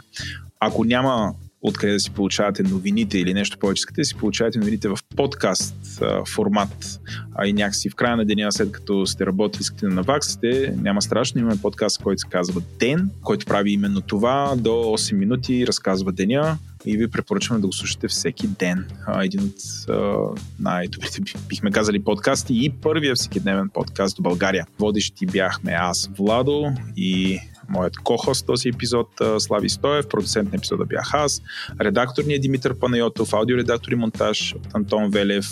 [0.61, 4.99] Ако няма откъде да си получавате новините или нещо повече, искате си получавате новините в
[5.17, 7.01] подкаст а, формат,
[7.35, 11.03] а и някакси в края на деня, след като сте работили, искате да наваксате, няма
[11.03, 16.13] страшно, имаме подкаст, който се казва Ден, който прави именно това, до 8 минути разказва
[16.13, 18.87] деня и ви препоръчваме да го слушате всеки ден.
[19.07, 20.17] А, един от а,
[20.61, 24.67] най-добрите, би- бихме казали, подкасти и първия всекидневен подкаст до България.
[24.79, 29.09] Водещи бяхме аз, Владо и моят кохост този епизод
[29.39, 31.43] Слави Стоев, продуцент на епизода бях аз,
[31.81, 35.47] редактор ни е Димитър Панайотов, аудиоредактор и монтаж от Антон Велев,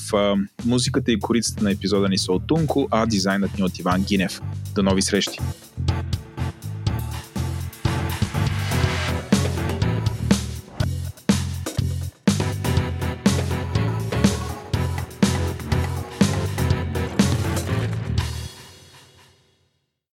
[0.65, 4.41] музиката и корицата на епизода ни са от Тунко, а дизайнът ни от Иван Гинев.
[4.75, 5.39] До нови срещи!